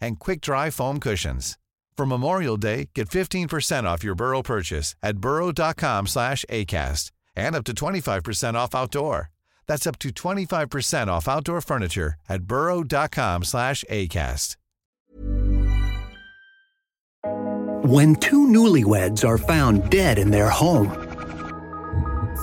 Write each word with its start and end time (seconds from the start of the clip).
and 0.00 0.18
quick-dry 0.18 0.70
foam 0.70 1.00
cushions. 1.00 1.58
For 1.96 2.06
Memorial 2.06 2.56
Day, 2.56 2.90
get 2.94 3.08
15% 3.08 3.84
off 3.84 4.04
your 4.04 4.14
Burrow 4.14 4.40
purchase 4.40 4.94
at 5.02 5.18
burrow.com 5.18 6.06
slash 6.06 6.44
ACAST 6.48 7.10
and 7.34 7.56
up 7.56 7.64
to 7.64 7.72
25% 7.72 8.54
off 8.54 8.74
outdoor. 8.74 9.30
That's 9.66 9.86
up 9.86 9.98
to 9.98 10.10
25% 10.10 11.08
off 11.08 11.26
outdoor 11.28 11.60
furniture 11.60 12.14
at 12.28 12.44
burrow.com 12.44 13.44
slash 13.44 13.84
ACAST. 13.90 14.56
When 17.84 18.14
two 18.16 18.46
newlyweds 18.46 19.26
are 19.26 19.38
found 19.38 19.90
dead 19.90 20.18
in 20.18 20.30
their 20.30 20.50
home, 20.50 20.90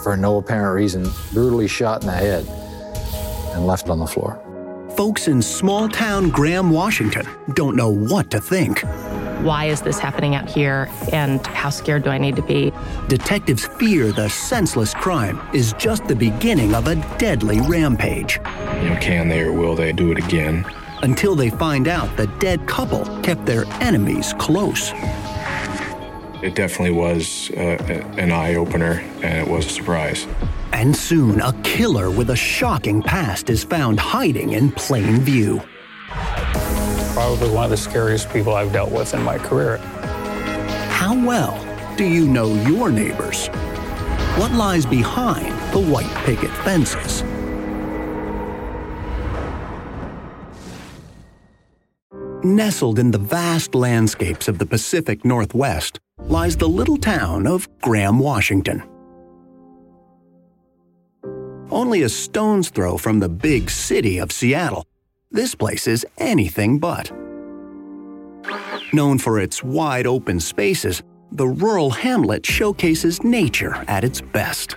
for 0.03 0.17
no 0.17 0.37
apparent 0.37 0.75
reason, 0.75 1.09
brutally 1.33 1.67
shot 1.67 2.01
in 2.01 2.07
the 2.07 2.13
head 2.13 2.45
and 3.55 3.65
left 3.65 3.89
on 3.89 3.99
the 3.99 4.07
floor. 4.07 4.44
Folks 4.95 5.27
in 5.27 5.41
small 5.41 5.89
town 5.89 6.29
Graham, 6.29 6.69
Washington 6.69 7.27
don't 7.53 7.75
know 7.75 7.89
what 7.89 8.31
to 8.31 8.39
think. 8.39 8.79
Why 9.43 9.65
is 9.65 9.81
this 9.81 9.99
happening 9.99 10.35
out 10.35 10.49
here? 10.49 10.89
And 11.11 11.45
how 11.47 11.69
scared 11.69 12.03
do 12.03 12.09
I 12.09 12.17
need 12.17 12.35
to 12.37 12.41
be? 12.41 12.71
Detectives 13.07 13.65
fear 13.65 14.11
the 14.11 14.29
senseless 14.29 14.93
crime 14.93 15.41
is 15.53 15.73
just 15.73 16.07
the 16.07 16.15
beginning 16.15 16.73
of 16.73 16.87
a 16.87 16.95
deadly 17.17 17.59
rampage 17.61 18.37
You 18.37 18.89
know, 18.89 18.97
can 19.01 19.27
they 19.27 19.41
or 19.41 19.51
will 19.51 19.75
they 19.75 19.91
do 19.91 20.11
it 20.11 20.17
again? 20.17 20.65
until 21.01 21.35
they 21.35 21.49
find 21.49 21.87
out 21.87 22.15
the 22.17 22.25
dead 22.39 22.65
couple 22.67 23.05
kept 23.21 23.45
their 23.45 23.65
enemies 23.81 24.33
close. 24.39 24.91
It 26.45 26.53
definitely 26.53 26.91
was 26.91 27.49
uh, 27.57 27.59
an 28.19 28.31
eye 28.31 28.53
opener, 28.53 29.03
and 29.23 29.39
it 29.39 29.47
was 29.47 29.65
a 29.65 29.69
surprise. 29.69 30.27
And 30.73 30.95
soon, 30.95 31.41
a 31.41 31.51
killer 31.63 32.11
with 32.11 32.29
a 32.29 32.35
shocking 32.35 33.01
past 33.01 33.49
is 33.49 33.63
found 33.63 33.99
hiding 33.99 34.51
in 34.51 34.69
plain 34.69 35.21
view. 35.21 35.59
Probably 37.15 37.49
one 37.49 37.63
of 37.63 37.71
the 37.71 37.77
scariest 37.77 38.29
people 38.29 38.53
I've 38.53 38.71
dealt 38.71 38.91
with 38.91 39.15
in 39.15 39.23
my 39.23 39.39
career. 39.39 39.77
How 40.91 41.19
well 41.25 41.57
do 41.97 42.03
you 42.05 42.27
know 42.27 42.53
your 42.69 42.91
neighbors? 42.91 43.47
What 44.37 44.51
lies 44.51 44.85
behind 44.85 45.51
the 45.73 45.79
white 45.79 46.13
picket 46.25 46.51
fences? 46.57 47.23
Nestled 52.43 52.99
in 52.99 53.09
the 53.09 53.17
vast 53.17 53.73
landscapes 53.73 54.47
of 54.47 54.59
the 54.59 54.67
Pacific 54.67 55.25
Northwest 55.25 55.99
lies 56.27 56.57
the 56.57 56.67
little 56.67 56.97
town 56.97 57.47
of 57.47 57.67
Graham, 57.81 58.19
Washington. 58.19 58.83
Only 61.71 62.03
a 62.03 62.09
stone's 62.09 62.69
throw 62.69 62.97
from 62.97 63.19
the 63.19 63.29
big 63.29 63.69
city 63.69 64.17
of 64.17 64.31
Seattle, 64.31 64.85
this 65.31 65.55
place 65.55 65.87
is 65.87 66.05
anything 66.17 66.79
but. 66.79 67.11
Known 68.93 69.17
for 69.17 69.39
its 69.39 69.63
wide 69.63 70.07
open 70.07 70.39
spaces, 70.39 71.03
the 71.31 71.47
rural 71.47 71.89
hamlet 71.89 72.45
showcases 72.45 73.23
nature 73.23 73.75
at 73.87 74.03
its 74.03 74.21
best. 74.21 74.75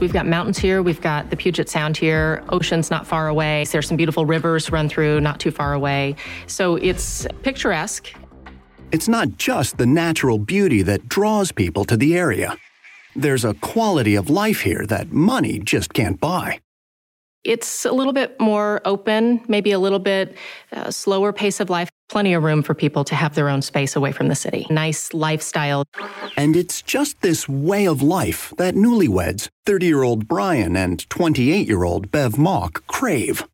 We've 0.00 0.12
got 0.12 0.26
mountains 0.26 0.58
here, 0.58 0.82
we've 0.82 1.00
got 1.00 1.30
the 1.30 1.36
Puget 1.36 1.70
Sound 1.70 1.96
here, 1.96 2.44
ocean's 2.50 2.90
not 2.90 3.06
far 3.06 3.28
away. 3.28 3.64
There's 3.70 3.88
some 3.88 3.96
beautiful 3.96 4.26
rivers 4.26 4.70
run 4.70 4.88
through 4.88 5.20
not 5.20 5.40
too 5.40 5.50
far 5.50 5.72
away. 5.72 6.16
So 6.46 6.76
it's 6.76 7.26
picturesque. 7.42 8.12
It's 8.92 9.08
not 9.08 9.36
just 9.36 9.78
the 9.78 9.86
natural 9.86 10.38
beauty 10.38 10.82
that 10.82 11.08
draws 11.08 11.50
people 11.50 11.84
to 11.86 11.96
the 11.96 12.16
area. 12.16 12.56
There's 13.16 13.44
a 13.44 13.54
quality 13.54 14.14
of 14.14 14.30
life 14.30 14.60
here 14.60 14.86
that 14.86 15.10
money 15.10 15.58
just 15.58 15.92
can't 15.92 16.20
buy. 16.20 16.60
It's 17.42 17.84
a 17.84 17.92
little 17.92 18.12
bit 18.12 18.40
more 18.40 18.80
open, 18.84 19.40
maybe 19.48 19.72
a 19.72 19.78
little 19.78 19.98
bit 19.98 20.36
uh, 20.72 20.90
slower 20.90 21.32
pace 21.32 21.60
of 21.60 21.70
life. 21.70 21.88
Plenty 22.08 22.34
of 22.34 22.44
room 22.44 22.62
for 22.62 22.74
people 22.74 23.02
to 23.04 23.16
have 23.16 23.34
their 23.34 23.48
own 23.48 23.62
space 23.62 23.96
away 23.96 24.12
from 24.12 24.28
the 24.28 24.34
city. 24.34 24.66
Nice 24.70 25.12
lifestyle. 25.12 25.84
And 26.36 26.54
it's 26.54 26.80
just 26.82 27.20
this 27.20 27.48
way 27.48 27.86
of 27.86 28.02
life 28.02 28.52
that 28.58 28.74
newlyweds, 28.74 29.48
30 29.64 29.86
year 29.86 30.02
old 30.04 30.28
Brian 30.28 30.76
and 30.76 31.08
28 31.10 31.66
year 31.66 31.82
old 31.82 32.12
Bev 32.12 32.34
Mauck, 32.34 32.86
crave. 32.86 33.44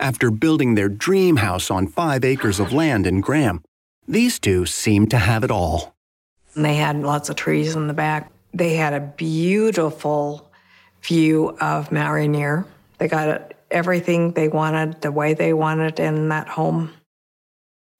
After 0.00 0.30
building 0.30 0.74
their 0.74 0.88
dream 0.88 1.36
house 1.36 1.70
on 1.70 1.86
five 1.86 2.24
acres 2.24 2.58
of 2.58 2.72
land 2.72 3.06
in 3.06 3.20
Graham, 3.20 3.62
these 4.06 4.38
two 4.38 4.66
seem 4.66 5.06
to 5.08 5.18
have 5.18 5.44
it 5.44 5.50
all. 5.50 5.94
They 6.54 6.76
had 6.76 7.00
lots 7.00 7.28
of 7.28 7.36
trees 7.36 7.74
in 7.74 7.88
the 7.88 7.94
back. 7.94 8.30
They 8.52 8.74
had 8.74 8.92
a 8.92 9.00
beautiful 9.00 10.50
view 11.02 11.56
of 11.60 11.90
Mount 11.90 12.14
Rainier. 12.14 12.66
They 12.98 13.08
got 13.08 13.54
everything 13.70 14.32
they 14.32 14.48
wanted, 14.48 15.00
the 15.00 15.10
way 15.10 15.34
they 15.34 15.52
wanted 15.52 15.98
in 15.98 16.28
that 16.28 16.48
home. 16.48 16.92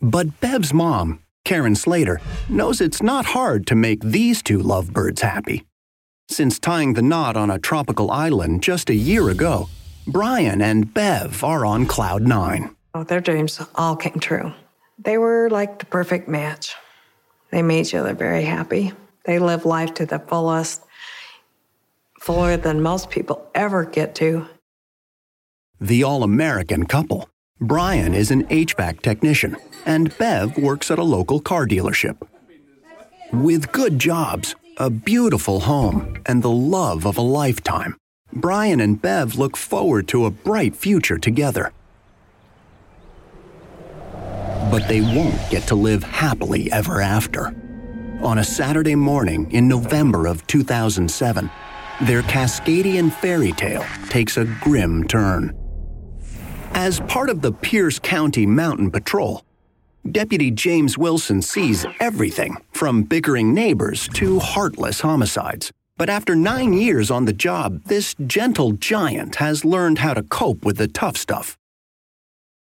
But 0.00 0.40
Bev's 0.40 0.72
mom, 0.72 1.20
Karen 1.44 1.74
Slater, 1.74 2.20
knows 2.48 2.80
it's 2.80 3.02
not 3.02 3.26
hard 3.26 3.66
to 3.66 3.74
make 3.74 4.00
these 4.02 4.42
two 4.42 4.58
lovebirds 4.62 5.22
happy. 5.22 5.64
Since 6.28 6.58
tying 6.58 6.94
the 6.94 7.02
knot 7.02 7.36
on 7.36 7.50
a 7.50 7.58
tropical 7.58 8.10
island 8.10 8.62
just 8.62 8.88
a 8.88 8.94
year 8.94 9.28
ago, 9.30 9.68
Brian 10.06 10.62
and 10.62 10.92
Bev 10.92 11.42
are 11.42 11.66
on 11.66 11.86
cloud 11.86 12.22
nine. 12.22 12.74
Oh, 12.94 13.02
their 13.02 13.20
dreams 13.20 13.60
all 13.74 13.96
came 13.96 14.20
true. 14.20 14.52
They 14.98 15.18
were 15.18 15.48
like 15.50 15.78
the 15.78 15.86
perfect 15.86 16.28
match. 16.28 16.74
They 17.50 17.62
made 17.62 17.86
each 17.86 17.94
other 17.94 18.14
very 18.14 18.44
happy. 18.44 18.92
They 19.24 19.38
lived 19.38 19.64
life 19.64 19.94
to 19.94 20.06
the 20.06 20.18
fullest, 20.18 20.82
fuller 22.20 22.56
than 22.56 22.82
most 22.82 23.10
people 23.10 23.48
ever 23.54 23.84
get 23.84 24.14
to. 24.16 24.46
The 25.80 26.04
all 26.04 26.22
American 26.22 26.86
couple. 26.86 27.28
Brian 27.60 28.14
is 28.14 28.30
an 28.30 28.44
HVAC 28.46 29.02
technician, 29.02 29.56
and 29.86 30.16
Bev 30.18 30.58
works 30.58 30.90
at 30.90 30.98
a 30.98 31.04
local 31.04 31.40
car 31.40 31.66
dealership. 31.66 32.16
With 33.32 33.72
good 33.72 33.98
jobs, 33.98 34.54
a 34.76 34.90
beautiful 34.90 35.60
home, 35.60 36.16
and 36.26 36.42
the 36.42 36.50
love 36.50 37.06
of 37.06 37.16
a 37.16 37.22
lifetime, 37.22 37.96
Brian 38.32 38.80
and 38.80 39.00
Bev 39.00 39.36
look 39.36 39.56
forward 39.56 40.08
to 40.08 40.24
a 40.24 40.30
bright 40.30 40.74
future 40.74 41.18
together. 41.18 41.72
But 44.70 44.88
they 44.88 45.00
won't 45.00 45.38
get 45.50 45.66
to 45.68 45.74
live 45.74 46.02
happily 46.02 46.70
ever 46.72 47.00
after. 47.00 47.54
On 48.22 48.38
a 48.38 48.44
Saturday 48.44 48.94
morning 48.94 49.50
in 49.52 49.68
November 49.68 50.26
of 50.26 50.46
2007, 50.46 51.50
their 52.02 52.22
Cascadian 52.22 53.12
fairy 53.12 53.52
tale 53.52 53.84
takes 54.08 54.36
a 54.36 54.44
grim 54.60 55.04
turn. 55.04 55.56
As 56.72 57.00
part 57.00 57.30
of 57.30 57.40
the 57.40 57.52
Pierce 57.52 57.98
County 57.98 58.46
Mountain 58.46 58.90
Patrol, 58.90 59.44
Deputy 60.10 60.50
James 60.50 60.98
Wilson 60.98 61.40
sees 61.40 61.86
everything 62.00 62.56
from 62.72 63.04
bickering 63.04 63.54
neighbors 63.54 64.08
to 64.14 64.38
heartless 64.38 65.00
homicides. 65.00 65.70
But 65.96 66.10
after 66.10 66.34
nine 66.34 66.72
years 66.72 67.10
on 67.10 67.24
the 67.24 67.32
job, 67.32 67.84
this 67.84 68.14
gentle 68.26 68.72
giant 68.72 69.36
has 69.36 69.64
learned 69.64 70.00
how 70.00 70.12
to 70.14 70.22
cope 70.24 70.64
with 70.64 70.76
the 70.76 70.88
tough 70.88 71.16
stuff. 71.16 71.56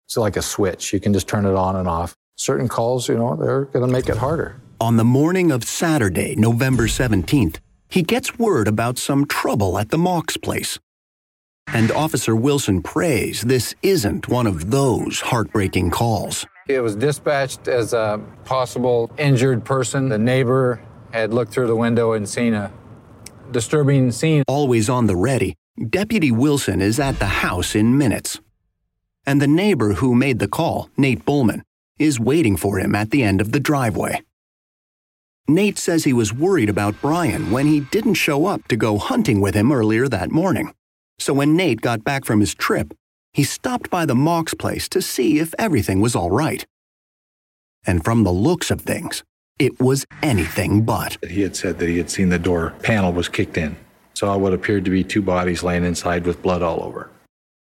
It's 0.06 0.17
like 0.17 0.37
a 0.37 0.43
switch. 0.43 0.93
You 0.93 1.01
can 1.01 1.12
just 1.12 1.29
turn 1.29 1.47
it 1.47 1.55
on 1.55 1.77
and 1.77 1.89
off. 1.89 2.15
Certain 2.37 2.69
calls, 2.69 3.09
you 3.09 3.17
know, 3.17 3.37
they're 3.37 3.65
going 3.67 3.87
to 3.87 3.93
make 3.93 4.09
it 4.09 4.17
harder. 4.17 4.61
On 4.81 4.97
the 4.97 5.05
morning 5.05 5.51
of 5.51 5.65
Saturday, 5.65 6.35
November 6.37 6.85
17th, 6.85 7.56
he 7.89 8.03
gets 8.03 8.39
word 8.39 8.69
about 8.69 8.99
some 8.99 9.25
trouble 9.25 9.79
at 9.79 9.91
the 9.91 9.97
Mauck's 9.97 10.37
place. 10.37 10.79
And 11.69 11.91
Officer 11.93 12.37
Wilson 12.37 12.83
prays 12.83 13.43
this 13.43 13.75
isn't 13.83 14.29
one 14.29 14.47
of 14.47 14.71
those 14.71 15.21
heartbreaking 15.21 15.91
calls. 15.91 16.47
It 16.69 16.81
was 16.81 16.97
dispatched 16.97 17.69
as 17.69 17.93
a 17.93 18.21
possible 18.45 19.11
injured 19.19 19.65
person. 19.65 20.09
The 20.09 20.19
neighbor 20.19 20.83
had 21.12 21.33
looked 21.33 21.53
through 21.53 21.69
the 21.69 21.77
window 21.77 22.12
and 22.12 22.29
seen 22.29 22.55
a 22.55 22.73
disturbing 23.50 24.11
scene. 24.11 24.43
Always 24.49 24.89
on 24.89 25.07
the 25.07 25.17
ready, 25.17 25.55
Deputy 25.89 26.31
Wilson 26.31 26.81
is 26.81 26.99
at 26.99 27.19
the 27.19 27.27
house 27.27 27.75
in 27.75 27.97
minutes. 27.97 28.41
And 29.26 29.41
the 29.41 29.47
neighbor 29.47 29.94
who 29.94 30.15
made 30.15 30.38
the 30.38 30.49
call, 30.49 30.91
Nate 30.97 31.25
Bullman, 31.25 31.62
is 31.99 32.21
waiting 32.21 32.56
for 32.56 32.79
him 32.79 32.94
at 32.94 33.11
the 33.11 33.23
end 33.23 33.41
of 33.41 33.53
the 33.53 33.61
driveway. 33.61 34.23
Nate 35.47 35.79
says 35.79 36.05
he 36.05 36.12
was 36.12 36.32
worried 36.32 36.71
about 36.71 37.00
Brian 37.00 37.50
when 37.50 37.67
he 37.67 37.81
didn't 37.81 38.15
show 38.15 38.47
up 38.47 38.67
to 38.69 38.76
go 38.76 38.99
hunting 38.99 39.41
with 39.41 39.55
him 39.55 39.71
earlier 39.71 40.09
that 40.09 40.31
morning. 40.31 40.73
So 41.19 41.35
when 41.35 41.56
Nate 41.56 41.81
got 41.81 42.03
back 42.03 42.25
from 42.25 42.41
his 42.41 42.55
trip, 42.55 42.94
he 43.32 43.44
stopped 43.44 43.91
by 43.91 44.06
the 44.06 44.15
Mauck's 44.15 44.55
place 44.55 44.88
to 44.88 45.03
see 45.03 45.38
if 45.38 45.55
everything 45.59 46.00
was 46.00 46.17
all 46.17 46.31
right. 46.31 46.65
And 47.87 48.03
from 48.03 48.25
the 48.25 48.32
looks 48.32 48.71
of 48.71 48.81
things, 48.81 49.23
it 49.59 49.79
was 49.79 50.06
anything 50.23 50.82
but. 50.82 51.19
He 51.29 51.43
had 51.43 51.55
said 51.55 51.79
that 51.79 51.88
he 51.88 51.99
had 51.99 52.11
seen 52.11 52.31
the 52.31 52.38
door 52.38 52.75
panel 52.82 53.12
was 53.12 53.29
kicked 53.29 53.56
in. 53.56 53.76
Saw 54.15 54.37
what 54.37 54.55
appeared 54.55 54.85
to 54.85 54.91
be 54.91 55.05
two 55.05 55.23
bodies 55.23 55.62
laying 55.62 55.85
inside 55.85 56.26
with 56.26 56.43
blood 56.43 56.62
all 56.62 56.82
over. 56.82 57.11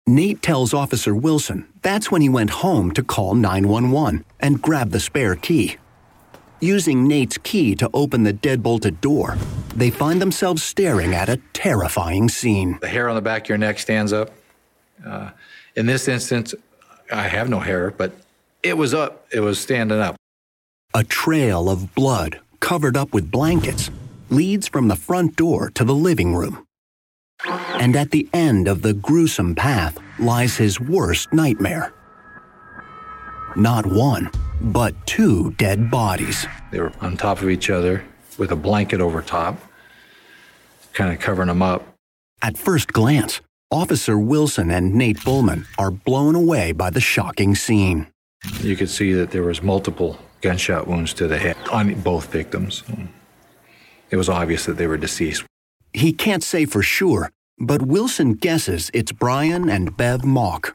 Nate 0.07 0.43
tells 0.43 0.75
Officer 0.75 1.15
Wilson 1.15 1.69
that's 1.81 2.11
when 2.11 2.23
he 2.23 2.29
went 2.29 2.51
home 2.51 2.91
to 2.93 3.05
call 3.05 3.35
911 3.35 4.25
and 4.41 4.61
grab 4.61 4.91
the 4.91 4.99
spare 4.99 5.37
key. 5.37 5.77
Using 6.61 7.07
Nate's 7.07 7.39
key 7.39 7.75
to 7.77 7.89
open 7.95 8.25
the 8.25 8.33
deadbolted 8.33 9.01
door, 9.01 9.37
they 9.75 9.91
find 9.91 10.21
themselves 10.21 10.63
staring 10.63 11.15
at 11.15 11.29
a 11.29 11.41
terrifying 11.53 12.29
scene. 12.29 12.79
The 12.81 12.89
hair 12.89 13.09
on 13.09 13.15
the 13.15 13.23
back 13.23 13.45
of 13.45 13.49
your 13.49 13.59
neck 13.59 13.79
stands 13.79 14.13
up. 14.13 14.33
Uh, 15.07 15.31
in 15.77 15.87
this 15.87 16.09
instance, 16.09 16.55
I 17.13 17.23
have 17.23 17.49
no 17.49 17.61
hair, 17.61 17.91
but 17.93 18.13
it 18.63 18.77
was 18.77 18.95
up. 18.95 19.27
It 19.33 19.41
was 19.41 19.59
standing 19.61 19.99
up. 19.99 20.17
A 20.95 21.05
trail 21.05 21.71
of 21.71 21.95
blood, 21.95 22.41
covered 22.61 22.97
up 22.97 23.15
with 23.15 23.31
blankets, 23.31 23.91
leads 24.31 24.69
from 24.69 24.89
the 24.89 24.97
front 24.97 25.37
door 25.37 25.71
to 25.71 25.85
the 25.85 25.95
living 25.95 26.35
room. 26.35 26.67
And 27.81 27.97
at 27.97 28.11
the 28.11 28.29
end 28.33 28.69
of 28.69 28.83
the 28.83 28.95
gruesome 28.95 29.55
path 29.55 29.99
lies 30.19 30.57
his 30.57 30.81
worst 30.81 31.33
nightmare. 31.33 31.93
Not 33.57 33.87
one, 33.87 34.31
but 34.61 34.95
two 35.07 35.53
dead 35.53 35.91
bodies. 35.91 36.47
They 36.71 36.81
were 36.81 36.93
on 37.01 37.17
top 37.17 37.43
of 37.43 37.51
each 37.51 37.69
other 37.69 38.05
with 38.39 38.51
a 38.51 38.57
blanket 38.57 39.01
over 39.01 39.21
top, 39.21 39.59
kind 40.93 41.13
of 41.13 41.21
covering 41.21 41.49
them 41.49 41.63
up. 41.63 41.87
At 42.41 42.57
first 42.57 42.93
glance, 42.93 43.41
Officer 43.71 44.19
Wilson 44.19 44.71
and 44.71 44.95
Nate 44.95 45.23
Bullman 45.25 45.67
are 45.79 45.91
blown 45.91 46.35
away 46.35 46.73
by 46.73 46.91
the 46.91 47.01
shocking 47.01 47.55
scene. 47.55 48.07
You 48.61 48.77
could 48.77 48.91
see 48.91 49.13
that 49.13 49.31
there 49.31 49.43
was 49.43 49.63
multiple 49.63 50.19
gunshot 50.41 50.89
wounds 50.89 51.15
to 51.15 51.27
the 51.29 51.39
head 51.39 51.57
on 51.71 51.95
both 52.01 52.33
victims. 52.33 52.83
It 54.11 54.17
was 54.17 54.29
obvious 54.29 54.67
that 54.67 54.77
they 54.77 54.87
were 54.87 54.97
deceased. 54.97 55.45
He 55.93 56.13
can't 56.13 56.43
say 56.43 56.65
for 56.65 56.83
sure, 56.83 57.31
but 57.59 57.83
Wilson 57.83 58.35
guesses 58.35 58.91
it's 58.93 59.13
Brian 59.13 59.69
and 59.69 59.97
Bev 59.97 60.23
Mauck. 60.23 60.75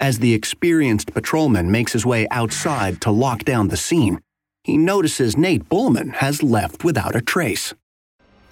As 0.00 0.20
the 0.20 0.34
experienced 0.34 1.12
patrolman 1.12 1.70
makes 1.70 1.92
his 1.92 2.06
way 2.06 2.28
outside 2.30 3.00
to 3.00 3.10
lock 3.10 3.44
down 3.44 3.68
the 3.68 3.76
scene, 3.76 4.20
he 4.62 4.76
notices 4.76 5.36
Nate 5.36 5.68
Bullman 5.68 6.10
has 6.10 6.42
left 6.42 6.84
without 6.84 7.16
a 7.16 7.20
trace. 7.20 7.74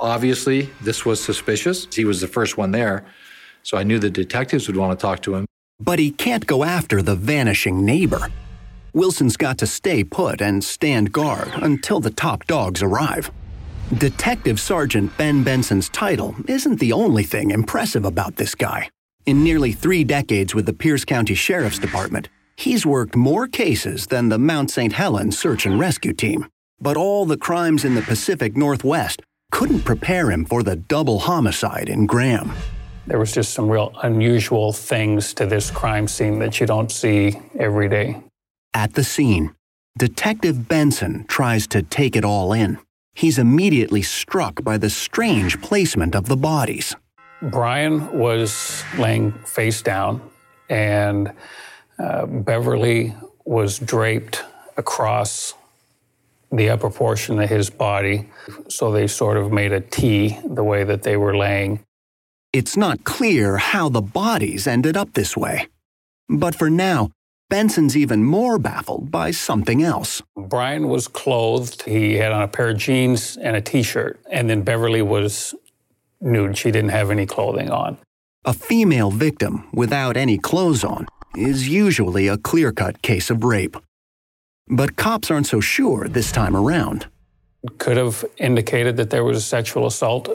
Obviously, 0.01 0.69
this 0.81 1.05
was 1.05 1.23
suspicious. 1.23 1.87
He 1.95 2.05
was 2.05 2.21
the 2.21 2.27
first 2.27 2.57
one 2.57 2.73
there, 2.73 3.05
so 3.63 3.77
I 3.77 3.85
knew 3.85 3.99
the 3.99 4.11
detectives 4.11 4.67
would 4.67 4.77
want 4.77 4.99
to 4.99 5.03
talk 5.03 5.23
to 5.23 5.35
him. 5.35 5.47
But 5.79 5.99
he 5.99 6.11
can't 6.11 6.47
go 6.47 6.65
after 6.65 7.03
the 7.03 7.15
vanishing 7.15 7.85
neighbor. 7.85 8.29
Wilson's 8.93 9.37
got 9.37 9.59
to 9.59 9.67
stay 9.67 10.03
put 10.03 10.41
and 10.41 10.65
stand 10.65 11.13
guard 11.13 11.51
until 11.57 12.01
the 12.01 12.11
top 12.11 12.47
dogs 12.47 12.83
arrive. 12.83 13.31
Detective 13.95 14.59
Sergeant 14.59 15.17
Ben 15.17 15.45
Benson's 15.45 15.89
title 15.89 16.35
isn't 16.49 16.81
the 16.81 16.93
only 16.93 17.23
thing 17.23 17.53
impressive 17.53 18.05
about 18.05 18.35
this 18.35 18.57
guy. 18.57 18.91
In 19.27 19.45
nearly 19.45 19.71
three 19.71 20.03
decades 20.03 20.57
with 20.57 20.67
the 20.67 20.73
Pierce 20.73 21.05
County 21.05 21.35
Sheriff's 21.35 21.79
Department, 21.79 22.29
he's 22.57 22.85
worked 22.85 23.15
more 23.15 23.47
cases 23.47 24.09
than 24.09 24.29
the 24.29 24.41
Mount 24.41 24.73
St. 24.73 24.93
Helens 24.93 25.39
search 25.39 25.67
and 25.67 25.79
rescue 25.79 26.13
team. 26.13 26.49
But 26.81 26.97
all 26.97 27.27
the 27.27 27.37
crimes 27.37 27.85
in 27.85 27.95
the 27.95 28.03
Pacific 28.03 28.57
Northwest 28.57 29.23
couldn't 29.53 29.83
prepare 29.83 30.33
him 30.33 30.45
for 30.45 30.65
the 30.65 30.75
double 30.75 31.21
homicide 31.21 31.89
in 31.89 32.07
Graham. 32.07 32.53
There 33.07 33.21
was 33.21 33.33
just 33.33 33.55
some 33.55 33.69
real 33.69 33.93
unusual 34.03 34.73
things 34.73 35.33
to 35.35 35.47
this 35.47 35.71
crime 35.71 36.09
scene 36.09 36.41
that 36.41 36.59
you 36.59 36.67
don't 36.67 36.91
see 36.91 37.41
every 37.57 37.89
day. 37.89 38.21
At 38.75 38.95
the 38.95 39.05
scene, 39.05 39.55
Detective 39.97 40.67
Benson 40.67 41.25
tries 41.29 41.69
to 41.69 41.83
take 41.83 42.17
it 42.17 42.25
all 42.25 42.53
in. 42.53 42.79
He's 43.17 43.39
immediately 43.39 44.03
struck 44.03 44.63
by 44.63 44.77
the 44.77 44.91
strange 44.91 45.61
placement 45.63 46.15
of 46.15 46.27
the 46.27 46.37
bodies. 46.37 46.95
Brian 47.41 48.19
was 48.19 48.85
laying 48.99 49.33
face 49.33 49.81
down, 49.81 50.21
and 50.69 51.33
uh, 51.99 52.27
Beverly 52.27 53.15
was 53.47 53.79
draped 53.79 54.45
across 54.77 55.55
the 56.53 56.69
upper 56.69 56.91
portion 56.91 57.41
of 57.41 57.49
his 57.49 57.71
body. 57.71 58.29
So 58.69 58.93
they 58.93 59.07
sort 59.07 59.39
of 59.39 59.51
made 59.51 59.73
a 59.73 59.81
T 59.81 60.39
the 60.45 60.63
way 60.63 60.85
that 60.85 61.03
they 61.03 61.17
were 61.17 61.37
laying. 61.37 61.81
It's 62.53 62.77
not 62.77 63.05
clear 63.05 63.57
how 63.57 63.89
the 63.89 64.03
bodies 64.03 64.67
ended 64.67 64.97
up 64.97 65.15
this 65.15 65.37
way. 65.37 65.69
But 66.29 66.55
for 66.55 66.69
now, 66.69 67.11
Benson's 67.49 67.97
even 67.97 68.25
more 68.25 68.59
baffled 68.59 69.11
by 69.11 69.31
something 69.31 69.83
else. 69.83 70.21
Brian 70.37 70.89
was 70.89 71.07
clothed. 71.07 71.83
He 71.83 72.15
had 72.15 72.33
on 72.33 72.43
a 72.43 72.49
pair 72.49 72.71
of 72.71 72.79
jeans 72.79 73.37
and 73.37 73.57
a 73.57 73.61
t 73.61 73.83
shirt. 73.83 74.21
And 74.31 74.51
then 74.51 74.63
Beverly 74.63 75.03
was 75.03 75.55
nude. 76.21 76.59
She 76.59 76.73
didn't 76.73 76.91
have 76.91 77.11
any 77.11 77.25
clothing 77.25 77.71
on. 77.71 77.99
A 78.45 78.53
female 78.53 79.11
victim 79.11 79.69
without 79.73 80.17
any 80.17 80.39
clothes 80.39 80.83
on 80.83 81.07
is 81.37 81.69
usually 81.69 82.27
a 82.27 82.37
clear 82.37 82.73
cut 82.73 83.03
case 83.03 83.31
of 83.31 83.45
rape. 83.45 83.77
But 84.69 84.97
cops 84.97 85.31
aren't 85.31 85.47
so 85.47 85.61
sure 85.61 86.09
this 86.09 86.33
time 86.33 86.57
around. 86.57 87.07
Could 87.79 87.97
have 87.97 88.25
indicated 88.39 88.97
that 88.97 89.11
there 89.11 89.25
was 89.25 89.37
a 89.39 89.41
sexual 89.41 89.87
assault, 89.87 90.29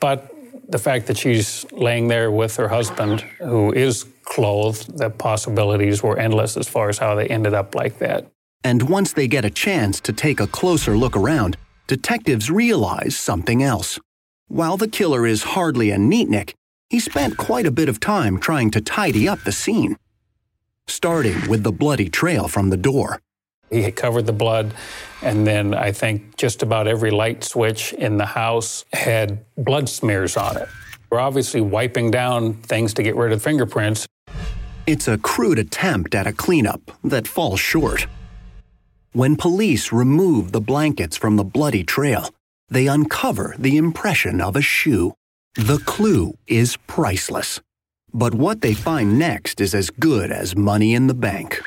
but 0.00 0.32
the 0.68 0.78
fact 0.78 1.06
that 1.06 1.16
she's 1.16 1.64
laying 1.72 2.08
there 2.08 2.30
with 2.30 2.56
her 2.56 2.68
husband, 2.68 3.20
who 3.38 3.72
is 3.72 4.04
clothed, 4.26 4.98
the 4.98 5.08
possibilities 5.08 6.02
were 6.02 6.18
endless 6.18 6.56
as 6.56 6.68
far 6.68 6.90
as 6.90 6.98
how 6.98 7.14
they 7.14 7.26
ended 7.28 7.54
up 7.54 7.74
like 7.74 7.98
that. 8.00 8.26
And 8.62 8.90
once 8.90 9.12
they 9.12 9.28
get 9.28 9.44
a 9.44 9.50
chance 9.50 10.00
to 10.00 10.12
take 10.12 10.40
a 10.40 10.46
closer 10.46 10.96
look 10.98 11.16
around, 11.16 11.56
detectives 11.86 12.50
realize 12.50 13.16
something 13.16 13.62
else. 13.62 13.98
While 14.48 14.76
the 14.76 14.88
killer 14.88 15.26
is 15.26 15.54
hardly 15.54 15.90
a 15.90 15.96
neatnik, 15.96 16.52
he 16.90 17.00
spent 17.00 17.36
quite 17.36 17.66
a 17.66 17.70
bit 17.70 17.88
of 17.88 18.00
time 18.00 18.38
trying 18.38 18.70
to 18.72 18.80
tidy 18.80 19.28
up 19.28 19.42
the 19.44 19.52
scene. 19.52 19.96
Starting 20.86 21.48
with 21.48 21.62
the 21.62 21.72
bloody 21.72 22.08
trail 22.08 22.46
from 22.46 22.70
the 22.70 22.76
door. 22.76 23.20
He 23.70 23.82
had 23.82 23.96
covered 23.96 24.26
the 24.26 24.32
blood, 24.32 24.74
and 25.22 25.46
then 25.46 25.74
I 25.74 25.90
think 25.90 26.36
just 26.36 26.62
about 26.62 26.86
every 26.86 27.10
light 27.10 27.42
switch 27.42 27.92
in 27.92 28.16
the 28.16 28.26
house 28.26 28.84
had 28.92 29.44
blood 29.56 29.88
smears 29.88 30.36
on 30.36 30.56
it. 30.56 30.68
We're 31.10 31.18
obviously 31.18 31.60
wiping 31.60 32.10
down 32.10 32.54
things 32.54 32.94
to 32.94 33.02
get 33.02 33.16
rid 33.16 33.32
of 33.32 33.42
fingerprints. 33.42 34.06
It's 34.86 35.08
a 35.08 35.18
crude 35.18 35.58
attempt 35.58 36.14
at 36.14 36.28
a 36.28 36.32
cleanup 36.32 36.92
that 37.02 37.26
falls 37.26 37.58
short. 37.58 38.06
When 39.12 39.34
police 39.34 39.90
remove 39.92 40.52
the 40.52 40.60
blankets 40.60 41.16
from 41.16 41.34
the 41.34 41.42
bloody 41.42 41.82
trail, 41.82 42.30
they 42.68 42.86
uncover 42.86 43.56
the 43.58 43.78
impression 43.78 44.40
of 44.40 44.54
a 44.54 44.60
shoe. 44.60 45.14
The 45.56 45.78
clue 45.78 46.34
is 46.46 46.76
priceless. 46.86 47.60
But 48.12 48.34
what 48.34 48.60
they 48.60 48.74
find 48.74 49.18
next 49.18 49.60
is 49.60 49.74
as 49.74 49.90
good 49.90 50.30
as 50.30 50.56
money 50.56 50.94
in 50.94 51.08
the 51.08 51.14
bank. 51.14 51.60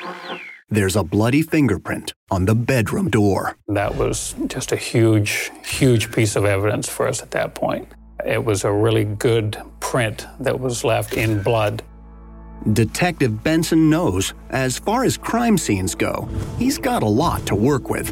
There's 0.70 0.96
a 0.96 1.04
bloody 1.04 1.42
fingerprint 1.42 2.14
on 2.30 2.46
the 2.46 2.54
bedroom 2.54 3.10
door. 3.10 3.56
That 3.68 3.96
was 3.96 4.34
just 4.46 4.72
a 4.72 4.76
huge, 4.76 5.50
huge 5.62 6.10
piece 6.10 6.36
of 6.36 6.46
evidence 6.46 6.88
for 6.88 7.06
us 7.06 7.20
at 7.20 7.32
that 7.32 7.54
point. 7.54 7.88
It 8.24 8.44
was 8.44 8.64
a 8.64 8.72
really 8.72 9.04
good 9.04 9.60
print 9.80 10.26
that 10.38 10.58
was 10.58 10.84
left 10.84 11.14
in 11.14 11.42
blood. 11.42 11.82
Detective 12.72 13.42
Benson 13.42 13.88
knows, 13.88 14.34
as 14.50 14.78
far 14.78 15.04
as 15.04 15.16
crime 15.16 15.56
scenes 15.56 15.94
go, 15.94 16.28
he's 16.58 16.78
got 16.78 17.02
a 17.02 17.08
lot 17.08 17.46
to 17.46 17.54
work 17.54 17.88
with. 17.88 18.10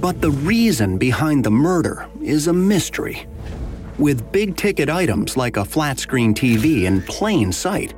But 0.00 0.20
the 0.20 0.30
reason 0.30 0.98
behind 0.98 1.44
the 1.44 1.50
murder 1.50 2.08
is 2.20 2.48
a 2.48 2.52
mystery. 2.52 3.26
With 3.98 4.32
big 4.32 4.56
ticket 4.56 4.88
items 4.88 5.36
like 5.36 5.56
a 5.56 5.64
flat 5.64 5.98
screen 5.98 6.34
TV 6.34 6.84
in 6.84 7.02
plain 7.02 7.52
sight, 7.52 7.94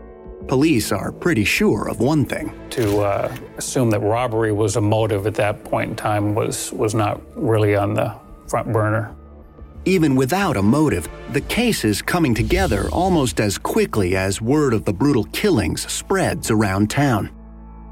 Police 0.46 0.92
are 0.92 1.10
pretty 1.10 1.44
sure 1.44 1.88
of 1.88 2.00
one 2.00 2.26
thing. 2.26 2.52
To 2.70 3.00
uh, 3.00 3.34
assume 3.56 3.88
that 3.90 4.00
robbery 4.00 4.52
was 4.52 4.76
a 4.76 4.80
motive 4.80 5.26
at 5.26 5.34
that 5.36 5.64
point 5.64 5.90
in 5.90 5.96
time 5.96 6.34
was, 6.34 6.70
was 6.72 6.94
not 6.94 7.20
really 7.34 7.74
on 7.74 7.94
the 7.94 8.14
front 8.46 8.70
burner. 8.70 9.14
Even 9.86 10.16
without 10.16 10.56
a 10.56 10.62
motive, 10.62 11.08
the 11.32 11.42
case 11.42 11.84
is 11.84 12.00
coming 12.00 12.34
together 12.34 12.88
almost 12.90 13.38
as 13.38 13.58
quickly 13.58 14.16
as 14.16 14.40
word 14.40 14.72
of 14.72 14.86
the 14.86 14.92
brutal 14.92 15.24
killings 15.24 15.90
spreads 15.92 16.50
around 16.50 16.88
town. 16.88 17.30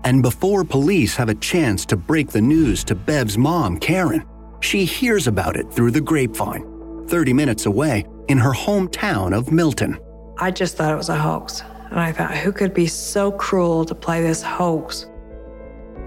And 0.05 0.23
before 0.23 0.65
police 0.65 1.15
have 1.17 1.29
a 1.29 1.35
chance 1.35 1.85
to 1.87 1.97
break 1.97 2.29
the 2.29 2.41
news 2.41 2.83
to 2.85 2.95
Bev's 2.95 3.37
mom, 3.37 3.79
Karen, 3.79 4.25
she 4.61 4.87
hears 4.87 5.27
about 5.27 5.55
it 5.55 5.71
through 5.71 5.91
the 5.91 6.01
grapevine, 6.01 7.07
30 7.09 7.35
minutes 7.35 7.67
away 7.67 8.07
in 8.29 8.39
her 8.39 8.53
hometown 8.53 9.37
of 9.37 9.53
Milton. 9.53 9.99
I 10.39 10.51
just 10.51 10.77
thought 10.79 10.93
it 10.93 10.97
was 10.97 11.11
a 11.11 11.19
hoax. 11.19 11.63
And 11.91 12.01
I 12.01 12.11
thought, 12.11 12.35
who 12.35 12.53
could 12.53 12.73
be 12.73 12.87
so 12.87 13.31
cruel 13.33 13.85
to 13.85 13.95
play 13.95 14.23
this 14.23 14.41
hoax? 14.43 15.11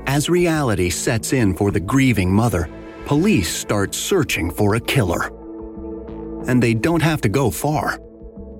As 0.08 0.30
reality 0.30 0.90
sets 0.90 1.32
in 1.32 1.54
for 1.54 1.70
the 1.70 1.80
grieving 1.80 2.34
mother, 2.34 2.68
police 3.06 3.56
start 3.56 3.94
searching 3.94 4.50
for 4.50 4.76
a 4.76 4.80
killer 4.80 5.32
and 6.48 6.62
they 6.62 6.74
don't 6.74 7.02
have 7.02 7.22
to 7.22 7.30
go 7.30 7.50
far. 7.50 8.00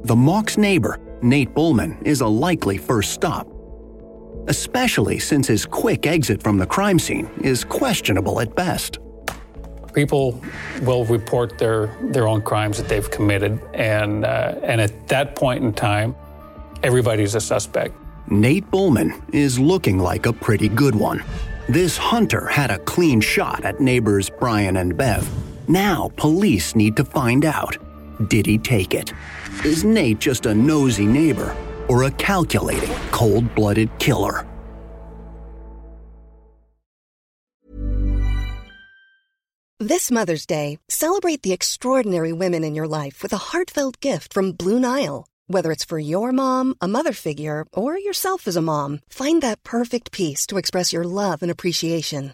The 0.04 0.16
Mauck's 0.16 0.58
neighbor, 0.58 1.00
Nate 1.22 1.54
Bullman, 1.54 1.98
is 2.06 2.22
a 2.22 2.28
likely 2.28 2.78
first 2.78 3.12
stop, 3.12 3.48
especially 4.48 5.20
since 5.20 5.48
his 5.48 5.66
quick 5.66 6.06
exit 6.06 6.44
from 6.44 6.58
the 6.58 6.66
crime 6.66 7.00
scene 7.00 7.30
is 7.42 7.64
questionable 7.64 8.40
at 8.40 8.56
best. 8.56 9.00
People 9.94 10.42
will 10.82 11.06
report 11.06 11.58
their, 11.58 11.88
their 12.02 12.28
own 12.28 12.42
crimes 12.42 12.78
that 12.78 12.88
they've 12.90 13.10
committed, 13.10 13.62
and, 13.74 14.26
uh, 14.26 14.56
and 14.62 14.82
at 14.82 15.08
that 15.08 15.36
point 15.36 15.64
in 15.64 15.74
time, 15.74 16.16
everybody's 16.84 17.34
a 17.34 17.42
suspect. 17.42 17.96
Nate 18.28 18.70
Bullman 18.72 19.22
is 19.32 19.58
looking 19.60 20.00
like 20.00 20.26
a 20.26 20.34
pretty 20.34 20.68
good 20.68 20.96
one. 20.96 21.24
This 21.70 21.98
hunter 21.98 22.46
had 22.46 22.72
a 22.72 22.80
clean 22.80 23.22
shot 23.22 23.64
at 23.64 23.80
neighbors 23.80 24.30
Brian 24.30 24.78
and 24.78 24.98
Bev, 24.98 25.28
now, 25.70 26.12
police 26.18 26.76
need 26.76 26.96
to 26.98 27.06
find 27.06 27.46
out 27.46 27.78
did 28.30 28.46
he 28.46 28.58
take 28.58 28.94
it? 28.94 29.14
Is 29.64 29.84
Nate 29.84 30.20
just 30.20 30.46
a 30.46 30.54
nosy 30.54 31.06
neighbor 31.06 31.56
or 31.88 32.04
a 32.04 32.12
calculating, 32.12 32.94
cold 33.12 33.54
blooded 33.56 33.90
killer? 34.00 34.48
This 39.80 40.10
Mother's 40.10 40.46
Day, 40.46 40.80
celebrate 40.90 41.44
the 41.44 41.52
extraordinary 41.52 42.32
women 42.32 42.64
in 42.64 42.76
your 42.76 42.88
life 42.88 43.22
with 43.22 43.34
a 43.34 43.52
heartfelt 43.52 44.00
gift 44.00 44.34
from 44.34 44.54
Blue 44.54 44.80
Nile. 44.80 45.28
Whether 45.48 45.72
it's 45.72 45.86
for 45.86 46.00
your 46.00 46.32
mom, 46.32 46.76
a 46.82 46.88
mother 46.88 47.14
figure, 47.14 47.66
or 47.74 47.98
yourself 47.98 48.48
as 48.48 48.56
a 48.56 48.62
mom, 48.62 49.02
find 49.10 49.44
that 49.44 49.64
perfect 49.64 50.12
piece 50.12 50.48
to 50.48 50.58
express 50.58 50.94
your 50.94 51.04
love 51.04 51.44
and 51.44 51.52
appreciation. 51.52 52.34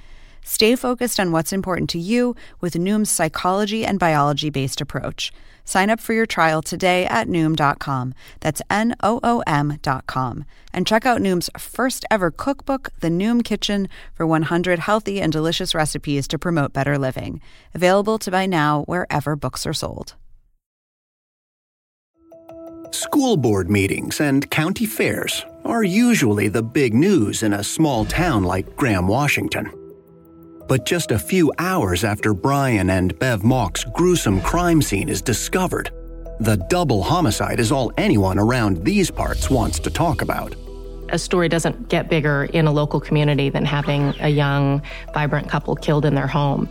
Stay 0.43 0.75
focused 0.75 1.19
on 1.19 1.31
what's 1.31 1.53
important 1.53 1.89
to 1.91 1.99
you 1.99 2.35
with 2.59 2.73
Noom's 2.75 3.09
psychology 3.09 3.85
and 3.85 3.99
biology 3.99 4.49
based 4.49 4.81
approach. 4.81 5.31
Sign 5.63 5.89
up 5.89 5.99
for 5.99 6.13
your 6.13 6.25
trial 6.25 6.61
today 6.61 7.05
at 7.05 7.27
Noom.com. 7.27 8.13
That's 8.39 8.61
N 8.69 8.95
O 9.01 9.19
O 9.23 9.43
M.com. 9.47 10.45
And 10.73 10.87
check 10.87 11.05
out 11.05 11.21
Noom's 11.21 11.49
first 11.57 12.03
ever 12.09 12.31
cookbook, 12.31 12.89
The 12.99 13.09
Noom 13.09 13.43
Kitchen, 13.43 13.87
for 14.13 14.25
100 14.25 14.79
healthy 14.79 15.21
and 15.21 15.31
delicious 15.31 15.75
recipes 15.75 16.27
to 16.29 16.39
promote 16.39 16.73
better 16.73 16.97
living. 16.97 17.41
Available 17.73 18.17
to 18.19 18.31
buy 18.31 18.45
now 18.45 18.83
wherever 18.83 19.35
books 19.35 19.65
are 19.65 19.73
sold. 19.73 20.15
School 22.91 23.37
board 23.37 23.69
meetings 23.69 24.19
and 24.19 24.49
county 24.49 24.85
fairs 24.85 25.45
are 25.63 25.83
usually 25.83 26.49
the 26.49 26.63
big 26.63 26.93
news 26.93 27.43
in 27.43 27.53
a 27.53 27.63
small 27.63 28.03
town 28.03 28.43
like 28.43 28.75
Graham, 28.75 29.07
Washington. 29.07 29.71
But 30.71 30.85
just 30.85 31.11
a 31.11 31.19
few 31.19 31.51
hours 31.57 32.05
after 32.05 32.33
Brian 32.33 32.91
and 32.91 33.19
Bev 33.19 33.43
Mauck's 33.43 33.83
gruesome 33.83 34.39
crime 34.39 34.81
scene 34.81 35.09
is 35.09 35.21
discovered, 35.21 35.91
the 36.39 36.55
double 36.69 37.03
homicide 37.03 37.59
is 37.59 37.73
all 37.73 37.91
anyone 37.97 38.39
around 38.39 38.81
these 38.85 39.11
parts 39.11 39.49
wants 39.49 39.79
to 39.79 39.89
talk 39.89 40.21
about. 40.21 40.55
A 41.09 41.19
story 41.19 41.49
doesn't 41.49 41.89
get 41.89 42.09
bigger 42.09 42.45
in 42.53 42.67
a 42.67 42.71
local 42.71 43.01
community 43.01 43.49
than 43.49 43.65
having 43.65 44.13
a 44.21 44.29
young, 44.29 44.81
vibrant 45.13 45.49
couple 45.49 45.75
killed 45.75 46.05
in 46.05 46.15
their 46.15 46.25
home. 46.25 46.69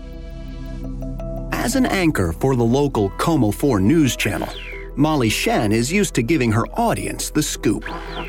As 1.52 1.76
an 1.76 1.84
anchor 1.84 2.32
for 2.32 2.56
the 2.56 2.64
local 2.64 3.10
KOMO 3.18 3.52
4 3.52 3.80
news 3.80 4.16
channel, 4.16 4.48
Molly 4.96 5.28
Shen 5.28 5.72
is 5.72 5.92
used 5.92 6.14
to 6.14 6.22
giving 6.22 6.50
her 6.52 6.66
audience 6.68 7.28
the 7.28 7.42
scoop. 7.42 7.84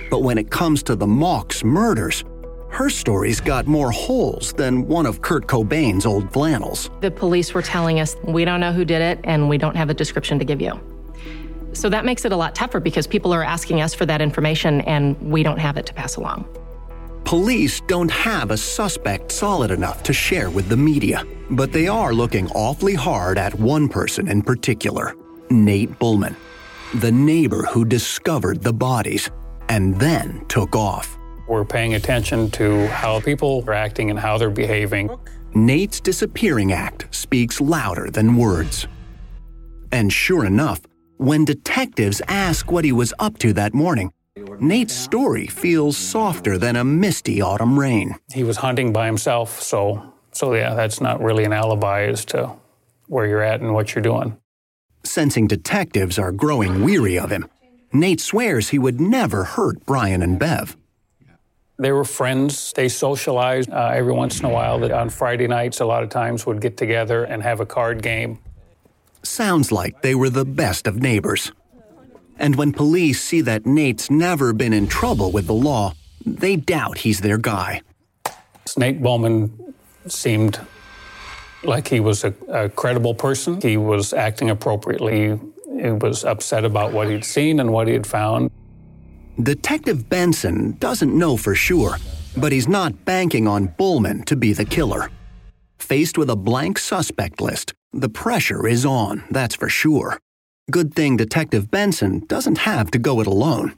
But 0.10 0.22
when 0.22 0.38
it 0.38 0.52
comes 0.52 0.84
to 0.84 0.98
the 0.98 1.08
Mauck's 1.08 1.64
murders, 1.64 2.26
her 2.72 2.90
story's 2.90 3.40
got 3.40 3.68
more 3.68 3.92
holes 3.92 4.54
than 4.54 4.88
one 4.88 5.06
of 5.06 5.22
Kurt 5.22 5.46
Cobain's 5.48 6.06
old 6.06 6.32
flannels. 6.32 6.90
The 7.02 7.12
police 7.12 7.54
were 7.54 7.62
telling 7.62 8.00
us, 8.00 8.16
we 8.24 8.46
don't 8.46 8.60
know 8.60 8.72
who 8.72 8.86
did 8.86 9.02
it 9.02 9.20
and 9.24 9.50
we 9.50 9.58
don't 9.58 9.76
have 9.76 9.90
a 9.90 9.94
description 9.94 10.40
to 10.40 10.46
give 10.46 10.62
you. 10.62 10.80
So 11.74 11.90
that 11.90 12.06
makes 12.06 12.26
it 12.26 12.32
a 12.32 12.36
lot 12.36 12.56
tougher 12.56 12.80
because 12.80 13.08
people 13.08 13.34
are 13.34 13.44
asking 13.44 13.82
us 13.82 13.94
for 13.94 14.06
that 14.06 14.22
information 14.22 14.82
and 14.82 15.20
we 15.22 15.44
don't 15.44 15.60
have 15.60 15.78
it 15.78 15.86
to 15.86 15.94
pass 15.94 16.16
along. 16.16 16.46
Police 17.24 17.82
don't 17.82 18.12
have 18.12 18.52
a 18.52 18.58
suspect 18.58 19.32
solid 19.32 19.72
enough 19.72 20.02
to 20.04 20.14
share 20.14 20.50
with 20.50 20.68
the 20.68 20.78
media, 20.78 21.26
but 21.52 21.72
they 21.72 21.88
are 21.88 22.14
looking 22.14 22.50
awfully 22.52 22.96
hard 22.96 23.38
at 23.38 23.54
one 23.54 23.88
person 23.88 24.28
in 24.28 24.42
particular 24.42 25.16
Nate 25.50 26.00
Bullman, 26.00 26.36
the 26.96 27.12
neighbor 27.12 27.64
who 27.64 27.84
discovered 27.84 28.64
the 28.64 28.74
bodies 28.74 29.30
and 29.70 30.00
then 30.00 30.46
took 30.48 30.76
off. 30.76 31.18
We're 31.52 31.66
paying 31.66 31.96
attention 31.96 32.50
to 32.52 32.88
how 32.88 33.20
people 33.20 33.62
are 33.68 33.74
acting 33.74 34.10
and 34.10 34.18
how 34.18 34.38
they're 34.38 34.50
behaving. 34.50 35.10
Nate's 35.54 36.00
disappearing 36.00 36.72
act 36.72 37.14
speaks 37.14 37.60
louder 37.60 38.10
than 38.10 38.38
words. 38.38 38.88
And 39.92 40.14
sure 40.14 40.46
enough, 40.46 40.80
when 41.18 41.44
detectives 41.44 42.22
ask 42.30 42.72
what 42.72 42.86
he 42.86 42.94
was 42.94 43.14
up 43.20 43.38
to 43.40 43.52
that 43.52 43.74
morning, 43.74 44.14
Nate's 44.62 44.94
story 44.94 45.46
feels 45.46 45.98
softer 45.98 46.58
than 46.58 46.78
a 46.78 46.86
misty 46.86 47.42
autumn 47.42 47.78
rain. 47.78 48.16
He 48.32 48.46
was 48.46 48.56
hunting 48.56 48.94
by 48.94 49.06
himself, 49.06 49.62
so 49.62 50.14
so 50.32 50.54
yeah, 50.54 50.74
that's 50.74 51.02
not 51.02 51.22
really 51.22 51.44
an 51.44 51.52
alibi 51.52 52.04
as 52.04 52.24
to 52.28 52.50
where 53.08 53.28
you're 53.28 53.44
at 53.44 53.60
and 53.60 53.74
what 53.74 53.94
you're 53.94 54.02
doing. 54.02 54.38
Sensing 55.04 55.48
detectives 55.48 56.18
are 56.18 56.32
growing 56.32 56.82
weary 56.86 57.20
of 57.20 57.30
him, 57.30 57.46
Nate 57.92 58.22
swears 58.22 58.70
he 58.70 58.80
would 58.80 59.02
never 59.02 59.44
hurt 59.44 59.86
Brian 59.86 60.22
and 60.22 60.40
Bev. 60.40 60.78
They 61.82 61.92
were 61.92 62.04
friends. 62.04 62.74
They 62.74 62.90
socialized 62.90 63.72
uh, 63.72 63.90
every 63.92 64.14
once 64.14 64.40
in 64.40 64.46
a 64.46 64.50
while. 64.50 64.94
On 64.94 65.10
Friday 65.10 65.48
nights, 65.48 65.80
a 65.80 65.86
lot 65.86 66.04
of 66.04 66.10
times 66.10 66.46
would 66.46 66.62
get 66.62 66.78
together 66.78 67.24
and 67.24 67.42
have 67.42 67.60
a 67.60 67.66
card 67.66 68.04
game. 68.04 68.38
Sounds 69.24 69.72
like 69.72 70.04
they 70.04 70.14
were 70.14 70.30
the 70.30 70.46
best 70.46 70.86
of 70.86 71.02
neighbors. 71.02 71.52
And 72.38 72.56
when 72.56 72.72
police 72.72 73.20
see 73.20 73.42
that 73.42 73.66
Nate's 73.66 74.12
never 74.12 74.54
been 74.54 74.74
in 74.74 74.86
trouble 74.86 75.32
with 75.32 75.48
the 75.48 75.56
law, 75.56 75.96
they 76.24 76.56
doubt 76.56 77.00
he's 77.00 77.22
their 77.22 77.40
guy. 77.40 77.82
Nate 78.78 79.02
Bowman 79.02 79.74
seemed 80.06 80.60
like 81.64 81.88
he 81.88 82.00
was 82.00 82.24
a, 82.24 82.34
a, 82.50 82.70
credible 82.70 83.16
person. 83.16 83.60
He 83.60 83.78
was 83.78 84.14
acting 84.14 84.52
appropriately. 84.52 85.40
He 85.82 85.90
was 85.90 86.26
upset 86.26 86.64
about 86.64 86.94
what 86.94 87.10
he'd 87.10 87.26
seen 87.26 87.60
and 87.60 87.74
what 87.74 87.88
he 87.88 87.94
had 87.94 88.06
found. 88.06 88.52
Detective 89.44 90.08
Benson 90.08 90.74
doesn't 90.74 91.18
know 91.18 91.36
for 91.36 91.56
sure, 91.56 91.96
but 92.38 92.52
he's 92.52 92.68
not 92.68 93.06
banking 93.06 93.48
on 93.48 93.68
Bullman 93.68 94.24
to 94.26 94.36
be 94.36 94.54
the 94.54 94.66
killer. 94.66 95.10
Faced 95.80 96.18
with 96.18 96.30
a 96.30 96.36
blank 96.36 96.78
suspect 96.78 97.42
list, 97.42 97.74
the 97.92 98.10
pressure 98.10 98.68
is 98.68 98.86
on, 98.86 99.24
that's 99.32 99.56
for 99.56 99.68
sure. 99.68 100.20
Good 100.70 100.94
thing 100.94 101.18
Detective 101.18 101.72
Benson 101.72 102.20
doesn't 102.28 102.60
have 102.60 102.92
to 102.92 103.00
go 103.00 103.20
it 103.20 103.26
alone. 103.26 103.74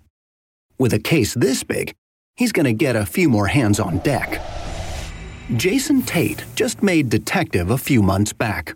With 0.77 0.93
a 0.93 0.99
case 0.99 1.33
this 1.33 1.63
big, 1.63 1.93
he's 2.35 2.51
going 2.51 2.65
to 2.65 2.73
get 2.73 2.97
a 2.97 3.05
few 3.05 3.29
more 3.29 3.47
hands 3.47 3.79
on 3.79 3.99
deck. 3.99 4.41
Jason 5.55 6.01
Tate 6.01 6.43
just 6.55 6.83
made 6.83 7.09
detective 7.09 7.69
a 7.69 7.77
few 7.77 8.01
months 8.01 8.33
back. 8.33 8.75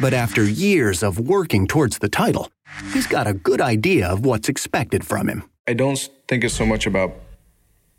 But 0.00 0.12
after 0.12 0.42
years 0.42 1.04
of 1.04 1.20
working 1.20 1.68
towards 1.68 1.98
the 1.98 2.08
title, 2.08 2.50
he's 2.92 3.06
got 3.06 3.28
a 3.28 3.32
good 3.32 3.60
idea 3.60 4.08
of 4.08 4.24
what's 4.26 4.48
expected 4.48 5.06
from 5.06 5.28
him. 5.28 5.44
I 5.68 5.74
don't 5.74 5.96
think 6.28 6.44
it's 6.44 6.54
so 6.54 6.66
much 6.66 6.86
about 6.86 7.14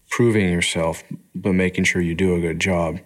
proving 0.10 0.52
yourself, 0.52 1.04
but 1.36 1.54
making 1.54 1.84
sure 1.84 2.02
you 2.02 2.16
do 2.16 2.36
a 2.36 2.40
good 2.40 2.60
job. 2.60 3.00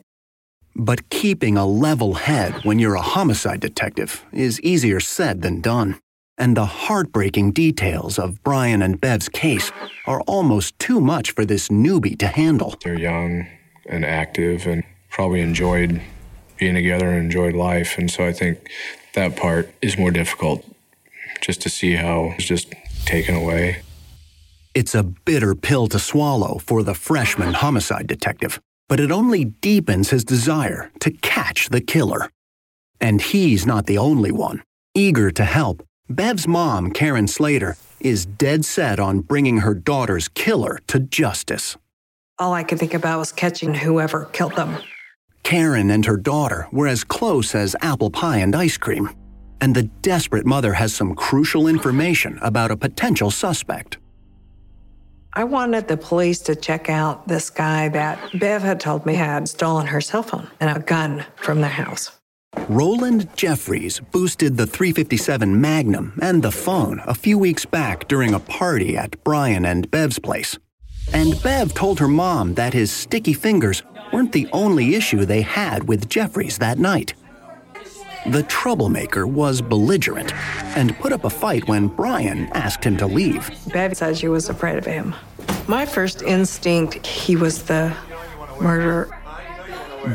But 0.76 1.10
keeping 1.10 1.58
a 1.58 1.66
level 1.66 2.14
head 2.14 2.64
when 2.64 2.80
you're 2.80 2.96
a 2.96 3.02
homicide 3.02 3.60
detective 3.60 4.24
is 4.32 4.62
easier 4.62 5.00
said 5.00 5.42
than 5.42 5.62
done. 5.62 6.00
And 6.38 6.58
the 6.58 6.66
heartbreaking 6.66 7.52
details 7.52 8.18
of 8.18 8.42
Brian 8.44 8.82
and 8.82 9.00
Bev's 9.00 9.30
case 9.30 9.72
are 10.08 10.22
almost 10.22 10.80
too 10.80 11.00
much 11.00 11.32
for 11.32 11.46
this 11.46 11.68
newbie 11.68 12.18
to 12.20 12.28
handle. 12.28 12.76
They're 12.84 12.98
young 12.98 13.48
and 13.86 14.06
active 14.06 14.66
and 14.66 14.84
probably 15.10 15.42
enjoyed 15.42 16.02
being 16.58 16.76
together 16.76 17.10
and 17.10 17.26
enjoyed 17.26 17.54
life. 17.54 17.98
And 17.98 18.10
so 18.10 18.26
I 18.26 18.32
think 18.32 18.72
that 19.14 19.36
part 19.36 19.72
is 19.82 19.98
more 19.98 20.12
difficult 20.12 20.66
just 21.42 21.62
to 21.62 21.70
see 21.70 21.96
how 21.96 22.34
it's 22.38 22.46
just 22.46 22.74
taken 23.06 23.36
away. 23.36 23.82
It's 24.74 24.96
a 24.96 25.04
bitter 25.04 25.54
pill 25.54 25.88
to 25.88 26.00
swallow 26.00 26.58
for 26.60 26.82
the 26.82 26.94
freshman 26.94 27.54
homicide 27.54 28.08
detective, 28.08 28.62
but 28.88 29.02
it 29.02 29.12
only 29.12 29.44
deepens 29.44 30.12
his 30.12 30.24
desire 30.24 30.92
to 31.02 31.12
catch 31.12 31.68
the 31.70 31.82
killer. 31.82 32.30
And 33.02 33.22
he's 33.22 33.66
not 33.66 33.86
the 33.86 33.98
only 33.98 34.32
one. 34.32 34.64
Eager 34.96 35.30
to 35.32 35.44
help, 35.44 35.84
Bev's 36.10 36.48
mom, 36.48 36.92
Karen 36.92 37.28
Slater, 37.28 37.76
is 38.00 38.26
dead 38.26 38.64
set 38.64 38.98
on 38.98 39.20
bringing 39.20 39.58
her 39.58 39.74
daughter's 39.74 40.30
killer 40.30 40.80
to 40.88 41.00
justice. 41.00 41.76
All 42.40 42.54
I 42.54 42.64
could 42.64 42.80
think 42.80 42.94
about 42.94 43.20
was 43.20 43.34
catching 43.34 43.74
whoever 43.74 44.26
killed 44.26 44.56
them. 44.56 44.78
Karen 45.44 45.92
and 45.92 46.06
her 46.06 46.18
daughter 46.18 46.68
were 46.72 46.88
as 46.88 47.04
close 47.04 47.54
as 47.56 47.76
apple 47.82 48.10
pie 48.10 48.38
and 48.38 48.56
ice 48.56 48.78
cream, 48.78 49.10
and 49.60 49.76
the 49.76 49.84
desperate 50.02 50.46
mother 50.46 50.74
has 50.74 50.96
some 50.96 51.14
crucial 51.14 51.68
information 51.68 52.40
about 52.42 52.72
a 52.72 52.78
potential 52.78 53.32
suspect. 53.32 53.98
I 55.34 55.46
wanted 55.46 55.88
the 55.88 55.96
police 55.96 56.40
to 56.42 56.56
check 56.56 56.90
out 56.90 57.28
this 57.28 57.50
guy 57.50 57.88
that 57.90 58.20
Bev 58.38 58.62
had 58.62 58.82
told 58.82 59.06
me 59.06 59.14
had 59.14 59.48
stolen 59.48 59.88
her 59.88 60.02
cell 60.02 60.24
phone 60.24 60.50
and 60.60 60.76
a 60.76 60.82
gun 60.82 61.26
from 61.38 61.62
the 61.62 61.70
house. 61.70 62.12
Roland 62.68 63.30
Jeffries 63.38 64.02
boosted 64.12 64.58
the 64.58 64.68
357 64.68 65.62
Magnum 65.62 66.20
and 66.22 66.44
the 66.44 66.52
phone 66.52 67.02
a 67.06 67.14
few 67.14 67.38
weeks 67.38 67.66
back 67.66 68.10
during 68.10 68.34
a 68.34 68.42
party 68.42 68.98
at 68.98 69.24
Brian 69.24 69.66
and 69.66 69.90
Bev's 69.90 70.20
place. 70.20 70.60
And 71.14 71.42
Bev 71.42 71.74
told 71.74 72.00
her 72.00 72.10
mom 72.10 72.56
that 72.56 72.74
his 72.74 72.92
sticky 72.92 73.34
fingers 73.34 73.84
weren't 74.12 74.34
the 74.34 74.50
only 74.52 74.96
issue 74.96 75.24
they 75.24 75.42
had 75.42 75.88
with 75.88 76.10
Jeffries 76.10 76.58
that 76.58 76.78
night. 76.78 77.14
The 78.28 78.44
troublemaker 78.44 79.26
was 79.26 79.62
belligerent 79.62 80.34
and 80.76 80.98
put 81.00 81.12
up 81.12 81.24
a 81.24 81.30
fight 81.30 81.68
when 81.68 81.88
Brian 81.88 82.48
asked 82.54 82.84
him 82.84 82.96
to 82.98 83.08
leave. 83.08 83.50
Bev 83.74 83.98
said 83.98 84.18
she 84.18 84.28
was 84.28 84.48
afraid 84.48 84.78
of 84.78 84.86
him. 84.86 85.16
My 85.68 85.86
first 85.86 86.22
instinct, 86.22 87.06
he 87.06 87.36
was 87.36 87.64
the 87.64 87.96
murderer. 88.60 89.10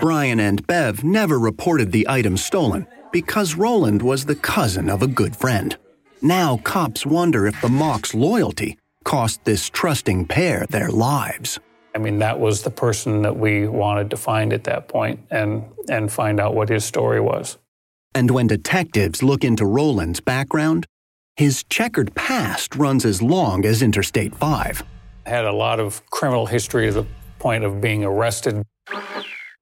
Brian 0.01 0.40
and 0.40 0.66
Bev 0.66 1.03
never 1.05 1.38
reported 1.38 1.92
the 1.92 2.07
item 2.09 2.37
stolen 2.37 2.87
because 3.12 3.55
Roland 3.55 4.03
was 4.03 4.25
the 4.25 4.35
cousin 4.37 4.88
of 4.88 5.03
a 5.03 5.07
good 5.07 5.35
friend. 5.35 5.77
Now 6.23 6.59
cops 6.59 7.05
wonder 7.07 7.47
if 7.47 7.61
the 7.61 7.69
Mauck's 7.69 8.14
loyalty 8.14 8.79
cost 9.05 9.45
this 9.45 9.69
trusting 9.69 10.27
pair 10.27 10.66
their 10.71 10.90
lives. 10.90 11.59
I 11.95 11.99
mean, 11.99 12.19
that 12.19 12.38
was 12.38 12.62
the 12.62 12.71
person 12.71 13.23
that 13.23 13.37
we 13.37 13.66
wanted 13.66 14.11
to 14.11 14.16
find 14.16 14.53
at 14.53 14.64
that 14.64 14.88
point 14.88 15.21
and, 15.31 15.64
and 15.88 16.12
find 16.12 16.38
out 16.40 16.55
what 16.55 16.69
his 16.69 16.85
story 16.85 17.21
was. 17.21 17.59
And 18.16 18.31
when 18.31 18.46
detectives 18.46 19.22
look 19.22 19.44
into 19.44 19.66
Roland's 19.66 20.20
background, 20.20 20.87
his 21.37 21.62
checkered 21.64 22.14
past 22.14 22.74
runs 22.74 23.05
as 23.05 23.20
long 23.20 23.66
as 23.66 23.83
Interstate 23.83 24.35
5. 24.35 24.83
Had 25.26 25.44
a 25.44 25.52
lot 25.52 25.79
of 25.81 26.00
criminal 26.09 26.46
history 26.46 26.87
to 26.87 26.92
the 26.92 27.07
point 27.38 27.62
of 27.62 27.83
being 27.83 28.02
arrested. 28.05 28.62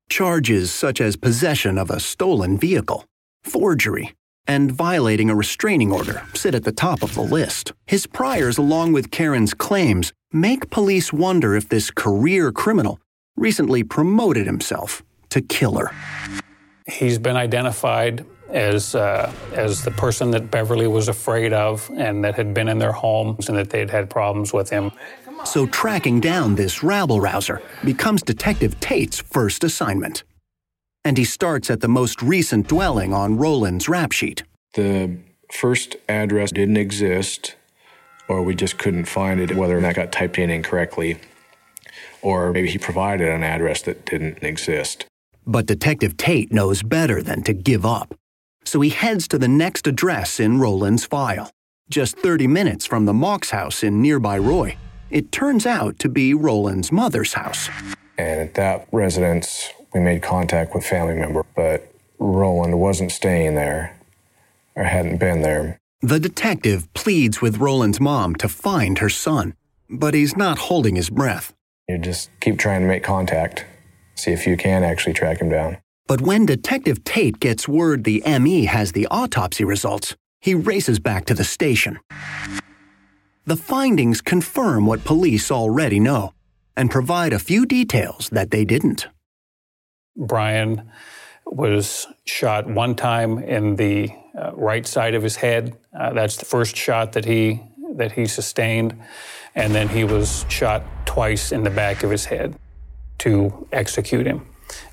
Charges 0.08 0.72
such 0.72 1.00
as 1.00 1.16
possession 1.16 1.76
of 1.78 1.90
a 1.90 1.98
stolen 1.98 2.56
vehicle, 2.56 3.04
forgery, 3.42 4.14
and 4.46 4.70
violating 4.70 5.30
a 5.30 5.34
restraining 5.34 5.90
order 5.90 6.22
sit 6.34 6.54
at 6.54 6.62
the 6.62 6.70
top 6.70 7.02
of 7.02 7.16
the 7.16 7.22
list. 7.22 7.72
His 7.88 8.06
priors, 8.06 8.56
along 8.56 8.92
with 8.92 9.10
Karen's 9.10 9.52
claims, 9.52 10.12
make 10.32 10.70
police 10.70 11.12
wonder 11.12 11.56
if 11.56 11.68
this 11.68 11.90
career 11.90 12.52
criminal 12.52 13.00
recently 13.36 13.82
promoted 13.82 14.46
himself 14.46 15.02
to 15.30 15.40
killer. 15.42 15.90
He's 16.86 17.18
been 17.18 17.36
identified 17.36 18.24
as 18.54 18.94
uh, 18.94 19.30
as 19.52 19.82
the 19.82 19.90
person 19.90 20.30
that 20.30 20.50
Beverly 20.50 20.86
was 20.86 21.08
afraid 21.08 21.52
of 21.52 21.90
and 21.96 22.24
that 22.24 22.36
had 22.36 22.54
been 22.54 22.68
in 22.68 22.78
their 22.78 22.92
homes 22.92 23.48
and 23.48 23.58
that 23.58 23.68
they'd 23.68 23.90
had 23.90 24.08
problems 24.08 24.52
with 24.52 24.70
him. 24.70 24.92
So 25.44 25.66
tracking 25.66 26.20
down 26.20 26.54
this 26.54 26.82
rabble 26.82 27.20
rouser 27.20 27.60
becomes 27.84 28.22
Detective 28.22 28.78
Tate's 28.80 29.18
first 29.18 29.62
assignment. 29.64 30.22
And 31.04 31.18
he 31.18 31.24
starts 31.24 31.68
at 31.68 31.80
the 31.82 31.88
most 31.88 32.22
recent 32.22 32.66
dwelling 32.66 33.12
on 33.12 33.36
Roland's 33.36 33.88
rap 33.88 34.12
sheet. 34.12 34.44
The 34.72 35.18
first 35.52 35.96
address 36.08 36.50
didn't 36.50 36.78
exist, 36.78 37.56
or 38.26 38.42
we 38.42 38.54
just 38.54 38.78
couldn't 38.78 39.04
find 39.04 39.38
it, 39.38 39.54
whether 39.54 39.78
that 39.80 39.96
got 39.96 40.12
typed 40.12 40.38
in 40.38 40.48
incorrectly, 40.48 41.18
or 42.22 42.52
maybe 42.52 42.70
he 42.70 42.78
provided 42.78 43.28
an 43.28 43.42
address 43.42 43.82
that 43.82 44.06
didn't 44.06 44.42
exist. 44.42 45.04
But 45.46 45.66
Detective 45.66 46.16
Tate 46.16 46.50
knows 46.50 46.82
better 46.82 47.22
than 47.22 47.42
to 47.42 47.52
give 47.52 47.84
up 47.84 48.14
so 48.66 48.80
he 48.80 48.90
heads 48.90 49.28
to 49.28 49.38
the 49.38 49.48
next 49.48 49.86
address 49.86 50.40
in 50.40 50.60
Roland's 50.60 51.04
file. 51.04 51.50
Just 51.88 52.16
30 52.16 52.46
minutes 52.46 52.86
from 52.86 53.04
the 53.04 53.12
Mauck's 53.12 53.50
house 53.50 53.82
in 53.82 54.00
nearby 54.00 54.38
Roy, 54.38 54.76
it 55.10 55.30
turns 55.30 55.66
out 55.66 55.98
to 55.98 56.08
be 56.08 56.34
Roland's 56.34 56.90
mother's 56.90 57.34
house. 57.34 57.68
And 58.16 58.40
at 58.40 58.54
that 58.54 58.88
residence, 58.90 59.68
we 59.92 60.00
made 60.00 60.22
contact 60.22 60.74
with 60.74 60.84
family 60.84 61.14
member, 61.14 61.44
but 61.54 61.92
Roland 62.18 62.80
wasn't 62.80 63.12
staying 63.12 63.54
there 63.54 63.98
or 64.74 64.84
hadn't 64.84 65.18
been 65.18 65.42
there. 65.42 65.78
The 66.00 66.20
detective 66.20 66.92
pleads 66.94 67.40
with 67.40 67.58
Roland's 67.58 68.00
mom 68.00 68.34
to 68.36 68.48
find 68.48 68.98
her 68.98 69.08
son, 69.08 69.54
but 69.88 70.14
he's 70.14 70.36
not 70.36 70.58
holding 70.58 70.96
his 70.96 71.10
breath. 71.10 71.54
You 71.88 71.98
just 71.98 72.30
keep 72.40 72.58
trying 72.58 72.80
to 72.80 72.86
make 72.86 73.02
contact, 73.02 73.64
see 74.14 74.32
if 74.32 74.46
you 74.46 74.56
can 74.56 74.84
actually 74.84 75.12
track 75.12 75.38
him 75.38 75.48
down. 75.48 75.78
But 76.06 76.20
when 76.20 76.44
Detective 76.44 77.02
Tate 77.02 77.40
gets 77.40 77.66
word 77.66 78.04
the 78.04 78.22
ME 78.26 78.66
has 78.66 78.92
the 78.92 79.08
autopsy 79.10 79.64
results, 79.64 80.14
he 80.38 80.54
races 80.54 80.98
back 80.98 81.24
to 81.26 81.34
the 81.34 81.44
station. 81.44 81.98
The 83.46 83.56
findings 83.56 84.20
confirm 84.20 84.84
what 84.86 85.04
police 85.04 85.50
already 85.50 85.98
know 85.98 86.34
and 86.76 86.90
provide 86.90 87.32
a 87.32 87.38
few 87.38 87.64
details 87.64 88.28
that 88.30 88.50
they 88.50 88.66
didn't. 88.66 89.06
Brian 90.14 90.90
was 91.46 92.06
shot 92.26 92.66
one 92.68 92.94
time 92.94 93.38
in 93.38 93.76
the 93.76 94.10
uh, 94.38 94.50
right 94.52 94.86
side 94.86 95.14
of 95.14 95.22
his 95.22 95.36
head. 95.36 95.74
Uh, 95.98 96.12
that's 96.12 96.36
the 96.36 96.44
first 96.44 96.76
shot 96.76 97.12
that 97.12 97.24
he 97.24 97.62
that 97.96 98.12
he 98.12 98.26
sustained, 98.26 98.94
and 99.54 99.74
then 99.74 99.88
he 99.88 100.04
was 100.04 100.44
shot 100.48 100.82
twice 101.06 101.52
in 101.52 101.62
the 101.62 101.70
back 101.70 102.02
of 102.02 102.10
his 102.10 102.24
head 102.24 102.56
to 103.18 103.68
execute 103.72 104.26
him 104.26 104.44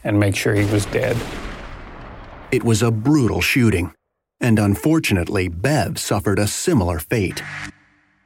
and 0.04 0.20
make 0.20 0.36
sure 0.36 0.54
he 0.54 0.66
was 0.72 0.86
dead. 0.88 1.18
It 2.52 2.64
was 2.64 2.82
a 2.82 2.92
brutal 2.92 3.42
shooting, 3.42 3.94
and 4.40 4.60
unfortunately, 4.60 5.48
Bev 5.48 5.98
suffered 5.98 6.40
a 6.40 6.48
similar 6.48 7.00
fate. 7.00 7.42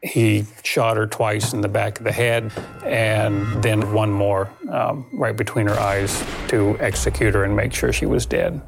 He 0.01 0.45
shot 0.63 0.97
her 0.97 1.07
twice 1.07 1.53
in 1.53 1.61
the 1.61 1.67
back 1.67 1.97
of 1.97 2.03
the 2.03 2.11
head 2.11 2.51
and 2.83 3.63
then 3.63 3.91
one 3.91 4.11
more 4.11 4.51
um, 4.69 5.07
right 5.13 5.35
between 5.35 5.65
her 5.65 5.79
eyes 5.79 6.23
to 6.49 6.77
execute 6.79 7.33
her 7.33 7.43
and 7.43 7.55
make 7.55 7.73
sure 7.73 7.91
she 7.91 8.05
was 8.05 8.25
dead. 8.25 8.61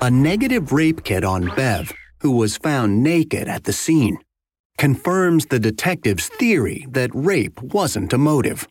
A 0.00 0.10
negative 0.10 0.70
rape 0.70 1.02
kit 1.02 1.24
on 1.24 1.52
Bev, 1.56 1.92
who 2.20 2.30
was 2.30 2.56
found 2.56 3.02
naked 3.02 3.48
at 3.48 3.64
the 3.64 3.72
scene, 3.72 4.18
confirms 4.76 5.46
the 5.46 5.58
detective's 5.58 6.28
theory 6.28 6.86
that 6.90 7.10
rape 7.12 7.60
wasn't 7.60 8.12
a 8.12 8.18
motive. 8.18 8.68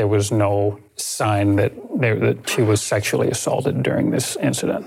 There 0.00 0.08
was 0.08 0.32
no 0.32 0.80
sign 0.96 1.56
that, 1.56 1.74
there, 1.94 2.18
that 2.18 2.48
she 2.48 2.62
was 2.62 2.80
sexually 2.80 3.28
assaulted 3.28 3.82
during 3.82 4.12
this 4.12 4.34
incident. 4.36 4.86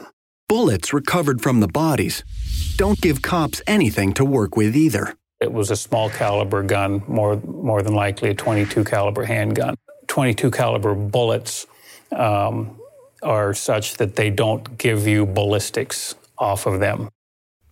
Bullets 0.50 0.92
recovered 0.92 1.40
from 1.40 1.60
the 1.60 1.68
bodies 1.68 2.24
don't 2.78 3.00
give 3.00 3.22
cops 3.22 3.62
anything 3.68 4.14
to 4.14 4.26
work 4.26 4.58
with 4.58 4.76
either. 4.76 5.14
It 5.40 5.54
was 5.54 5.70
a 5.70 5.76
small 5.76 6.10
caliber 6.10 6.64
gun, 6.64 7.04
more 7.08 7.36
more 7.36 7.84
than 7.84 7.94
likely 7.94 8.32
a 8.32 8.34
22 8.34 8.84
caliber 8.86 9.24
handgun. 9.24 9.76
22 10.08 10.50
caliber 10.50 10.96
bullets 10.96 11.68
um, 12.12 12.80
are 13.22 13.54
such 13.54 13.98
that 13.98 14.16
they 14.16 14.32
don't 14.32 14.80
give 14.80 15.06
you 15.06 15.28
ballistics 15.28 16.16
off 16.40 16.66
of 16.66 16.80
them. 16.80 17.08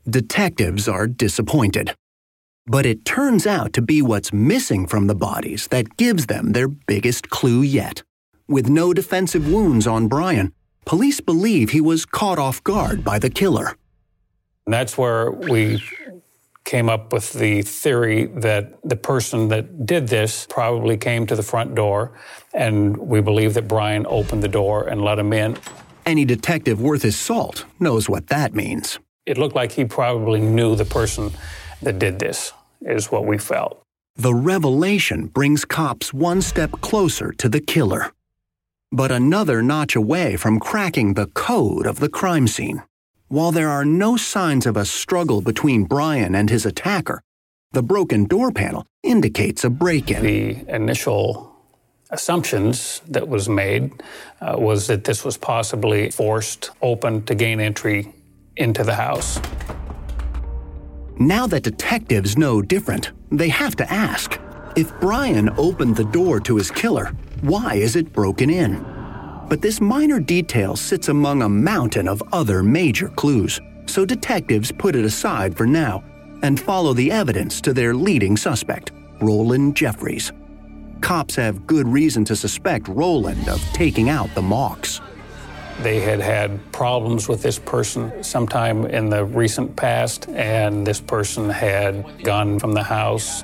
Detectives 0.08 0.88
are 0.88 1.08
disappointed. 1.08 1.96
But 2.68 2.86
it 2.86 3.06
turns 3.06 3.48
out 3.48 3.74
to 3.74 3.82
be 3.82 4.02
what's 4.02 4.32
missing 4.32 4.86
from 4.88 5.08
the 5.08 5.16
bodies 5.16 5.68
that 5.68 5.98
gives 5.98 6.28
them 6.28 6.52
their 6.52 6.68
biggest 6.68 7.30
clue 7.30 7.62
yet. 7.62 8.04
With 8.48 8.70
no 8.70 8.94
defensive 8.94 9.52
wounds 9.52 9.88
on 9.88 10.08
Brian, 10.08 10.54
police 10.86 11.20
believe 11.22 11.72
he 11.72 11.82
was 11.82 12.06
caught 12.06 12.38
off 12.38 12.64
guard 12.64 13.04
by 13.04 13.18
the 13.18 13.30
killer. 13.30 13.76
And 14.66 14.74
that's 14.74 14.98
where 14.98 15.32
we 15.32 15.82
came 16.64 16.88
up 16.88 17.12
with 17.12 17.34
the 17.34 17.64
theory 17.64 18.28
that 18.28 18.78
the 18.84 18.96
person 18.96 19.48
that 19.48 19.86
did 19.86 20.08
this 20.08 20.46
probably 20.50 20.98
came 20.98 21.26
to 21.26 21.36
the 21.36 21.44
front 21.44 21.74
door, 21.74 22.12
and 22.54 22.96
we 22.96 23.22
believe 23.22 23.56
that 23.56 23.68
Brian 23.68 24.06
opened 24.08 24.44
the 24.44 24.48
door 24.48 24.88
and 24.88 25.02
let 25.02 25.18
him 25.18 25.34
in. 25.34 25.58
Any 26.06 26.26
detective 26.26 26.80
worth 26.80 27.02
his 27.02 27.18
salt 27.18 27.66
knows 27.80 28.08
what 28.08 28.28
that 28.28 28.54
means. 28.54 29.00
It 29.26 29.38
looked 29.38 29.56
like 29.56 29.72
he 29.72 29.86
probably 29.86 30.40
knew 30.40 30.76
the 30.76 30.86
person 30.86 31.32
that 31.82 32.00
did 32.00 32.20
this, 32.20 32.54
is 32.82 33.12
what 33.12 33.26
we 33.26 33.38
felt. 33.38 33.82
The 34.16 34.34
revelation 34.34 35.28
brings 35.28 35.66
cops 35.66 36.14
one 36.14 36.42
step 36.42 36.72
closer 36.82 37.32
to 37.34 37.50
the 37.50 37.62
killer, 37.62 38.12
but 38.92 39.12
another 39.12 39.62
notch 39.62 39.96
away 39.96 40.36
from 40.36 40.60
cracking 40.60 41.14
the 41.14 41.28
code 41.28 41.88
of 41.88 42.00
the 42.00 42.10
crime 42.10 42.48
scene. 42.48 42.84
While 43.30 43.52
there 43.52 43.70
are 43.70 43.86
no 43.86 44.18
signs 44.18 44.66
of 44.66 44.76
a 44.76 44.84
struggle 44.84 45.42
between 45.42 45.86
Brian 45.86 46.36
and 46.36 46.50
his 46.50 46.66
attacker, 46.66 47.22
the 47.72 47.82
broken 47.82 48.26
door 48.26 48.52
panel 48.52 48.86
indicates 49.04 49.64
a 49.64 49.70
break 49.70 50.12
in. 50.12 50.24
The 50.24 50.66
initial 50.68 51.56
assumptions 52.10 53.02
that 53.08 53.30
was 53.30 53.48
made 53.48 54.04
uh, 54.42 54.56
was 54.58 54.88
that 54.88 55.06
this 55.06 55.24
was 55.24 55.38
possibly 55.38 56.12
forced 56.12 56.72
open 56.82 57.24
to 57.24 57.36
gain 57.36 57.62
entry 57.62 58.14
into 58.58 58.84
the 58.84 58.96
house. 58.96 59.40
Now 61.20 61.48
that 61.48 61.64
detectives 61.64 62.38
know 62.38 62.62
different, 62.62 63.12
they 63.32 63.50
have 63.50 63.76
to 63.78 63.92
ask 63.92 64.40
if 64.76 64.98
Brian 65.00 65.50
opened 65.58 65.96
the 65.96 66.06
door 66.06 66.40
to 66.42 66.56
his 66.56 66.72
killer, 66.72 67.12
why 67.42 67.76
is 67.76 67.96
it 67.96 68.14
broken 68.14 68.50
in? 68.50 68.86
But 69.50 69.62
this 69.62 69.82
minor 69.82 70.20
detail 70.20 70.76
sits 70.76 71.10
among 71.10 71.42
a 71.42 71.50
mountain 71.50 72.08
of 72.08 72.24
other 72.32 72.64
major 72.64 73.10
clues, 73.10 73.60
so 73.86 74.06
detectives 74.06 74.72
put 74.72 74.96
it 74.96 75.04
aside 75.04 75.58
for 75.58 75.68
now 75.68 76.04
and 76.42 76.60
follow 76.60 76.94
the 76.94 77.12
evidence 77.12 77.60
to 77.62 77.74
their 77.74 77.94
leading 77.94 78.38
suspect, 78.38 78.92
Roland 79.20 79.76
Jeffries. 79.76 80.32
Cops 81.02 81.36
have 81.36 81.68
good 81.68 81.88
reason 81.88 82.24
to 82.26 82.36
suspect 82.36 82.88
Roland 82.88 83.50
of 83.50 83.62
taking 83.74 84.10
out 84.10 84.34
the 84.36 84.42
Maucks. 84.42 85.02
They 85.80 86.00
had 86.00 86.20
had 86.20 86.72
problems 86.72 87.28
with 87.28 87.42
this 87.42 87.58
person 87.58 88.24
sometime 88.24 88.86
in 88.86 89.10
the 89.10 89.26
recent 89.26 89.76
past, 89.76 90.30
and 90.30 90.86
this 90.86 91.02
person 91.02 91.50
had 91.50 92.24
gone 92.24 92.60
from 92.60 92.74
the 92.74 92.84
house 92.84 93.44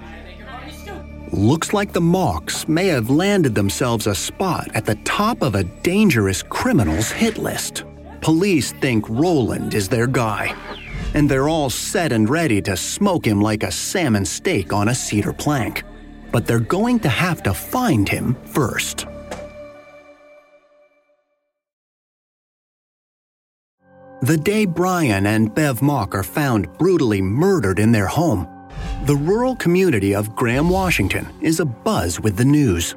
Looks 1.34 1.74
like 1.74 1.92
the 1.92 2.00
Maucks 2.00 2.70
may 2.70 2.88
have 2.88 3.10
landed 3.10 3.54
themselves 3.54 4.08
a 4.08 4.16
spot 4.16 4.70
at 4.74 4.86
the 4.86 4.96
top 5.04 5.42
of 5.42 5.56
a 5.56 5.66
dangerous 5.66 6.42
criminal's 6.42 7.12
hit 7.12 7.38
list. 7.38 7.84
Police 8.22 8.72
think 8.72 9.06
Roland 9.10 9.74
is 9.74 9.90
their 9.90 10.08
guy, 10.08 10.56
and 11.14 11.30
they're 11.30 11.50
all 11.50 11.70
set 11.70 12.14
and 12.14 12.30
ready 12.30 12.62
to 12.62 12.78
smoke 12.78 13.28
him 13.28 13.42
like 13.42 13.64
a 13.64 13.72
salmon 13.74 14.24
steak 14.24 14.72
on 14.72 14.88
a 14.88 14.96
cedar 14.96 15.34
plank. 15.34 15.84
But 16.32 16.48
they're 16.48 16.60
going 16.62 17.00
to 17.02 17.10
have 17.10 17.44
to 17.44 17.54
find 17.54 18.08
him 18.08 18.36
first. 18.46 19.06
The 24.24 24.38
day 24.38 24.66
Brian 24.66 25.28
and 25.28 25.54
Bev 25.54 25.82
Mauck 25.82 26.16
are 26.16 26.24
found 26.24 26.76
brutally 26.80 27.22
murdered 27.22 27.78
in 27.78 27.92
their 27.92 28.08
home, 28.08 28.48
the 29.06 29.16
rural 29.16 29.56
community 29.56 30.16
of 30.16 30.36
Graham, 30.36 30.70
Washington 30.72 31.28
is 31.40 31.60
abuzz 31.60 32.20
with 32.20 32.36
the 32.36 32.44
news. 32.44 32.96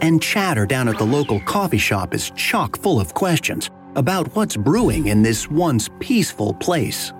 And 0.00 0.20
chatter 0.20 0.66
down 0.66 0.88
at 0.88 0.98
the 0.98 1.06
local 1.06 1.38
coffee 1.38 1.78
shop 1.78 2.12
is 2.14 2.30
chock 2.30 2.76
full 2.80 2.98
of 2.98 3.14
questions 3.14 3.70
about 3.94 4.34
what's 4.34 4.56
brewing 4.56 5.06
in 5.06 5.22
this 5.22 5.48
once 5.48 5.88
peaceful 6.00 6.52
place. 6.54 7.12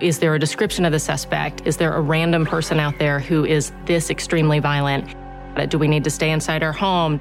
Is 0.00 0.18
there 0.18 0.34
a 0.34 0.38
description 0.38 0.84
of 0.84 0.90
the 0.90 0.98
suspect? 0.98 1.62
Is 1.66 1.76
there 1.76 1.94
a 1.94 2.00
random 2.00 2.44
person 2.44 2.80
out 2.80 2.98
there 2.98 3.20
who 3.20 3.44
is 3.44 3.70
this 3.84 4.10
extremely 4.10 4.58
violent? 4.58 5.14
Do 5.70 5.78
we 5.78 5.86
need 5.86 6.02
to 6.02 6.10
stay 6.10 6.32
inside 6.32 6.64
our 6.64 6.72
home? 6.72 7.20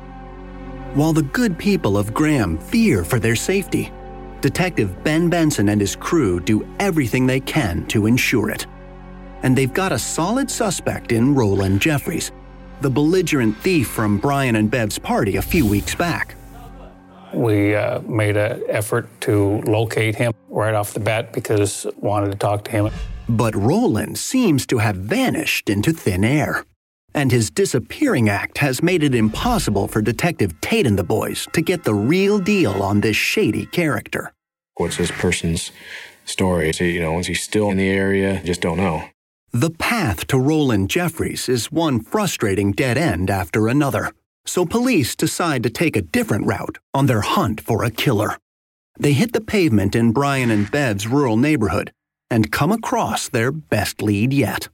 While 0.96 1.14
the 1.14 1.22
good 1.22 1.56
people 1.56 2.00
of 2.00 2.16
Graham 2.16 2.58
fear 2.58 3.04
for 3.04 3.20
their 3.20 3.36
safety, 3.36 3.92
Detective 4.42 5.04
Ben 5.04 5.30
Benson 5.30 5.70
and 5.70 5.82
his 5.82 5.96
crew 5.96 6.40
do 6.40 6.68
everything 6.80 7.28
they 7.28 7.40
can 7.40 7.86
to 7.88 8.06
ensure 8.06 8.50
it 8.50 8.66
and 9.44 9.58
they've 9.58 9.74
got 9.74 9.92
a 9.92 10.00
solid 10.00 10.50
suspect 10.50 11.12
in 11.12 11.34
Roland 11.34 11.82
Jeffries, 11.82 12.32
the 12.82 12.90
belligerent 12.90 13.58
thief 13.58 13.88
from 13.88 14.18
Brian 14.18 14.56
and 14.56 14.70
Bev's 14.70 15.00
party 15.00 15.38
a 15.38 15.42
few 15.42 15.66
weeks 15.66 15.96
back. 15.96 16.36
We 17.34 17.76
uh, 17.76 18.02
made 18.02 18.38
an 18.38 18.64
effort 18.68 19.08
to 19.22 19.62
locate 19.62 20.16
him 20.16 20.34
right 20.50 20.74
off 20.74 20.94
the 20.94 21.00
bat 21.00 21.32
because 21.32 21.86
wanted 21.98 22.32
to 22.32 22.38
talk 22.38 22.64
to 22.66 22.72
him. 22.72 22.90
But 23.28 23.56
Roland 23.56 24.18
seems 24.18 24.66
to 24.68 24.80
have 24.80 24.96
vanished 24.96 25.70
into 25.70 25.94
thin 25.94 26.24
air. 26.24 26.66
And 27.14 27.32
his 27.32 27.50
disappearing 27.50 28.30
act 28.30 28.60
has 28.60 28.84
made 28.84 29.04
it 29.04 29.16
impossible 29.16 29.88
for 29.88 30.02
Detective 30.02 30.60
Tate 30.62 30.88
and 30.88 30.98
the 30.98 31.04
boys 31.04 31.48
to 31.54 31.62
get 31.62 31.84
the 31.84 31.94
real 31.94 32.40
deal 32.40 32.84
on 32.84 33.02
this 33.02 33.18
shady 33.18 33.66
character. 33.66 34.34
What's 34.76 34.98
this 34.98 35.12
person's 35.12 35.72
story? 36.26 36.70
Is 36.70 36.78
he, 36.78 36.92
you 36.92 37.02
know, 37.02 37.20
is 37.20 37.28
he 37.28 37.34
still 37.34 37.70
in 37.70 37.78
the 37.78 37.90
area? 37.90 38.42
Just 38.44 38.62
don't 38.62 38.78
know. 38.78 39.10
The 39.52 39.72
path 39.72 40.28
to 40.28 40.38
Roland 40.38 40.92
Jeffries 40.92 41.50
is 41.50 41.72
one 41.72 42.00
frustrating 42.02 42.72
dead 42.72 42.98
end 42.98 43.32
after 43.32 43.68
another, 43.68 44.12
so 44.46 44.64
police 44.64 45.16
decide 45.16 45.64
to 45.64 45.72
take 45.72 45.96
a 45.96 46.04
different 46.04 46.46
route 46.46 46.78
on 46.94 47.08
their 47.08 47.22
hunt 47.22 47.60
for 47.60 47.84
a 47.84 47.90
killer. 47.90 48.38
They 49.00 49.14
hit 49.14 49.34
the 49.34 49.42
pavement 49.42 49.96
in 49.96 50.12
Brian 50.12 50.52
and 50.52 50.70
Bev's 50.70 51.08
rural 51.08 51.36
neighborhood 51.36 51.92
and 52.30 52.52
come 52.52 52.72
across 52.72 53.28
their 53.28 53.52
best 53.52 54.04
lead 54.04 54.34
yet. 54.34 54.70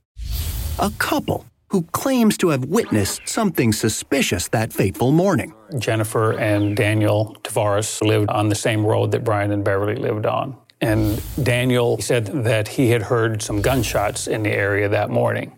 A 0.78 0.92
couple 0.98 1.46
who 1.70 1.84
claims 1.92 2.38
to 2.38 2.50
have 2.50 2.66
witnessed 2.66 3.28
something 3.28 3.74
suspicious 3.74 4.48
that 4.50 4.72
fateful 4.72 5.12
morning. 5.12 5.54
Jennifer 5.78 6.34
and 6.34 6.76
Daniel 6.78 7.36
Tavares 7.44 8.02
lived 8.02 8.30
on 8.30 8.50
the 8.50 8.56
same 8.56 8.86
road 8.86 9.12
that 9.12 9.24
Brian 9.24 9.52
and 9.52 9.64
Beverly 9.64 9.96
lived 9.96 10.26
on. 10.26 10.58
And 10.82 11.22
Daniel 11.42 12.00
said 12.00 12.28
that 12.46 12.68
he 12.68 12.90
had 12.90 13.04
heard 13.04 13.42
some 13.42 13.62
gunshots 13.62 14.28
in 14.28 14.44
the 14.44 14.52
area 14.52 14.88
that 14.90 15.10
morning. 15.10 15.58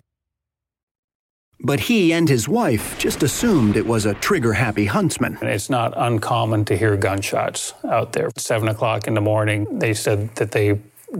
But 1.59 1.81
he 1.81 2.13
and 2.13 2.29
his 2.29 2.47
wife 2.47 2.97
just 2.99 3.23
assumed 3.23 3.75
it 3.75 3.87
was 3.87 4.05
a 4.05 4.13
trigger 4.13 4.53
happy 4.53 4.85
huntsman. 4.85 5.37
And 5.41 5.49
it's 5.49 5.69
not 5.69 5.93
uncommon 5.97 6.65
to 6.65 6.77
hear 6.77 6.95
gunshots 6.95 7.73
out 7.83 8.13
there. 8.13 8.29
Seven 8.37 8.67
o'clock 8.69 9.07
in 9.07 9.15
the 9.15 9.21
morning, 9.21 9.79
they 9.79 9.93
said 9.95 10.35
that 10.35 10.51
they 10.51 10.79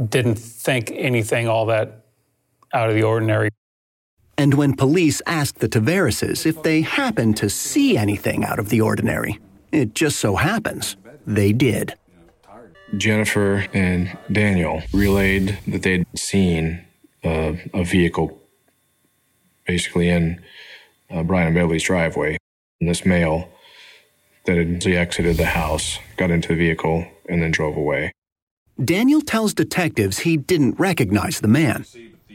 didn't 0.10 0.36
think 0.36 0.91
anything 0.93 1.47
all 1.47 1.65
that 1.67 2.06
out 2.73 2.89
of 2.89 2.95
the 2.95 3.04
ordinary. 3.04 3.50
And 4.38 4.54
when 4.54 4.76
police 4.76 5.21
asked 5.26 5.60
the 5.60 5.69
Tavareses 5.69 6.45
if 6.45 6.62
they 6.62 6.82
happened 6.82 7.38
to 7.38 7.50
see 7.50 7.97
anything 7.97 8.45
out 8.45 8.60
of 8.60 8.69
the 8.69 8.82
ordinary, 8.82 9.39
it 9.71 9.95
just 9.95 10.19
so 10.19 10.36
happens 10.36 10.95
they 11.26 11.52
did. 11.52 11.95
Jennifer 12.95 13.65
and 13.73 14.17
Daniel 14.32 14.82
relayed 14.93 15.60
that 15.67 15.84
they'd 15.84 16.06
seen 16.15 16.86
uh, 17.23 17.54
a 17.73 17.84
vehicle 17.84 18.41
basically 19.65 20.08
in 20.10 20.41
uh, 21.10 21.23
Brian 21.23 21.47
and 21.47 21.56
Beverly's 21.56 21.84
driveway. 21.84 22.38
And 22.80 22.89
this 22.89 23.06
male 23.06 23.50
that 24.45 24.58
had 24.58 24.86
exited 24.88 25.36
the 25.36 25.45
house 25.45 26.00
got 26.15 26.32
into 26.32 26.50
the 26.50 26.56
vehicle 26.56 27.06
and 27.28 27.41
then 27.41 27.52
drove 27.52 27.76
away. 27.76 28.13
Daniel 28.84 29.21
tells 29.21 29.54
detectives 29.54 30.19
he 30.19 30.38
didn't 30.38 30.80
recognize 30.80 31.41
the 31.41 31.47
man, 31.47 31.86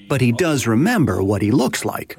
but 0.08 0.20
he 0.20 0.32
does 0.32 0.66
remember 0.66 1.22
what 1.22 1.42
he 1.42 1.50
looks 1.50 1.84
like. 1.84 2.18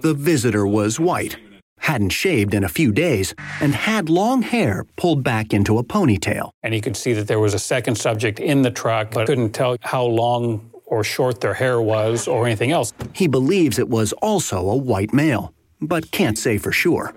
The 0.00 0.14
visitor 0.14 0.66
was 0.66 1.00
white, 1.00 1.36
hadn't 1.78 2.10
shaved 2.10 2.54
in 2.54 2.64
a 2.64 2.68
few 2.68 2.92
days, 2.92 3.34
and 3.60 3.74
had 3.74 4.08
long 4.08 4.42
hair 4.42 4.84
pulled 4.96 5.22
back 5.22 5.54
into 5.54 5.78
a 5.78 5.84
ponytail. 5.84 6.50
And 6.62 6.74
he 6.74 6.80
could 6.80 6.96
see 6.96 7.12
that 7.14 7.26
there 7.26 7.40
was 7.40 7.54
a 7.54 7.58
second 7.58 7.96
subject 7.96 8.40
in 8.40 8.62
the 8.62 8.70
truck, 8.70 9.12
but 9.12 9.26
couldn't 9.26 9.50
tell 9.52 9.76
how 9.80 10.04
long 10.04 10.70
or 10.86 11.04
short 11.04 11.40
their 11.40 11.54
hair 11.54 11.80
was 11.80 12.28
or 12.28 12.46
anything 12.46 12.70
else. 12.70 12.92
He 13.14 13.26
believes 13.26 13.78
it 13.78 13.88
was 13.88 14.12
also 14.14 14.68
a 14.68 14.76
white 14.76 15.12
male, 15.12 15.52
but 15.80 16.10
can't 16.10 16.38
say 16.38 16.58
for 16.58 16.72
sure. 16.72 17.14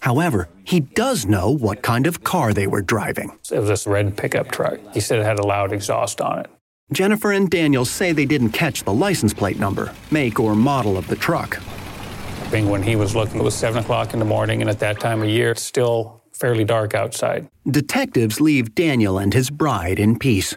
However, 0.00 0.48
he 0.64 0.80
does 0.80 1.26
know 1.26 1.50
what 1.50 1.82
kind 1.82 2.06
of 2.06 2.22
car 2.22 2.52
they 2.52 2.66
were 2.66 2.82
driving. 2.82 3.32
It 3.50 3.58
was 3.58 3.68
this 3.68 3.86
red 3.86 4.16
pickup 4.16 4.50
truck. 4.50 4.78
He 4.94 5.00
said 5.00 5.18
it 5.18 5.24
had 5.24 5.38
a 5.38 5.46
loud 5.46 5.72
exhaust 5.72 6.20
on 6.20 6.40
it. 6.40 6.50
Jennifer 6.90 7.32
and 7.32 7.50
Daniel 7.50 7.84
say 7.84 8.12
they 8.12 8.24
didn't 8.24 8.50
catch 8.50 8.82
the 8.82 8.92
license 8.92 9.34
plate 9.34 9.58
number, 9.58 9.94
make, 10.10 10.40
or 10.40 10.54
model 10.54 10.96
of 10.96 11.06
the 11.06 11.16
truck. 11.16 11.58
I 11.58 12.50
think 12.50 12.70
when 12.70 12.82
he 12.82 12.96
was 12.96 13.14
looking, 13.14 13.40
it 13.40 13.44
was 13.44 13.54
7 13.54 13.82
o'clock 13.82 14.14
in 14.14 14.18
the 14.18 14.24
morning, 14.24 14.62
and 14.62 14.70
at 14.70 14.78
that 14.78 14.98
time 14.98 15.22
of 15.22 15.28
year, 15.28 15.50
it's 15.50 15.62
still 15.62 16.22
fairly 16.32 16.64
dark 16.64 16.94
outside. 16.94 17.46
Detectives 17.70 18.40
leave 18.40 18.74
Daniel 18.74 19.18
and 19.18 19.34
his 19.34 19.50
bride 19.50 19.98
in 19.98 20.18
peace, 20.18 20.56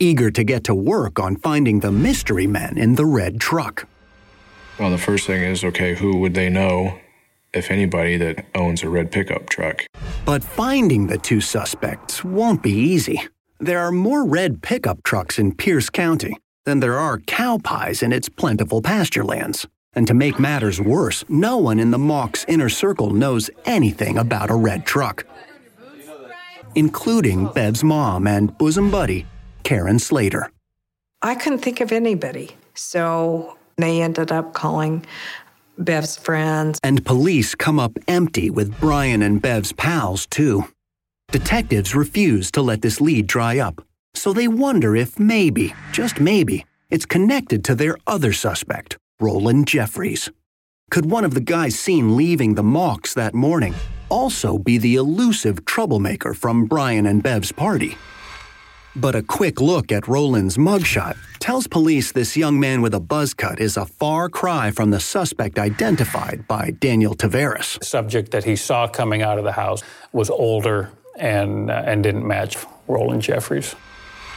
eager 0.00 0.32
to 0.32 0.42
get 0.42 0.64
to 0.64 0.74
work 0.74 1.20
on 1.20 1.36
finding 1.36 1.78
the 1.78 1.92
mystery 1.92 2.48
men 2.48 2.76
in 2.76 2.96
the 2.96 3.06
red 3.06 3.40
truck. 3.40 3.86
Well, 4.80 4.90
the 4.90 4.98
first 4.98 5.26
thing 5.26 5.42
is 5.42 5.62
okay, 5.62 5.94
who 5.94 6.16
would 6.18 6.34
they 6.34 6.48
know, 6.48 6.98
if 7.54 7.70
anybody, 7.70 8.16
that 8.16 8.46
owns 8.54 8.82
a 8.82 8.88
red 8.88 9.12
pickup 9.12 9.48
truck? 9.48 9.86
But 10.24 10.42
finding 10.42 11.06
the 11.06 11.18
two 11.18 11.40
suspects 11.40 12.24
won't 12.24 12.64
be 12.64 12.72
easy. 12.72 13.28
There 13.60 13.80
are 13.80 13.90
more 13.90 14.24
red 14.24 14.62
pickup 14.62 15.02
trucks 15.02 15.38
in 15.38 15.52
Pierce 15.52 15.90
County 15.90 16.36
than 16.64 16.78
there 16.78 16.96
are 16.98 17.18
cow 17.18 17.58
pies 17.58 18.04
in 18.04 18.12
its 18.12 18.28
plentiful 18.28 18.80
pasture 18.80 19.24
lands. 19.24 19.66
And 19.94 20.06
to 20.06 20.14
make 20.14 20.38
matters 20.38 20.80
worse, 20.80 21.24
no 21.28 21.56
one 21.56 21.80
in 21.80 21.90
the 21.90 21.98
Mauck's 21.98 22.44
inner 22.46 22.68
circle 22.68 23.10
knows 23.10 23.50
anything 23.64 24.16
about 24.16 24.50
a 24.50 24.54
red 24.54 24.86
truck, 24.86 25.24
including 26.76 27.46
Bev's 27.48 27.82
mom 27.82 28.28
and 28.28 28.56
bosom 28.58 28.92
buddy, 28.92 29.26
Karen 29.64 29.98
Slater. 29.98 30.52
I 31.22 31.34
couldn't 31.34 31.58
think 31.58 31.80
of 31.80 31.90
anybody. 31.90 32.50
So 32.74 33.58
they 33.76 34.02
ended 34.02 34.30
up 34.30 34.54
calling 34.54 35.04
Bev's 35.78 36.16
friends. 36.16 36.78
And 36.84 37.04
police 37.04 37.56
come 37.56 37.80
up 37.80 37.98
empty 38.06 38.50
with 38.50 38.78
Brian 38.78 39.22
and 39.22 39.42
Bev's 39.42 39.72
pals, 39.72 40.26
too. 40.26 40.64
Detectives 41.30 41.94
refuse 41.94 42.50
to 42.52 42.62
let 42.62 42.80
this 42.80 43.02
lead 43.02 43.26
dry 43.26 43.58
up, 43.58 43.84
so 44.14 44.32
they 44.32 44.48
wonder 44.48 44.96
if 44.96 45.18
maybe, 45.18 45.74
just 45.92 46.20
maybe, 46.20 46.64
it's 46.88 47.04
connected 47.04 47.62
to 47.64 47.74
their 47.74 47.98
other 48.06 48.32
suspect, 48.32 48.96
Roland 49.20 49.68
Jeffries. 49.68 50.30
Could 50.90 51.10
one 51.10 51.26
of 51.26 51.34
the 51.34 51.42
guys 51.42 51.78
seen 51.78 52.16
leaving 52.16 52.54
the 52.54 52.62
Maucks 52.62 53.12
that 53.12 53.34
morning 53.34 53.74
also 54.08 54.56
be 54.56 54.78
the 54.78 54.94
elusive 54.94 55.66
troublemaker 55.66 56.32
from 56.32 56.64
Brian 56.64 57.04
and 57.04 57.22
Bev's 57.22 57.52
party? 57.52 57.98
But 58.96 59.14
a 59.14 59.22
quick 59.22 59.60
look 59.60 59.92
at 59.92 60.08
Roland's 60.08 60.56
mugshot 60.56 61.18
tells 61.40 61.66
police 61.66 62.10
this 62.10 62.38
young 62.38 62.58
man 62.58 62.80
with 62.80 62.94
a 62.94 63.00
buzz 63.00 63.34
cut 63.34 63.60
is 63.60 63.76
a 63.76 63.84
far 63.84 64.30
cry 64.30 64.70
from 64.70 64.92
the 64.92 64.98
suspect 64.98 65.58
identified 65.58 66.48
by 66.48 66.70
Daniel 66.70 67.14
Tavares. 67.14 67.78
The 67.80 67.84
subject 67.84 68.30
that 68.30 68.44
he 68.44 68.56
saw 68.56 68.88
coming 68.88 69.20
out 69.20 69.36
of 69.36 69.44
the 69.44 69.52
house 69.52 69.82
was 70.10 70.30
older 70.30 70.90
and, 71.18 71.70
uh, 71.70 71.82
and 71.84 72.02
didn't 72.02 72.26
match 72.26 72.56
Roland 72.86 73.22
Jeffries. 73.22 73.74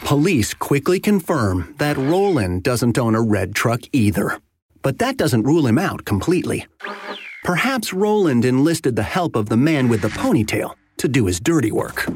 Police 0.03 0.53
quickly 0.53 0.99
confirm 0.99 1.75
that 1.77 1.95
Roland 1.97 2.63
doesn't 2.63 2.97
own 2.97 3.15
a 3.15 3.21
red 3.21 3.55
truck 3.55 3.81
either. 3.91 4.39
But 4.81 4.97
that 4.97 5.17
doesn't 5.17 5.43
rule 5.43 5.67
him 5.67 5.77
out 5.77 6.05
completely. 6.05 6.65
Perhaps 7.43 7.93
Roland 7.93 8.45
enlisted 8.45 8.95
the 8.95 9.03
help 9.03 9.35
of 9.35 9.49
the 9.49 9.57
man 9.57 9.89
with 9.89 10.01
the 10.01 10.09
ponytail 10.09 10.73
to 10.97 11.07
do 11.07 11.25
his 11.25 11.39
dirty 11.39 11.71
work. 11.71 12.07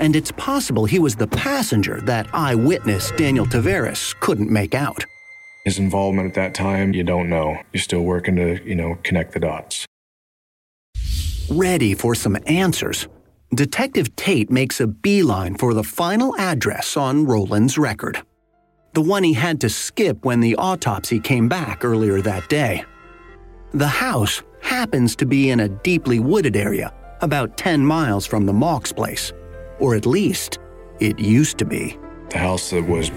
And 0.00 0.16
it's 0.16 0.32
possible 0.32 0.86
he 0.86 0.98
was 0.98 1.16
the 1.16 1.26
passenger 1.28 2.00
that 2.02 2.26
eyewitness 2.32 3.12
Daniel 3.12 3.46
Tavares 3.46 4.18
couldn't 4.20 4.50
make 4.50 4.74
out. 4.74 5.04
His 5.64 5.78
involvement 5.78 6.28
at 6.28 6.34
that 6.34 6.54
time, 6.54 6.92
you 6.94 7.04
don't 7.04 7.28
know. 7.28 7.56
You're 7.72 7.80
still 7.80 8.02
working 8.02 8.36
to, 8.36 8.62
you 8.68 8.74
know, 8.74 8.98
connect 9.02 9.32
the 9.32 9.40
dots. 9.40 9.86
Ready 11.50 11.94
for 11.94 12.14
some 12.14 12.36
answers, 12.46 13.06
Detective 13.54 14.16
Tate 14.16 14.50
makes 14.50 14.80
a 14.80 14.86
beeline 14.86 15.54
for 15.54 15.74
the 15.74 15.84
final 15.84 16.34
address 16.36 16.96
on 16.96 17.24
Roland's 17.24 17.78
record. 17.78 18.20
The 18.94 19.02
one 19.02 19.22
he 19.22 19.34
had 19.34 19.60
to 19.60 19.68
skip 19.68 20.24
when 20.24 20.40
the 20.40 20.56
autopsy 20.56 21.20
came 21.20 21.48
back 21.48 21.84
earlier 21.84 22.20
that 22.22 22.48
day. 22.48 22.84
The 23.72 23.86
house 23.86 24.42
happens 24.60 25.14
to 25.16 25.26
be 25.26 25.50
in 25.50 25.60
a 25.60 25.68
deeply 25.68 26.18
wooded 26.20 26.56
area, 26.56 26.92
about 27.20 27.56
10 27.56 27.84
miles 27.84 28.26
from 28.26 28.46
the 28.46 28.52
Mauck's 28.52 28.92
place. 28.92 29.32
Or 29.78 29.94
at 29.94 30.06
least, 30.06 30.58
it 30.98 31.18
used 31.18 31.58
to 31.58 31.64
be. 31.64 31.98
The 32.30 32.38
house 32.38 32.70
that 32.70 32.84
was, 32.84 33.10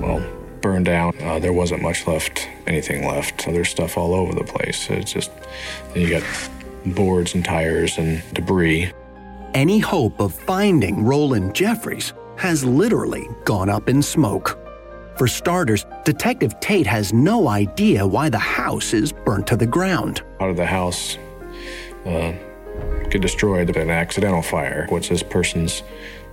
well, 0.00 0.24
burned 0.60 0.84
down, 0.84 1.14
uh, 1.22 1.38
there 1.38 1.52
wasn't 1.52 1.82
much 1.82 2.06
left, 2.06 2.48
anything 2.66 3.06
left. 3.06 3.44
There's 3.46 3.70
stuff 3.70 3.96
all 3.96 4.14
over 4.14 4.34
the 4.34 4.44
place. 4.44 4.88
It's 4.90 5.12
just, 5.12 5.30
you 5.96 6.10
got 6.10 6.22
boards 6.86 7.34
and 7.34 7.44
tires 7.44 7.98
and 7.98 8.22
debris. 8.34 8.92
Any 9.54 9.78
hope 9.78 10.18
of 10.18 10.32
finding 10.32 11.04
Roland 11.04 11.54
Jeffries 11.54 12.14
has 12.38 12.64
literally 12.64 13.28
gone 13.44 13.68
up 13.68 13.90
in 13.90 14.00
smoke. 14.00 14.58
For 15.18 15.28
starters, 15.28 15.84
Detective 16.04 16.58
Tate 16.60 16.86
has 16.86 17.12
no 17.12 17.48
idea 17.48 18.06
why 18.06 18.30
the 18.30 18.38
house 18.38 18.94
is 18.94 19.12
burnt 19.12 19.46
to 19.48 19.56
the 19.56 19.66
ground. 19.66 20.22
How 20.40 20.46
did 20.46 20.56
the 20.56 20.64
house 20.64 21.18
uh, 22.06 22.32
get 23.10 23.20
destroyed 23.20 23.68
in 23.68 23.76
an 23.76 23.90
accidental 23.90 24.40
fire? 24.40 24.86
What's 24.88 25.10
this 25.10 25.22
person's 25.22 25.82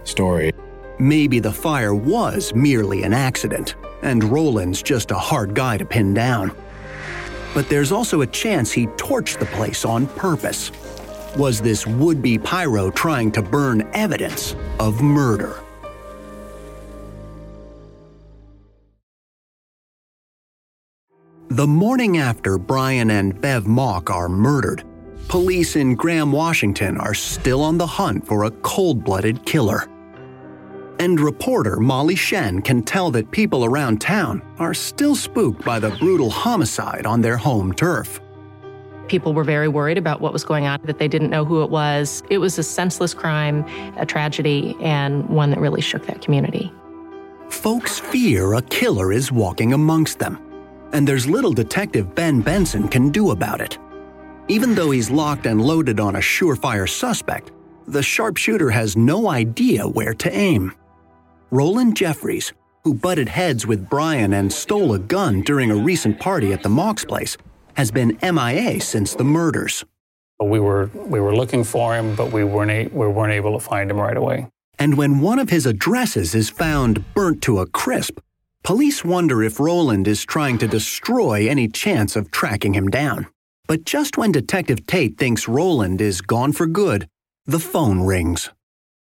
story? 0.06 0.54
Maybe 0.98 1.40
the 1.40 1.52
fire 1.52 1.94
was 1.94 2.54
merely 2.56 3.04
an 3.04 3.14
accident, 3.14 3.76
and 4.02 4.24
Roland's 4.24 4.82
just 4.82 5.12
a 5.12 5.16
hard 5.16 5.54
guy 5.56 5.78
to 5.78 5.84
pin 5.84 6.14
down. 6.14 6.56
But 7.54 7.68
there's 7.68 7.92
also 7.92 8.22
a 8.22 8.28
chance 8.28 8.72
he 8.72 8.88
torched 8.88 9.40
the 9.40 9.46
place 9.48 9.84
on 9.84 10.08
purpose. 10.08 10.72
Was 11.38 11.62
this 11.62 11.86
would 11.86 12.22
be 12.22 12.38
pyro 12.38 12.90
trying 12.90 13.32
to 13.34 13.42
burn 13.42 13.88
evidence 13.94 14.56
of 14.80 15.02
murder? 15.02 15.62
The 21.52 21.68
morning 21.68 22.18
after 22.18 22.58
Brian 22.58 23.10
and 23.10 23.40
Bev 23.42 23.66
Mauck 23.66 24.10
are 24.10 24.30
murdered, 24.30 24.84
police 25.28 25.76
in 25.76 25.96
Graham, 25.96 26.32
Washington 26.32 26.98
are 26.98 27.14
still 27.14 27.64
on 27.64 27.78
the 27.78 27.88
hunt 27.88 28.26
for 28.26 28.44
a 28.44 28.52
cold 28.52 29.04
blooded 29.04 29.46
killer. 29.46 29.90
And 31.00 31.20
reporter 31.20 31.78
Molly 31.80 32.16
Shen 32.16 32.62
can 32.62 32.84
tell 32.84 33.10
that 33.12 33.32
people 33.32 33.66
around 33.66 34.00
town 34.00 34.42
are 34.60 34.74
still 34.74 35.16
spooked 35.16 35.64
by 35.66 35.80
the 35.80 35.92
brutal 35.92 36.30
homicide 36.30 37.06
on 37.06 37.22
their 37.22 37.38
home 37.38 37.74
turf. 37.74 38.20
People 39.10 39.34
were 39.34 39.44
very 39.44 39.68
worried 39.68 39.98
about 39.98 40.22
what 40.22 40.32
was 40.32 40.44
going 40.44 40.68
on, 40.68 40.80
that 40.84 41.00
they 41.00 41.08
didn't 41.08 41.32
know 41.32 41.44
who 41.44 41.64
it 41.64 41.70
was. 41.70 42.24
It 42.30 42.38
was 42.38 42.58
a 42.60 42.64
senseless 42.64 43.14
crime, 43.14 43.66
a 43.98 44.06
tragedy, 44.06 44.76
and 44.82 45.28
one 45.28 45.50
that 45.50 45.60
really 45.60 45.82
shook 45.82 46.06
that 46.06 46.22
community. 46.22 46.72
Folks 47.50 48.00
fear 48.00 48.54
a 48.54 48.62
killer 48.62 49.12
is 49.12 49.32
walking 49.32 49.74
amongst 49.74 50.20
them, 50.20 50.40
and 50.94 51.08
there's 51.08 51.28
little 51.28 51.52
Detective 51.52 52.14
Ben 52.14 52.42
Benson 52.42 52.88
can 52.88 53.10
do 53.10 53.32
about 53.32 53.60
it. 53.62 53.80
Even 54.48 54.76
though 54.76 54.92
he's 54.92 55.10
locked 55.10 55.48
and 55.48 55.60
loaded 55.60 56.00
on 56.00 56.16
a 56.16 56.20
surefire 56.20 56.88
suspect, 56.88 57.52
the 57.88 58.04
sharpshooter 58.04 58.70
has 58.70 58.96
no 58.96 59.30
idea 59.30 59.88
where 59.88 60.14
to 60.14 60.32
aim. 60.32 60.72
Roland 61.50 61.98
Jeffries, 61.98 62.54
who 62.84 62.94
butted 62.94 63.28
heads 63.28 63.66
with 63.66 63.90
Brian 63.90 64.34
and 64.34 64.54
stole 64.54 64.94
a 64.94 65.00
gun 65.00 65.42
during 65.42 65.72
a 65.72 65.76
recent 65.76 66.20
party 66.20 66.54
at 66.54 66.62
the 66.62 66.70
Mauck's 66.70 67.04
place, 67.04 67.36
has 67.80 67.92
been 67.92 68.18
MIA 68.22 68.82
since 68.82 69.16
the 69.16 69.24
murders. 69.24 69.86
We 70.44 70.60
were, 70.60 70.88
we 70.94 71.22
were 71.22 71.34
looking 71.34 71.64
for 71.64 71.96
him, 71.96 72.14
but 72.14 72.30
we 72.30 72.44
weren't, 72.44 72.72
a, 72.72 72.88
we 72.88 73.08
weren't 73.08 73.32
able 73.32 73.58
to 73.58 73.66
find 73.66 73.90
him 73.90 73.98
right 74.02 74.18
away. 74.18 74.48
And 74.78 74.98
when 74.98 75.22
one 75.22 75.40
of 75.40 75.50
his 75.50 75.66
addresses 75.66 76.36
is 76.36 76.50
found 76.50 77.14
burnt 77.14 77.42
to 77.44 77.60
a 77.60 77.66
crisp, 77.66 78.20
police 78.64 79.06
wonder 79.06 79.42
if 79.42 79.62
Roland 79.62 80.10
is 80.10 80.26
trying 80.26 80.58
to 80.58 80.68
destroy 80.68 81.48
any 81.48 81.70
chance 81.70 82.18
of 82.18 82.32
tracking 82.32 82.74
him 82.74 82.90
down. 82.90 83.28
But 83.66 83.86
just 83.86 84.18
when 84.18 84.34
Detective 84.34 84.86
Tate 84.86 85.18
thinks 85.18 85.48
Roland 85.48 86.02
is 86.02 86.20
gone 86.20 86.52
for 86.52 86.68
good, 86.68 87.08
the 87.46 87.60
phone 87.62 88.02
rings. 88.02 88.50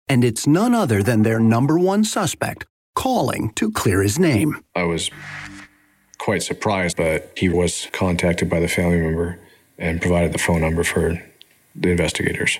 And 0.10 0.24
it's 0.24 0.48
none 0.48 0.74
other 0.74 1.04
than 1.04 1.22
their 1.22 1.40
number 1.40 1.78
one 1.78 2.04
suspect 2.04 2.66
calling 2.96 3.52
to 3.52 3.72
clear 3.72 4.02
his 4.02 4.18
name. 4.18 4.58
I 4.74 4.84
was 4.84 5.12
quite 6.26 6.42
surprised, 6.42 6.98
but 6.98 7.32
he 7.38 7.48
was 7.48 7.88
contacted 7.92 8.50
by 8.50 8.60
the 8.60 8.68
family 8.68 9.00
member 9.00 9.40
and 9.78 10.02
provided 10.02 10.34
the 10.34 10.40
phone 10.40 10.60
number 10.60 10.84
for 10.84 11.22
the 11.76 11.90
investigators. 11.92 12.60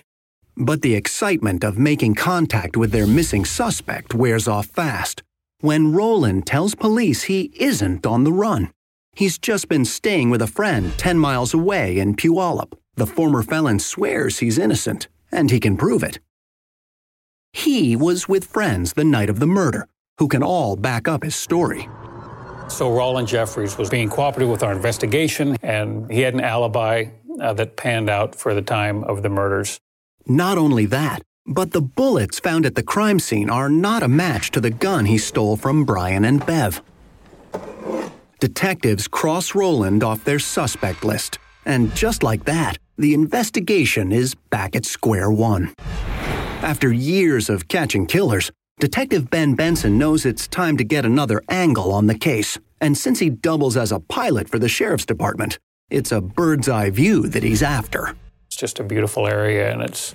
But 0.56 0.84
the 0.84 0.94
excitement 0.94 1.64
of 1.64 1.76
making 1.76 2.14
contact 2.14 2.78
with 2.78 2.92
their 2.92 3.08
missing 3.08 3.44
suspect 3.44 4.14
wears 4.14 4.48
off 4.48 4.68
fast 4.68 5.24
when 5.62 5.94
Roland 5.94 6.46
tells 6.46 6.76
police 6.76 7.24
he 7.24 7.52
isn't 7.56 8.06
on 8.06 8.24
the 8.24 8.32
run. 8.32 8.72
He's 9.16 9.40
just 9.40 9.68
been 9.68 9.86
staying 9.86 10.30
with 10.30 10.44
a 10.44 10.54
friend 10.58 10.96
10 11.00 11.18
miles 11.18 11.52
away 11.52 11.98
in 11.98 12.16
Puyallup. 12.16 12.74
The 12.96 13.08
former 13.08 13.42
felon 13.42 13.80
swears 13.80 14.40
he's 14.40 14.60
innocent, 14.60 15.08
and 15.32 15.50
he 15.50 15.60
can 15.60 15.76
prove 15.76 16.04
it. 16.04 16.20
He 17.52 17.96
was 17.96 18.30
with 18.30 18.46
friends 18.46 18.94
the 18.94 19.04
night 19.04 19.30
of 19.30 19.40
the 19.40 19.48
murder, 19.48 19.88
who 20.20 20.28
can 20.28 20.44
all 20.44 20.76
back 20.76 21.08
up 21.08 21.24
his 21.24 21.36
story. 21.36 21.90
So 22.68 22.92
Roland 22.92 23.28
Jeffries 23.28 23.78
was 23.78 23.90
being 23.90 24.10
cooperative 24.10 24.50
with 24.50 24.64
our 24.64 24.74
investigation, 24.74 25.56
and 25.62 26.12
he 26.12 26.22
had 26.22 26.34
an 26.34 26.42
alibi 26.42 27.06
uh, 27.40 27.54
that 27.54 27.78
panned 27.78 28.10
out 28.10 28.36
for 28.36 28.54
the 28.54 28.62
time 28.62 29.04
of 29.06 29.24
the 29.24 29.30
murders. 29.30 29.80
Not 30.28 30.58
only 30.58 30.86
that, 30.88 31.22
but 31.46 31.72
the 31.72 31.82
bullets 31.82 32.40
found 32.40 32.66
at 32.66 32.76
the 32.76 32.84
crime 32.84 33.20
scene 33.20 33.50
are 33.50 33.70
not 33.70 34.04
a 34.04 34.08
match 34.08 34.52
to 34.52 34.60
the 34.60 34.72
gun 34.72 35.06
he 35.06 35.18
stole 35.18 35.56
from 35.56 35.86
Brian 35.86 36.26
and 36.26 36.46
Bev. 36.46 36.82
Detectives 38.40 39.08
cross 39.08 39.56
Roland 39.56 40.04
off 40.04 40.24
their 40.24 40.40
suspect 40.40 41.06
list, 41.06 41.38
and 41.66 41.94
just 41.96 42.24
like 42.24 42.46
that, 42.46 42.78
the 42.98 43.14
investigation 43.14 44.12
is 44.12 44.36
back 44.50 44.76
at 44.76 44.86
square 44.86 45.32
one. 45.32 45.74
After 46.62 46.92
years 46.92 47.50
of 47.50 47.68
catching 47.68 48.06
killers, 48.08 48.52
Detective 48.78 49.30
Ben 49.30 49.56
Benson 49.56 49.98
knows 49.98 50.26
it's 50.26 50.50
time 50.50 50.76
to 50.76 50.84
get 50.84 51.06
another 51.06 51.42
angle 51.48 51.94
on 51.94 52.08
the 52.08 52.18
case, 52.18 52.60
and 52.82 52.98
since 52.98 53.20
he 53.20 53.30
doubles 53.30 53.78
as 53.78 53.90
a 53.90 54.02
pilot 54.02 54.50
for 54.50 54.60
the 54.60 54.68
sheriff's 54.68 55.06
department, 55.06 55.60
it's 55.90 56.12
a 56.12 56.20
bird's 56.20 56.68
eye 56.68 56.90
view 56.90 57.26
that 57.30 57.42
he's 57.42 57.64
after. 57.64 58.18
It's 58.48 58.58
just 58.58 58.82
a 58.82 58.84
beautiful 58.84 59.28
area, 59.28 59.72
and 59.72 59.82
it's 59.82 60.14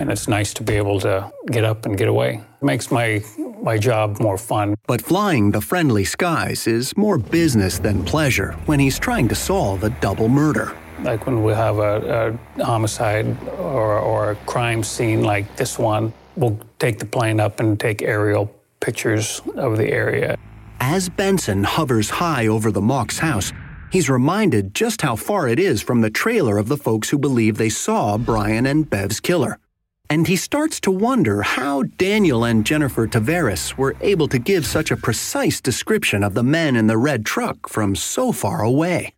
and 0.00 0.10
it's 0.10 0.26
nice 0.26 0.54
to 0.54 0.62
be 0.62 0.72
able 0.72 1.00
to 1.00 1.30
get 1.50 1.64
up 1.64 1.84
and 1.84 1.98
get 1.98 2.08
away. 2.08 2.40
It 2.62 2.64
makes 2.64 2.90
my 2.90 3.22
my 3.62 3.76
job 3.76 4.18
more 4.20 4.38
fun. 4.38 4.74
But 4.86 5.02
flying 5.02 5.50
the 5.50 5.60
friendly 5.60 6.04
skies 6.04 6.66
is 6.66 6.96
more 6.96 7.18
business 7.18 7.78
than 7.78 8.04
pleasure 8.04 8.52
when 8.64 8.80
he's 8.80 8.98
trying 8.98 9.28
to 9.28 9.34
solve 9.34 9.84
a 9.84 9.90
double 9.90 10.30
murder. 10.30 10.74
Like 11.02 11.26
when 11.26 11.44
we 11.44 11.52
have 11.52 11.78
a, 11.78 12.38
a 12.58 12.64
homicide 12.64 13.26
or, 13.58 13.98
or 13.98 14.30
a 14.30 14.36
crime 14.46 14.82
scene 14.82 15.22
like 15.22 15.56
this 15.56 15.78
one, 15.78 16.12
we'll 16.38 16.58
take 16.78 16.98
the 16.98 17.06
plane 17.06 17.40
up 17.40 17.60
and 17.60 17.78
take 17.78 18.02
aerial 18.02 18.54
pictures 18.80 19.42
of 19.56 19.76
the 19.76 19.90
area. 19.90 20.36
As 20.80 21.08
Benson 21.08 21.64
hovers 21.64 22.08
high 22.10 22.46
over 22.46 22.70
the 22.70 22.80
Mauck's 22.80 23.18
house, 23.18 23.52
he's 23.90 24.08
reminded 24.08 24.74
just 24.74 25.02
how 25.02 25.16
far 25.16 25.48
it 25.48 25.58
is 25.58 25.82
from 25.82 26.00
the 26.00 26.10
trailer 26.10 26.58
of 26.58 26.68
the 26.68 26.76
folks 26.76 27.10
who 27.10 27.18
believe 27.18 27.56
they 27.56 27.68
saw 27.68 28.16
Brian 28.16 28.66
and 28.66 28.88
Bev's 28.88 29.20
killer. 29.20 29.58
And 30.10 30.26
he 30.26 30.36
starts 30.36 30.80
to 30.80 30.90
wonder 30.90 31.42
how 31.42 31.82
Daniel 31.82 32.44
and 32.44 32.64
Jennifer 32.64 33.06
Tavares 33.06 33.76
were 33.76 33.94
able 34.00 34.28
to 34.28 34.38
give 34.38 34.64
such 34.64 34.90
a 34.90 34.96
precise 34.96 35.60
description 35.60 36.22
of 36.22 36.32
the 36.32 36.42
men 36.42 36.76
in 36.76 36.86
the 36.86 36.96
red 36.96 37.26
truck 37.26 37.68
from 37.68 37.94
so 37.94 38.32
far 38.32 38.62
away. 38.62 39.12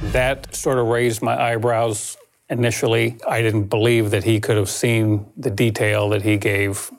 That 0.00 0.54
sort 0.54 0.78
of 0.78 0.86
raised 0.86 1.20
my 1.20 1.38
eyebrows 1.38 2.16
initially. 2.48 3.16
I 3.26 3.42
didn't 3.42 3.64
believe 3.64 4.10
that 4.10 4.24
he 4.24 4.40
could 4.40 4.56
have 4.56 4.70
seen 4.70 5.26
the 5.36 5.50
detail 5.50 6.08
that 6.10 6.22
he 6.22 6.36
gave 6.36 6.90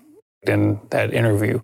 in 0.43 0.79
that 0.89 1.13
interview. 1.13 1.62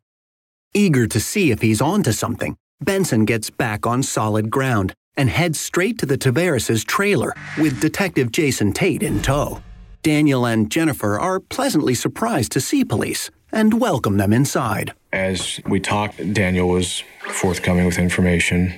Eager 0.73 1.07
to 1.07 1.19
see 1.19 1.51
if 1.51 1.61
he's 1.61 1.81
onto 1.81 2.11
something, 2.11 2.55
Benson 2.81 3.25
gets 3.25 3.49
back 3.49 3.85
on 3.85 4.03
solid 4.03 4.49
ground 4.49 4.93
and 5.15 5.29
heads 5.29 5.59
straight 5.59 5.99
to 5.99 6.05
the 6.05 6.17
Tavares' 6.17 6.85
trailer 6.85 7.33
with 7.57 7.79
Detective 7.79 8.31
Jason 8.31 8.73
Tate 8.73 9.03
in 9.03 9.21
tow. 9.21 9.61
Daniel 10.01 10.45
and 10.45 10.69
Jennifer 10.69 11.19
are 11.19 11.39
pleasantly 11.39 11.93
surprised 11.93 12.51
to 12.51 12.59
see 12.59 12.83
police 12.83 13.29
and 13.51 13.79
welcome 13.79 14.17
them 14.17 14.33
inside. 14.33 14.93
As 15.13 15.61
we 15.67 15.79
talked, 15.79 16.33
Daniel 16.33 16.67
was 16.67 17.03
forthcoming 17.29 17.85
with 17.85 17.99
information 17.99 18.73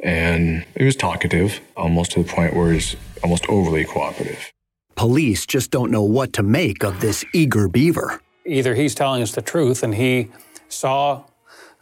and 0.00 0.64
he 0.76 0.84
was 0.84 0.96
talkative, 0.96 1.60
almost 1.76 2.12
to 2.12 2.22
the 2.22 2.28
point 2.28 2.54
where 2.54 2.72
he's 2.72 2.96
almost 3.22 3.46
overly 3.48 3.84
cooperative. 3.84 4.52
Police 4.94 5.46
just 5.46 5.70
don't 5.70 5.90
know 5.90 6.02
what 6.02 6.32
to 6.34 6.42
make 6.42 6.82
of 6.82 7.00
this 7.00 7.24
eager 7.34 7.68
beaver. 7.68 8.20
Either 8.44 8.74
he's 8.74 8.94
telling 8.94 9.22
us 9.22 9.32
the 9.32 9.42
truth 9.42 9.82
and 9.82 9.94
he 9.94 10.28
saw 10.68 11.22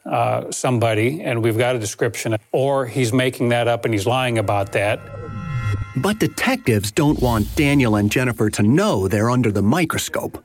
uh, 0.05 0.51
somebody 0.51 1.23
and 1.23 1.43
we've 1.43 1.59
got 1.59 1.77
a 1.77 1.79
description, 1.79 2.37
or 2.53 2.87
he's 2.87 3.13
making 3.13 3.51
that 3.51 3.69
up 3.69 3.85
and 3.85 3.95
he's 3.95 4.07
lying 4.07 4.39
about 4.39 4.73
that. 4.73 5.01
But 5.97 6.19
detectives 6.19 6.91
don't 6.91 7.21
want 7.21 7.55
Daniel 7.55 7.97
and 7.97 8.11
Jennifer 8.11 8.51
to 8.51 8.63
know 8.63 9.07
they're 9.07 9.31
under 9.31 9.53
the 9.53 9.63
microscope. 9.63 10.43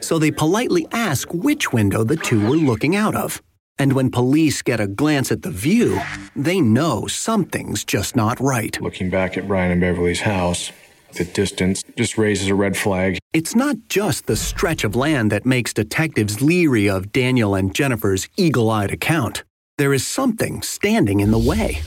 So 0.00 0.18
they 0.18 0.30
politely 0.30 0.86
ask 0.92 1.32
which 1.32 1.72
window 1.72 2.04
the 2.04 2.16
two 2.16 2.40
were 2.48 2.56
looking 2.56 2.96
out 2.96 3.14
of. 3.14 3.42
And 3.78 3.94
when 3.94 4.10
police 4.10 4.62
get 4.62 4.80
a 4.80 4.86
glance 4.86 5.32
at 5.32 5.42
the 5.42 5.50
view, 5.50 6.00
they 6.36 6.60
know 6.60 7.06
something's 7.06 7.84
just 7.84 8.14
not 8.14 8.38
right. 8.40 8.80
Looking 8.80 9.10
back 9.10 9.36
at 9.36 9.48
Brian 9.48 9.72
and 9.72 9.80
Beverly's 9.80 10.20
house, 10.20 10.70
the 11.14 11.24
distance 11.24 11.82
just 11.96 12.16
raises 12.16 12.48
a 12.48 12.54
red 12.54 12.76
flag. 12.76 13.18
It's 13.32 13.54
not 13.54 13.76
just 13.88 14.26
the 14.26 14.36
stretch 14.36 14.84
of 14.84 14.96
land 14.96 15.32
that 15.32 15.44
makes 15.46 15.72
detectives 15.72 16.40
leery 16.40 16.88
of 16.88 17.12
Daniel 17.12 17.54
and 17.54 17.74
Jennifer's 17.74 18.28
eagle 18.36 18.70
eyed 18.70 18.90
account. 18.90 19.44
There 19.78 19.92
is 19.92 20.06
something 20.06 20.62
standing 20.62 21.20
in 21.20 21.30
the 21.30 21.38
way. 21.38 21.82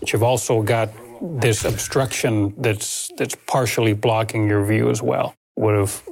But 0.00 0.12
you've 0.12 0.22
also 0.22 0.62
got 0.62 0.90
this 1.20 1.64
obstruction 1.64 2.54
that's 2.58 3.10
that's 3.16 3.36
partially 3.46 3.94
blocking 3.94 4.48
your 4.48 4.64
view 4.64 4.90
as 4.90 5.00
well. 5.00 5.34
Would 5.56 5.76
have 5.76 6.02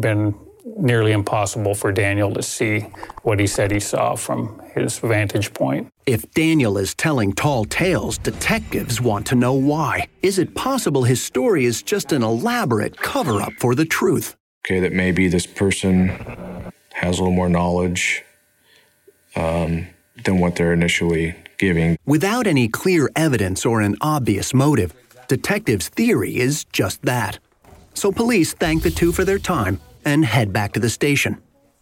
been 0.00 0.34
nearly 0.64 1.12
impossible 1.12 1.74
for 1.74 1.92
Daniel 1.92 2.32
to 2.34 2.42
see 2.42 2.80
what 3.22 3.38
he 3.38 3.46
said 3.46 3.70
he 3.70 3.80
saw 3.80 4.14
from 4.14 4.60
his 4.74 4.98
vantage 4.98 5.52
point. 5.54 5.88
If 6.06 6.30
Daniel 6.32 6.78
is 6.78 6.94
telling 6.94 7.32
tall 7.32 7.64
tales, 7.64 8.18
detectives 8.18 9.00
want 9.00 9.26
to 9.28 9.34
know 9.34 9.52
why. 9.52 10.08
Is 10.22 10.38
it 10.38 10.54
possible 10.54 11.04
his 11.04 11.22
story 11.22 11.64
is 11.64 11.82
just 11.82 12.12
an 12.12 12.22
elaborate 12.22 12.96
cover 12.96 13.40
up 13.40 13.52
for 13.58 13.74
the 13.74 13.84
truth? 13.84 14.36
Okay, 14.66 14.80
that 14.80 14.92
maybe 14.92 15.28
this 15.28 15.46
person 15.46 16.08
has 16.94 17.18
a 17.18 17.22
little 17.22 17.34
more 17.34 17.48
knowledge 17.48 18.22
um, 19.36 19.86
than 20.24 20.38
what 20.38 20.56
they're 20.56 20.72
initially 20.72 21.34
giving. 21.58 21.96
Without 22.06 22.46
any 22.46 22.68
clear 22.68 23.10
evidence 23.16 23.64
or 23.64 23.80
an 23.80 23.96
obvious 24.00 24.52
motive, 24.52 24.92
detectives' 25.28 25.88
theory 25.88 26.36
is 26.36 26.64
just 26.64 27.02
that. 27.02 27.38
So 27.94 28.12
police 28.12 28.52
thank 28.52 28.82
the 28.82 28.90
two 28.90 29.12
for 29.12 29.24
their 29.24 29.38
time 29.38 29.80
and 30.04 30.24
head 30.24 30.52
back 30.52 30.72
to 30.72 30.80
the 30.80 30.90
station 30.90 31.40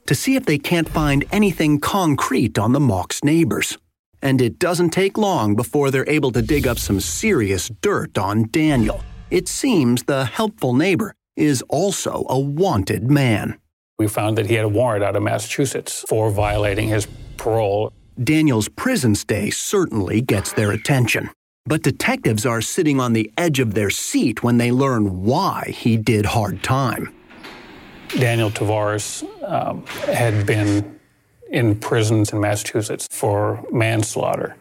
to 0.08 0.14
see 0.14 0.36
if 0.36 0.46
they 0.46 0.58
can't 0.58 0.88
find 0.88 1.24
anything 1.30 1.78
concrete 1.78 2.58
on 2.58 2.72
the 2.72 2.80
Mauck's 2.80 3.22
neighbors. 3.22 3.76
And 4.22 4.40
it 4.40 4.58
doesn't 4.58 4.90
take 4.90 5.18
long 5.18 5.54
before 5.54 5.90
they're 5.90 6.08
able 6.08 6.32
to 6.32 6.40
dig 6.40 6.66
up 6.66 6.78
some 6.78 6.98
serious 6.98 7.68
dirt 7.82 8.16
on 8.16 8.48
Daniel. 8.50 9.04
It 9.30 9.48
seems 9.48 10.04
the 10.04 10.24
helpful 10.24 10.72
neighbor 10.72 11.14
is 11.36 11.62
also 11.68 12.24
a 12.30 12.40
wanted 12.40 13.10
man. 13.10 13.58
We 13.98 14.08
found 14.08 14.38
that 14.38 14.46
he 14.46 14.54
had 14.54 14.64
a 14.64 14.68
warrant 14.68 15.04
out 15.04 15.14
of 15.14 15.22
Massachusetts 15.22 16.04
for 16.08 16.30
violating 16.30 16.88
his 16.88 17.06
parole. 17.36 17.92
Daniel's 18.22 18.68
prison 18.68 19.14
stay 19.14 19.50
certainly 19.50 20.22
gets 20.22 20.54
their 20.54 20.72
attention. 20.72 21.30
But 21.66 21.82
detectives 21.82 22.46
are 22.46 22.62
sitting 22.62 22.98
on 22.98 23.12
the 23.12 23.30
edge 23.36 23.60
of 23.60 23.74
their 23.74 23.90
seat 23.90 24.42
when 24.42 24.56
they 24.56 24.72
learn 24.72 25.24
why 25.24 25.74
he 25.76 25.98
did 25.98 26.24
hard 26.24 26.62
time. 26.62 27.12
Daniel 28.08 28.50
Tavares 28.50 29.24
um, 29.44 29.84
had 29.86 30.46
been 30.46 30.98
in 31.50 31.78
prisons 31.78 32.32
in 32.32 32.40
Massachusetts 32.40 33.06
for 33.10 33.64
manslaughter, 33.72 34.56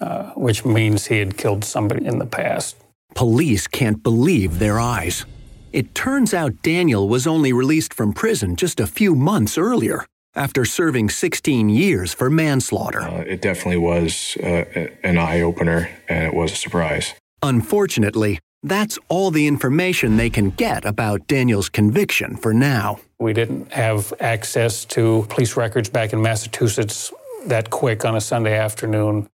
uh, 0.00 0.30
which 0.32 0.64
means 0.64 1.06
he 1.06 1.18
had 1.18 1.36
killed 1.36 1.64
somebody 1.64 2.04
in 2.06 2.18
the 2.18 2.26
past. 2.26 2.76
Police 3.14 3.66
can't 3.66 4.02
believe 4.02 4.58
their 4.58 4.78
eyes. 4.78 5.24
It 5.72 5.94
turns 5.94 6.34
out 6.34 6.62
Daniel 6.62 7.08
was 7.08 7.26
only 7.26 7.52
released 7.52 7.94
from 7.94 8.12
prison 8.12 8.56
just 8.56 8.80
a 8.80 8.86
few 8.86 9.14
months 9.14 9.56
earlier 9.56 10.04
after 10.34 10.64
serving 10.64 11.10
16 11.10 11.68
years 11.68 12.14
for 12.14 12.30
manslaughter. 12.30 13.02
Uh, 13.02 13.24
it 13.26 13.42
definitely 13.42 13.78
was 13.78 14.36
uh, 14.42 14.88
an 15.02 15.18
eye 15.18 15.40
opener 15.40 15.90
and 16.08 16.26
it 16.26 16.34
was 16.34 16.52
a 16.52 16.56
surprise. 16.56 17.14
Unfortunately, 17.42 18.38
that's 18.62 18.98
all 19.08 19.30
the 19.30 19.46
information 19.46 20.16
they 20.16 20.30
can 20.30 20.50
get 20.50 20.84
about 20.84 21.26
Daniel's 21.26 21.68
conviction 21.68 22.36
for 22.36 22.54
now. 22.54 23.00
We 23.18 23.32
didn't 23.32 23.72
have 23.72 24.12
access 24.20 24.84
to 24.86 25.26
police 25.28 25.56
records 25.56 25.88
back 25.88 26.12
in 26.12 26.22
Massachusetts 26.22 27.12
that 27.46 27.70
quick 27.70 28.04
on 28.04 28.16
a 28.16 28.20
Sunday 28.20 28.56
afternoon. 28.56 29.28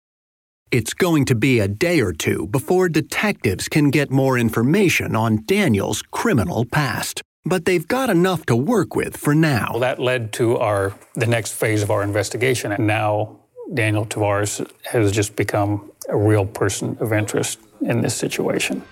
It's 0.70 0.93
going 0.93 1.24
to 1.26 1.35
be 1.35 1.61
a 1.61 1.68
day 1.68 2.01
or 2.01 2.12
two 2.12 2.47
before 2.49 2.89
detectives 2.89 3.68
can 3.68 3.91
get 3.91 4.11
more 4.11 4.39
information 4.39 5.16
on 5.16 5.45
Daniel's 5.47 6.03
criminal 6.03 6.64
past. 6.66 7.22
But 7.45 7.64
they've 7.64 7.87
got 7.87 8.11
enough 8.11 8.45
to 8.47 8.57
work 8.57 8.95
with 8.95 9.16
for 9.16 9.35
now. 9.35 9.68
Well, 9.70 9.81
that 9.81 9.99
led 9.99 10.33
to 10.35 10.59
our 10.59 10.95
the 11.14 11.26
next 11.26 11.53
phase 11.53 11.83
of 11.83 11.91
our 11.91 12.03
investigation. 12.03 12.72
And 12.72 12.87
now 12.87 13.39
Daniel 13.72 14.05
Tavares 14.05 14.70
has 14.85 15.12
just 15.12 15.37
become 15.37 15.91
a 16.09 16.16
real 16.16 16.45
person 16.45 16.99
of 17.01 17.12
interest 17.14 17.59
in 17.81 18.03
this 18.03 18.14
situation. 18.14 18.83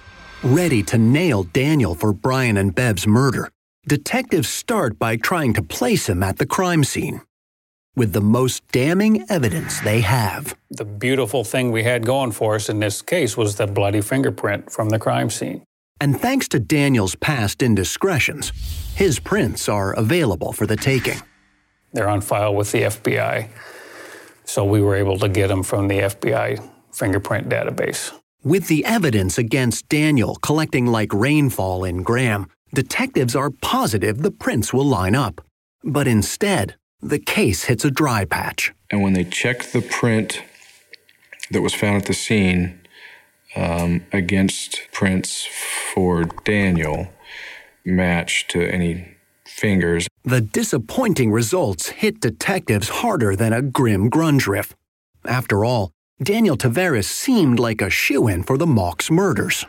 Ready 0.43 0.83
to 0.85 0.99
nail 0.99 1.45
Daniel 1.45 1.95
for 1.95 2.13
Brian 2.13 2.59
and 2.59 2.75
Bev's 2.75 3.07
murder, 3.07 3.49
detectives 3.89 4.49
start 4.49 4.99
by 4.99 5.17
trying 5.17 5.55
to 5.55 5.63
place 5.63 6.09
him 6.09 6.23
at 6.23 6.37
the 6.37 6.47
crime 6.47 6.85
scene 6.85 7.23
with 7.97 8.13
the 8.13 8.21
most 8.21 8.63
damning 8.71 9.25
evidence 9.31 9.81
they 9.81 10.03
have. 10.03 10.55
The 10.71 10.85
beautiful 10.85 11.43
thing 11.43 11.73
we 11.73 11.85
had 11.85 12.05
going 12.05 12.33
for 12.33 12.55
us 12.55 12.69
in 12.69 12.81
this 12.81 13.01
case 13.01 13.39
was 13.39 13.57
the 13.57 13.67
bloody 13.67 14.03
fingerprint 14.03 14.71
from 14.71 14.91
the 14.91 14.99
crime 14.99 15.31
scene. 15.31 15.65
And 15.99 16.21
thanks 16.21 16.47
to 16.49 16.61
Daniel's 16.61 17.15
past 17.15 17.63
indiscretions, 17.63 18.53
his 18.95 19.19
prints 19.19 19.67
are 19.67 19.95
available 19.95 20.53
for 20.53 20.67
the 20.67 20.77
taking. 20.77 21.23
They're 21.95 22.11
on 22.11 22.21
file 22.21 22.55
with 22.55 22.71
the 22.73 22.83
FBI, 22.83 23.49
so 24.45 24.67
we 24.67 24.83
were 24.83 24.97
able 24.97 25.19
to 25.19 25.31
get 25.31 25.49
them 25.49 25.63
from 25.63 25.89
the 25.89 26.01
FBI 26.01 26.63
fingerprint 26.93 27.49
database. 27.49 28.13
With 28.47 28.69
the 28.69 28.85
evidence 28.85 29.39
against 29.39 29.89
Daniel 29.89 30.37
collecting 30.37 30.87
like 30.87 31.13
rainfall 31.13 31.83
in 31.83 32.05
Graham, 32.05 32.47
detectives 32.73 33.35
are 33.35 33.51
positive 33.51 34.23
the 34.23 34.31
prints 34.31 34.73
will 34.73 34.85
line 34.85 35.17
up. 35.17 35.41
But 35.83 36.07
instead, 36.07 36.77
the 37.01 37.19
case 37.19 37.65
hits 37.65 37.85
a 37.85 37.91
dry 37.91 38.25
patch. 38.25 38.73
And 38.89 39.03
when 39.03 39.15
they 39.15 39.25
check 39.25 39.65
the 39.73 39.81
print 39.83 40.45
that 41.51 41.61
was 41.61 41.75
found 41.75 41.97
at 41.97 42.07
the 42.07 42.15
scene 42.15 42.79
um, 43.57 44.07
against 44.13 44.81
prints 44.93 45.45
for 45.93 46.27
Daniel, 46.45 47.09
matched 47.85 48.53
to 48.53 48.63
any 48.63 49.17
fingers. 49.45 50.07
The 50.23 50.41
disappointing 50.41 51.33
results 51.33 51.89
hit 51.89 52.21
detectives 52.21 52.91
harder 52.91 53.35
than 53.35 53.53
a 53.53 53.61
grim 53.61 54.09
grunge 54.09 54.47
riff. 54.47 54.73
After 55.25 55.65
all, 55.65 55.91
Daniel 56.23 56.57
Tavares 56.57 57.05
seemed 57.05 57.59
like 57.59 57.83
a 57.83 57.91
shoe 57.91 58.27
in 58.27 58.43
for 58.43 58.57
the 58.57 58.65
Maucks 58.65 59.11
murders. 59.11 59.67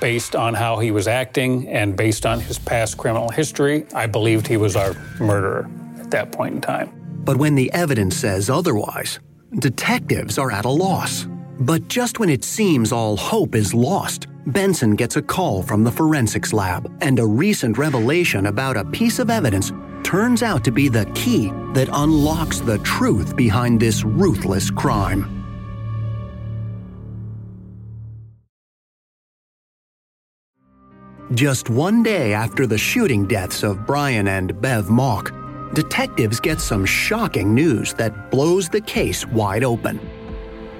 Based 0.00 0.34
on 0.34 0.54
how 0.54 0.78
he 0.78 0.90
was 0.90 1.06
acting 1.06 1.68
and 1.68 1.94
based 1.94 2.24
on 2.24 2.40
his 2.40 2.58
past 2.58 2.96
criminal 2.96 3.28
history, 3.28 3.84
I 3.94 4.06
believed 4.06 4.46
he 4.46 4.56
was 4.56 4.74
our 4.74 4.94
murderer 5.20 5.68
at 5.98 6.10
that 6.10 6.32
point 6.32 6.54
in 6.54 6.60
time. 6.62 6.90
But 7.26 7.36
when 7.36 7.56
the 7.56 7.70
evidence 7.74 8.16
says 8.16 8.48
otherwise, 8.48 9.20
detectives 9.58 10.38
are 10.38 10.50
at 10.50 10.64
a 10.64 10.70
loss. 10.70 11.26
But 11.60 11.88
just 11.88 12.18
when 12.18 12.30
it 12.30 12.42
seems 12.42 12.90
all 12.90 13.18
hope 13.18 13.54
is 13.54 13.74
lost, 13.74 14.28
Benson 14.46 14.96
gets 14.96 15.16
a 15.16 15.22
call 15.22 15.62
from 15.62 15.84
the 15.84 15.92
forensics 15.92 16.54
lab, 16.54 16.90
and 17.02 17.18
a 17.18 17.26
recent 17.26 17.76
revelation 17.76 18.46
about 18.46 18.78
a 18.78 18.84
piece 18.86 19.18
of 19.18 19.28
evidence 19.28 19.72
turns 20.04 20.42
out 20.42 20.64
to 20.64 20.72
be 20.72 20.88
the 20.88 21.04
key 21.14 21.50
that 21.74 21.90
unlocks 21.92 22.60
the 22.60 22.78
truth 22.78 23.36
behind 23.36 23.78
this 23.78 24.04
ruthless 24.04 24.70
crime. 24.70 25.41
Just 31.34 31.70
one 31.70 32.02
day 32.02 32.34
after 32.34 32.66
the 32.66 32.76
shooting 32.76 33.26
deaths 33.26 33.62
of 33.62 33.86
Brian 33.86 34.28
and 34.28 34.60
Bev 34.60 34.86
Mauck, 34.86 35.32
detectives 35.72 36.38
get 36.38 36.60
some 36.60 36.84
shocking 36.84 37.54
news 37.54 37.94
that 37.94 38.30
blows 38.30 38.68
the 38.68 38.82
case 38.82 39.24
wide 39.28 39.64
open. 39.64 39.98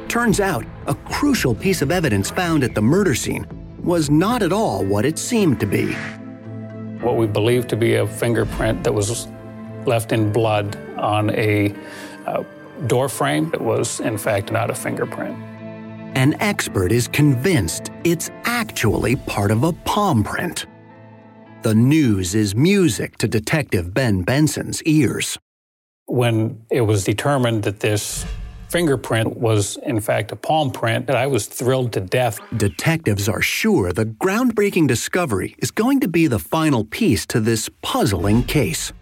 Turns 0.09 0.41
out, 0.41 0.67
a 0.89 0.95
crucial 0.95 1.55
piece 1.55 1.81
of 1.81 1.91
evidence 1.91 2.31
found 2.31 2.65
at 2.65 2.75
the 2.75 2.83
murder 2.83 3.15
scene 3.15 3.47
was 3.83 4.11
not 4.11 4.43
at 4.43 4.53
all 4.53 4.85
what 4.85 5.07
it 5.07 5.19
seemed 5.19 5.59
to 5.61 5.67
be. 5.67 5.95
What 7.01 7.17
we 7.17 7.27
believe 7.27 7.67
to 7.69 7.77
be 7.77 7.95
a 7.95 8.07
fingerprint 8.07 8.85
that 8.85 8.93
was 8.93 9.29
left 9.87 10.13
in 10.13 10.33
blood 10.33 10.77
on 10.99 11.31
a 11.31 11.75
uh, 12.27 12.45
door 12.89 13.09
frame. 13.09 13.51
It 13.55 13.61
was, 13.63 14.01
in 14.01 14.19
fact, 14.19 14.53
not 14.53 14.69
a 14.69 14.75
fingerprint. 14.75 15.52
An 16.15 16.37
expert 16.41 16.93
is 16.93 17.09
convinced 17.09 17.91
it's 18.05 18.31
actually 18.45 19.17
part 19.17 19.51
of 19.51 19.65
a 19.65 19.73
palm 19.73 20.23
print. 20.23 20.67
The 21.63 21.75
news 21.75 22.35
is 22.35 22.55
music 22.55 23.17
to 23.19 23.29
Detective 23.29 23.95
Ben 23.95 24.23
Benson's 24.23 24.83
ears. 24.83 25.39
When 26.07 26.61
it 26.71 26.83
was 26.83 27.05
determined 27.05 27.63
that 27.63 27.81
this 27.81 28.27
fingerprint 28.69 29.39
was, 29.39 29.79
in 29.79 30.01
fact, 30.01 30.33
a 30.33 30.37
palm 30.37 30.71
print, 30.71 31.09
I 31.09 31.27
was 31.27 31.47
thrilled 31.47 31.95
to 31.95 32.01
death. 32.01 32.39
Detectives 32.57 33.27
are 33.27 33.41
sure 33.41 33.93
the 33.93 34.05
groundbreaking 34.05 34.89
discovery 34.89 35.55
is 35.59 35.71
going 35.71 36.01
to 36.01 36.09
be 36.09 36.27
the 36.27 36.39
final 36.39 36.85
piece 36.85 37.25
to 37.27 37.41
this 37.41 37.71
puzzling 37.81 38.43
case. 38.43 38.93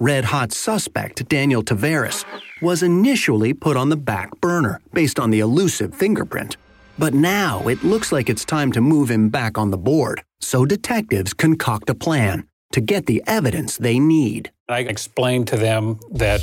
Red 0.00 0.26
hot 0.26 0.52
suspect 0.52 1.28
Daniel 1.28 1.64
Tavares 1.64 2.24
was 2.62 2.84
initially 2.84 3.52
put 3.52 3.76
on 3.76 3.88
the 3.88 3.96
back 3.96 4.40
burner 4.40 4.80
based 4.92 5.18
on 5.18 5.30
the 5.30 5.40
elusive 5.40 5.92
fingerprint. 5.92 6.56
But 6.96 7.14
now 7.14 7.66
it 7.66 7.82
looks 7.82 8.12
like 8.12 8.30
it's 8.30 8.44
time 8.44 8.70
to 8.72 8.80
move 8.80 9.10
him 9.10 9.28
back 9.28 9.58
on 9.58 9.72
the 9.72 9.76
board, 9.76 10.22
so 10.40 10.64
detectives 10.64 11.34
concoct 11.34 11.90
a 11.90 11.96
plan 11.96 12.46
to 12.70 12.80
get 12.80 13.06
the 13.06 13.24
evidence 13.26 13.76
they 13.76 13.98
need. 13.98 14.52
I 14.68 14.80
explained 14.80 15.48
to 15.48 15.56
them 15.56 15.98
that 16.12 16.42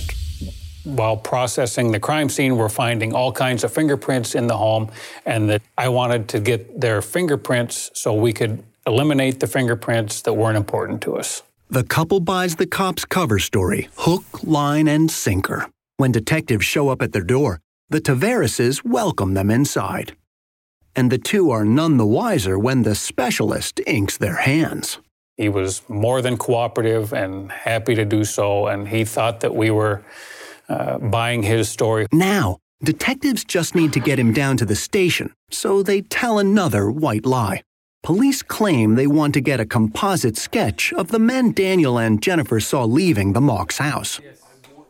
while 0.83 1.15
processing 1.15 1.93
the 1.93 1.99
crime 1.99 2.27
scene, 2.27 2.57
we're 2.57 2.67
finding 2.67 3.13
all 3.13 3.31
kinds 3.31 3.63
of 3.63 3.71
fingerprints 3.71 4.35
in 4.35 4.47
the 4.47 4.57
home, 4.57 4.91
and 5.25 5.49
that 5.49 5.61
I 5.77 5.87
wanted 5.87 6.27
to 6.29 6.41
get 6.41 6.81
their 6.81 7.01
fingerprints 7.01 7.89
so 7.93 8.13
we 8.13 8.33
could 8.33 8.63
eliminate 8.85 9.39
the 9.39 9.47
fingerprints 9.47 10.21
that 10.23 10.33
weren't 10.33 10.57
important 10.57 11.01
to 11.03 11.15
us. 11.15 11.41
The 11.69 11.83
couple 11.83 12.19
buys 12.19 12.55
the 12.55 12.67
cop's 12.67 13.05
cover 13.05 13.39
story 13.39 13.89
hook, 13.97 14.43
line, 14.43 14.87
and 14.87 15.09
sinker. 15.09 15.67
When 15.97 16.11
detectives 16.11 16.65
show 16.65 16.89
up 16.89 17.01
at 17.01 17.11
their 17.11 17.23
door, 17.23 17.59
the 17.89 18.01
Tavareses 18.01 18.83
welcome 18.83 19.33
them 19.33 19.49
inside 19.49 20.15
and 20.95 21.11
the 21.11 21.17
two 21.17 21.51
are 21.51 21.65
none 21.65 21.97
the 21.97 22.05
wiser 22.05 22.57
when 22.57 22.83
the 22.83 22.95
specialist 22.95 23.81
inks 23.85 24.17
their 24.17 24.37
hands. 24.37 24.99
He 25.37 25.49
was 25.49 25.81
more 25.89 26.21
than 26.21 26.37
cooperative 26.37 27.11
and 27.11 27.51
happy 27.51 27.95
to 27.95 28.05
do 28.05 28.23
so, 28.23 28.67
and 28.67 28.87
he 28.87 29.03
thought 29.03 29.41
that 29.41 29.53
we 29.53 29.69
were 29.69 30.03
uh, 30.69 30.97
buying 30.97 31.43
his 31.43 31.67
story. 31.67 32.07
Now, 32.13 32.59
detectives 32.81 33.43
just 33.43 33.75
need 33.75 33.91
to 33.93 33.99
get 33.99 34.17
him 34.17 34.31
down 34.31 34.55
to 34.57 34.65
the 34.65 34.75
station, 34.75 35.33
so 35.51 35.83
they 35.83 36.01
tell 36.01 36.39
another 36.39 36.89
white 36.89 37.25
lie. 37.25 37.63
Police 38.05 38.43
claim 38.43 38.93
they 38.93 39.07
want 39.07 39.33
to 39.33 39.41
get 39.41 39.59
a 39.59 39.65
composite 39.65 40.37
sketch 40.37 40.93
of 40.93 41.07
the 41.07 41.17
men 41.17 41.51
Daniel 41.53 41.97
and 41.97 42.21
Jennifer 42.21 42.59
saw 42.59 42.83
leaving 42.83 43.33
the 43.33 43.41
Maucks 43.41 43.79
house. 43.79 44.21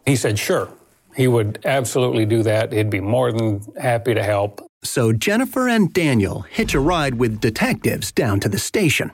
He 0.06 0.18
said, 0.18 0.38
sure. 0.38 0.68
He 1.16 1.30
would 1.30 1.62
absolutely 1.64 2.26
do 2.26 2.44
that. 2.44 2.74
He'd 2.74 2.90
be 2.90 3.00
more 3.00 3.32
than 3.32 3.62
happy 3.80 4.14
to 4.14 4.22
help. 4.22 4.68
So 4.84 5.14
Jennifer 5.14 5.70
and 5.70 5.94
Daniel 5.94 6.42
hitch 6.42 6.74
a 6.74 6.82
ride 6.82 7.16
with 7.16 7.40
detectives 7.40 8.12
down 8.12 8.42
to 8.42 8.50
the 8.50 8.60
station, 8.60 9.12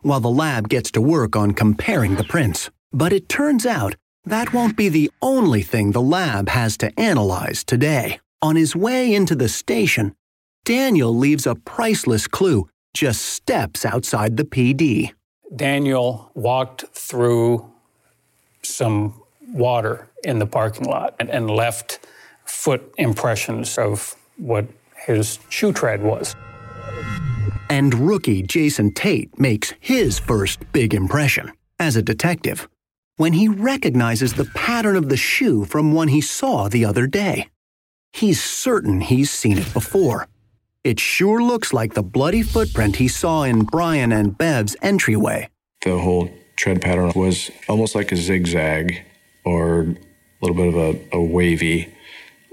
while 0.00 0.20
the 0.20 0.30
lab 0.30 0.70
gets 0.70 0.90
to 0.92 1.02
work 1.02 1.36
on 1.36 1.52
comparing 1.52 2.14
the 2.16 2.24
prints. 2.24 2.70
But 2.90 3.12
it 3.12 3.28
turns 3.28 3.66
out 3.66 3.96
that 4.24 4.54
won't 4.54 4.78
be 4.78 4.88
the 4.88 5.10
only 5.20 5.60
thing 5.60 5.92
the 5.92 6.00
lab 6.00 6.48
has 6.48 6.78
to 6.78 6.98
analyze 6.98 7.64
today. 7.64 8.18
On 8.40 8.56
his 8.56 8.74
way 8.74 9.12
into 9.12 9.34
the 9.34 9.50
station, 9.50 10.14
Daniel 10.64 11.14
leaves 11.14 11.46
a 11.46 11.54
priceless 11.54 12.26
clue 12.26 12.66
just 12.94 13.22
steps 13.22 13.84
outside 13.84 14.36
the 14.36 14.44
PD. 14.44 15.12
Daniel 15.54 16.30
walked 16.34 16.84
through 16.92 17.70
some 18.62 19.20
water 19.52 20.08
in 20.24 20.38
the 20.38 20.46
parking 20.46 20.86
lot 20.86 21.14
and, 21.18 21.28
and 21.30 21.50
left 21.50 22.00
foot 22.44 22.92
impressions 22.98 23.76
of 23.78 24.14
what 24.36 24.66
his 25.06 25.38
shoe 25.48 25.72
tread 25.72 26.02
was. 26.02 26.34
And 27.68 27.94
rookie 27.94 28.42
Jason 28.42 28.92
Tate 28.92 29.38
makes 29.38 29.72
his 29.80 30.18
first 30.18 30.60
big 30.72 30.94
impression 30.94 31.52
as 31.78 31.96
a 31.96 32.02
detective 32.02 32.68
when 33.16 33.32
he 33.32 33.48
recognizes 33.48 34.34
the 34.34 34.44
pattern 34.54 34.96
of 34.96 35.08
the 35.08 35.16
shoe 35.16 35.64
from 35.64 35.92
one 35.92 36.08
he 36.08 36.20
saw 36.20 36.68
the 36.68 36.84
other 36.84 37.06
day. 37.06 37.48
He's 38.12 38.42
certain 38.42 39.00
he's 39.00 39.30
seen 39.30 39.58
it 39.58 39.72
before. 39.72 40.28
It 40.84 40.98
sure 40.98 41.42
looks 41.42 41.72
like 41.72 41.94
the 41.94 42.02
bloody 42.02 42.42
footprint 42.42 42.96
he 42.96 43.08
saw 43.08 43.44
in 43.44 43.62
Brian 43.62 44.12
and 44.12 44.36
Bev's 44.36 44.76
entryway. 44.82 45.48
The 45.82 45.98
whole 45.98 46.28
tread 46.56 46.82
pattern 46.82 47.12
was 47.14 47.50
almost 47.68 47.94
like 47.94 48.10
a 48.12 48.16
zigzag 48.16 49.04
or 49.44 49.82
a 49.82 49.96
little 50.40 50.56
bit 50.56 50.68
of 50.68 50.76
a, 50.76 51.16
a 51.16 51.22
wavy 51.22 51.94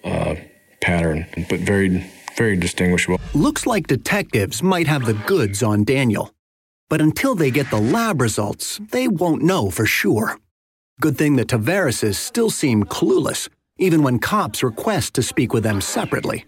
uh, 0.04 0.36
pattern, 0.82 1.26
but 1.50 1.60
very 1.60 2.06
very 2.40 2.56
distinguishable. 2.56 3.20
Looks 3.34 3.68
like 3.68 3.88
detectives 3.88 4.64
might 4.64 4.88
have 4.88 5.06
the 5.06 5.14
goods 5.14 5.62
on 5.62 5.84
Daniel. 5.84 6.32
But 6.88 7.02
until 7.02 7.36
they 7.36 7.52
get 7.52 7.70
the 7.70 7.82
lab 7.82 8.22
results, 8.22 8.80
they 8.92 9.10
won't 9.10 9.44
know 9.44 9.70
for 9.70 9.86
sure. 9.86 10.38
Good 11.02 11.18
thing 11.18 11.36
the 11.36 11.46
Tavareses 11.46 12.16
still 12.16 12.50
seem 12.50 12.86
clueless, 12.86 13.50
even 13.78 14.04
when 14.04 14.20
cops 14.20 14.64
request 14.64 15.16
to 15.16 15.22
speak 15.22 15.54
with 15.54 15.64
them 15.64 15.82
separately. 15.82 16.46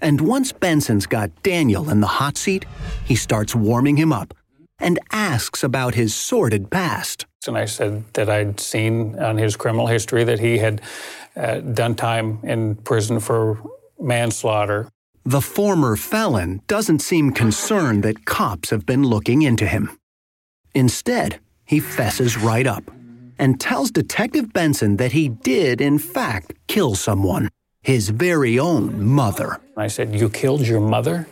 And 0.00 0.20
once 0.20 0.52
Benson's 0.52 1.06
got 1.06 1.30
Daniel 1.42 1.88
in 1.90 2.00
the 2.00 2.06
hot 2.06 2.36
seat, 2.36 2.64
he 3.04 3.14
starts 3.14 3.54
warming 3.54 3.96
him 3.96 4.12
up 4.12 4.34
and 4.78 4.98
asks 5.10 5.64
about 5.64 5.94
his 5.94 6.14
sordid 6.14 6.70
past. 6.70 7.26
And 7.46 7.56
I 7.56 7.64
said 7.64 8.04
that 8.14 8.28
I'd 8.28 8.58
seen 8.60 9.18
on 9.18 9.38
his 9.38 9.56
criminal 9.56 9.86
history 9.86 10.24
that 10.24 10.40
he 10.40 10.58
had 10.58 10.80
uh, 11.36 11.60
done 11.60 11.94
time 11.94 12.40
in 12.42 12.74
prison 12.76 13.20
for 13.20 13.62
manslaughter. 13.98 14.88
The 15.24 15.40
former 15.40 15.96
felon 15.96 16.62
doesn't 16.66 17.00
seem 17.00 17.32
concerned 17.32 18.02
that 18.02 18.24
cops 18.24 18.70
have 18.70 18.84
been 18.86 19.04
looking 19.04 19.42
into 19.42 19.66
him. 19.66 19.96
Instead, 20.74 21.40
he 21.64 21.80
fesses 21.80 22.36
right 22.36 22.66
up 22.66 22.90
and 23.38 23.60
tells 23.60 23.90
Detective 23.90 24.52
Benson 24.52 24.96
that 24.96 25.12
he 25.12 25.28
did, 25.28 25.80
in 25.80 25.98
fact, 25.98 26.54
kill 26.68 26.94
someone, 26.94 27.48
his 27.86 28.08
very 28.08 28.58
own 28.58 29.06
mother. 29.06 29.60
I 29.76 29.86
said, 29.86 30.12
You 30.12 30.28
killed 30.28 30.66
your 30.66 30.80
mother? 30.80 31.28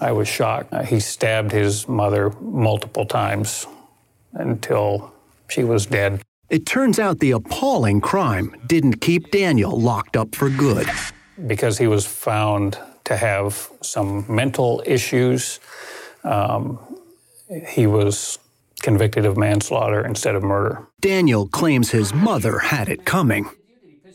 I 0.00 0.12
was 0.12 0.28
shocked. 0.28 0.72
Uh, 0.72 0.84
he 0.84 1.00
stabbed 1.00 1.50
his 1.50 1.88
mother 1.88 2.30
multiple 2.40 3.04
times 3.04 3.66
until 4.32 5.12
she 5.48 5.64
was 5.64 5.86
dead. 5.86 6.22
It 6.50 6.66
turns 6.66 7.00
out 7.00 7.18
the 7.18 7.32
appalling 7.32 8.00
crime 8.00 8.54
didn't 8.68 9.00
keep 9.00 9.32
Daniel 9.32 9.78
locked 9.78 10.16
up 10.16 10.36
for 10.36 10.48
good. 10.48 10.86
Because 11.48 11.78
he 11.78 11.88
was 11.88 12.06
found 12.06 12.78
to 13.02 13.16
have 13.16 13.68
some 13.82 14.24
mental 14.28 14.80
issues, 14.86 15.58
um, 16.22 16.78
he 17.66 17.88
was 17.88 18.38
convicted 18.82 19.26
of 19.26 19.36
manslaughter 19.36 20.06
instead 20.06 20.36
of 20.36 20.44
murder. 20.44 20.86
Daniel 21.00 21.48
claims 21.48 21.90
his 21.90 22.14
mother 22.14 22.60
had 22.60 22.88
it 22.88 23.04
coming. 23.04 23.50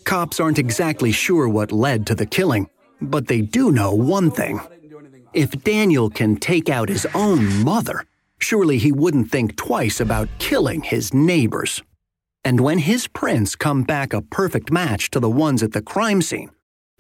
Cops 0.05 0.39
aren't 0.39 0.59
exactly 0.59 1.11
sure 1.11 1.47
what 1.47 1.71
led 1.71 2.05
to 2.07 2.15
the 2.15 2.25
killing, 2.25 2.69
but 3.01 3.27
they 3.27 3.41
do 3.41 3.71
know 3.71 3.93
one 3.93 4.31
thing. 4.31 4.59
If 5.33 5.63
Daniel 5.63 6.09
can 6.09 6.35
take 6.35 6.69
out 6.69 6.89
his 6.89 7.07
own 7.15 7.63
mother, 7.63 8.05
surely 8.37 8.77
he 8.77 8.91
wouldn't 8.91 9.31
think 9.31 9.55
twice 9.55 9.99
about 9.99 10.29
killing 10.39 10.81
his 10.81 11.13
neighbors. 11.13 11.81
And 12.45 12.59
when 12.59 12.79
his 12.79 13.07
prints 13.07 13.55
come 13.55 13.83
back 13.83 14.13
a 14.13 14.21
perfect 14.21 14.71
match 14.71 15.09
to 15.11 15.19
the 15.19 15.29
ones 15.29 15.63
at 15.63 15.71
the 15.71 15.81
crime 15.81 16.21
scene, 16.21 16.51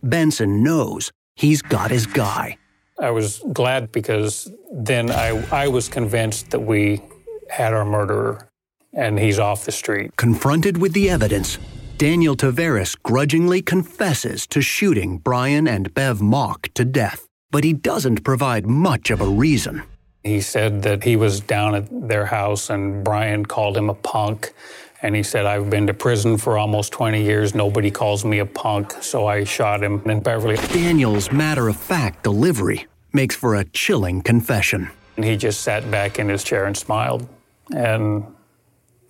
Benson 0.01 0.63
knows 0.63 1.11
he's 1.35 1.61
got 1.61 1.91
his 1.91 2.05
guy. 2.05 2.57
I 2.99 3.11
was 3.11 3.43
glad 3.51 3.91
because 3.91 4.51
then 4.71 5.11
I, 5.11 5.43
I 5.51 5.67
was 5.67 5.89
convinced 5.89 6.51
that 6.51 6.61
we 6.61 7.01
had 7.49 7.73
our 7.73 7.85
murderer 7.85 8.49
and 8.93 9.19
he's 9.19 9.39
off 9.39 9.65
the 9.65 9.71
street. 9.71 10.15
Confronted 10.15 10.77
with 10.77 10.93
the 10.93 11.09
evidence, 11.09 11.57
Daniel 12.03 12.35
Tavares 12.35 13.01
grudgingly 13.01 13.61
confesses 13.61 14.45
to 14.47 14.61
shooting 14.61 15.19
Brian 15.19 15.69
and 15.69 15.93
Bev 15.93 16.19
Mauck 16.19 16.67
to 16.73 16.83
death, 16.83 17.29
but 17.49 17.63
he 17.63 17.71
doesn't 17.71 18.25
provide 18.25 18.67
much 18.67 19.09
of 19.09 19.21
a 19.21 19.25
reason. 19.25 19.83
He 20.21 20.41
said 20.41 20.81
that 20.81 21.05
he 21.05 21.15
was 21.15 21.39
down 21.39 21.75
at 21.75 21.87
their 22.09 22.25
house 22.25 22.69
and 22.69 23.05
Brian 23.05 23.45
called 23.45 23.77
him 23.77 23.89
a 23.89 23.93
punk. 23.93 24.53
And 25.01 25.15
he 25.15 25.23
said, 25.23 25.45
I've 25.45 25.69
been 25.69 25.87
to 25.87 25.93
prison 25.93 26.37
for 26.37 26.57
almost 26.57 26.91
20 26.91 27.23
years. 27.23 27.55
Nobody 27.55 27.89
calls 27.89 28.25
me 28.25 28.39
a 28.39 28.45
punk, 28.45 28.91
so 28.99 29.25
I 29.25 29.45
shot 29.45 29.81
him 29.81 30.01
in 30.03 30.19
Beverly. 30.19 30.57
Daniel's 30.73 31.31
matter 31.31 31.69
of 31.69 31.77
fact 31.77 32.21
delivery 32.21 32.85
makes 33.13 33.33
for 33.33 33.55
a 33.55 33.63
chilling 33.63 34.21
confession. 34.21 34.89
And 35.15 35.23
he 35.23 35.37
just 35.37 35.61
sat 35.61 35.89
back 35.89 36.19
in 36.19 36.27
his 36.27 36.43
chair 36.43 36.65
and 36.65 36.75
smiled. 36.75 37.25
And 37.73 38.25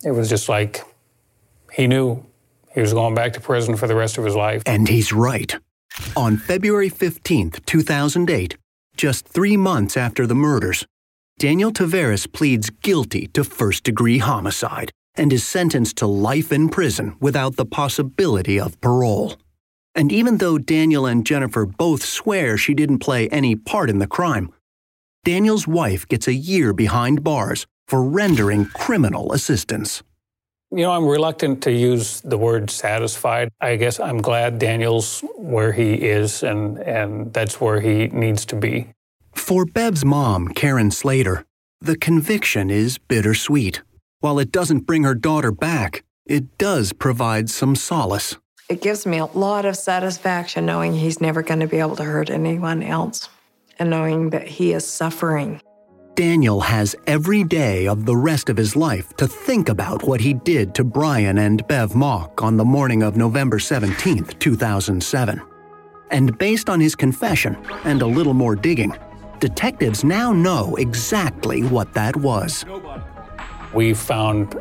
it 0.04 0.12
was 0.12 0.28
just 0.28 0.48
like 0.48 0.84
he 1.72 1.88
knew 1.88 2.24
he 2.74 2.80
was 2.80 2.92
going 2.92 3.14
back 3.14 3.32
to 3.34 3.40
prison 3.40 3.76
for 3.76 3.86
the 3.86 3.94
rest 3.94 4.18
of 4.18 4.24
his 4.24 4.34
life. 4.34 4.62
And 4.66 4.88
he's 4.88 5.12
right. 5.12 5.56
On 6.16 6.36
February 6.36 6.90
15th, 6.90 7.64
2008, 7.64 8.56
just 8.96 9.28
three 9.28 9.56
months 9.56 9.96
after 9.96 10.26
the 10.26 10.34
murders, 10.34 10.84
Daniel 11.38 11.72
Tavares 11.72 12.30
pleads 12.32 12.70
guilty 12.70 13.28
to 13.28 13.44
first 13.44 13.84
degree 13.84 14.18
homicide 14.18 14.90
and 15.16 15.32
is 15.32 15.46
sentenced 15.46 15.96
to 15.96 16.06
life 16.06 16.52
in 16.52 16.68
prison 16.68 17.16
without 17.20 17.56
the 17.56 17.64
possibility 17.64 18.58
of 18.58 18.80
parole. 18.80 19.36
And 19.94 20.10
even 20.10 20.38
though 20.38 20.58
Daniel 20.58 21.06
and 21.06 21.24
Jennifer 21.24 21.66
both 21.66 22.04
swear 22.04 22.56
she 22.56 22.74
didn't 22.74 22.98
play 22.98 23.28
any 23.28 23.54
part 23.54 23.88
in 23.88 23.98
the 23.98 24.08
crime, 24.08 24.52
Daniel's 25.24 25.68
wife 25.68 26.06
gets 26.08 26.26
a 26.26 26.34
year 26.34 26.72
behind 26.72 27.22
bars 27.22 27.66
for 27.86 28.02
rendering 28.02 28.66
criminal 28.66 29.32
assistance. 29.32 30.02
You 30.74 30.82
know, 30.82 30.90
I'm 30.90 31.06
reluctant 31.06 31.62
to 31.62 31.72
use 31.72 32.20
the 32.22 32.36
word 32.36 32.68
satisfied. 32.68 33.48
I 33.60 33.76
guess 33.76 34.00
I'm 34.00 34.20
glad 34.20 34.58
Daniel's 34.58 35.20
where 35.36 35.70
he 35.70 35.94
is, 35.94 36.42
and, 36.42 36.78
and 36.78 37.32
that's 37.32 37.60
where 37.60 37.80
he 37.80 38.08
needs 38.08 38.44
to 38.46 38.56
be. 38.56 38.88
For 39.36 39.64
Bev's 39.66 40.04
mom, 40.04 40.48
Karen 40.48 40.90
Slater, 40.90 41.44
the 41.80 41.96
conviction 41.96 42.70
is 42.70 42.98
bittersweet. 42.98 43.82
While 44.18 44.40
it 44.40 44.50
doesn't 44.50 44.80
bring 44.80 45.04
her 45.04 45.14
daughter 45.14 45.52
back, 45.52 46.02
it 46.26 46.58
does 46.58 46.92
provide 46.92 47.50
some 47.50 47.76
solace. 47.76 48.36
It 48.68 48.82
gives 48.82 49.06
me 49.06 49.18
a 49.18 49.26
lot 49.26 49.66
of 49.66 49.76
satisfaction 49.76 50.66
knowing 50.66 50.94
he's 50.94 51.20
never 51.20 51.42
going 51.42 51.60
to 51.60 51.68
be 51.68 51.78
able 51.78 51.94
to 51.96 52.04
hurt 52.04 52.30
anyone 52.30 52.82
else 52.82 53.28
and 53.78 53.90
knowing 53.90 54.30
that 54.30 54.48
he 54.48 54.72
is 54.72 54.84
suffering. 54.84 55.60
Daniel 56.14 56.60
has 56.60 56.94
every 57.08 57.42
day 57.42 57.88
of 57.88 58.06
the 58.06 58.16
rest 58.16 58.48
of 58.48 58.56
his 58.56 58.76
life 58.76 59.16
to 59.16 59.26
think 59.26 59.68
about 59.68 60.04
what 60.04 60.20
he 60.20 60.32
did 60.32 60.72
to 60.76 60.84
Brian 60.84 61.38
and 61.38 61.66
Bev 61.66 61.90
Mauck 61.92 62.40
on 62.40 62.56
the 62.56 62.64
morning 62.64 63.02
of 63.02 63.16
November 63.16 63.58
17, 63.58 64.24
2007. 64.24 65.42
And 66.12 66.38
based 66.38 66.70
on 66.70 66.78
his 66.78 66.94
confession 66.94 67.56
and 67.82 68.00
a 68.00 68.06
little 68.06 68.34
more 68.34 68.54
digging, 68.54 68.96
detectives 69.40 70.04
now 70.04 70.32
know 70.32 70.76
exactly 70.76 71.64
what 71.64 71.92
that 71.94 72.14
was. 72.14 72.64
We 73.72 73.92
found 73.92 74.54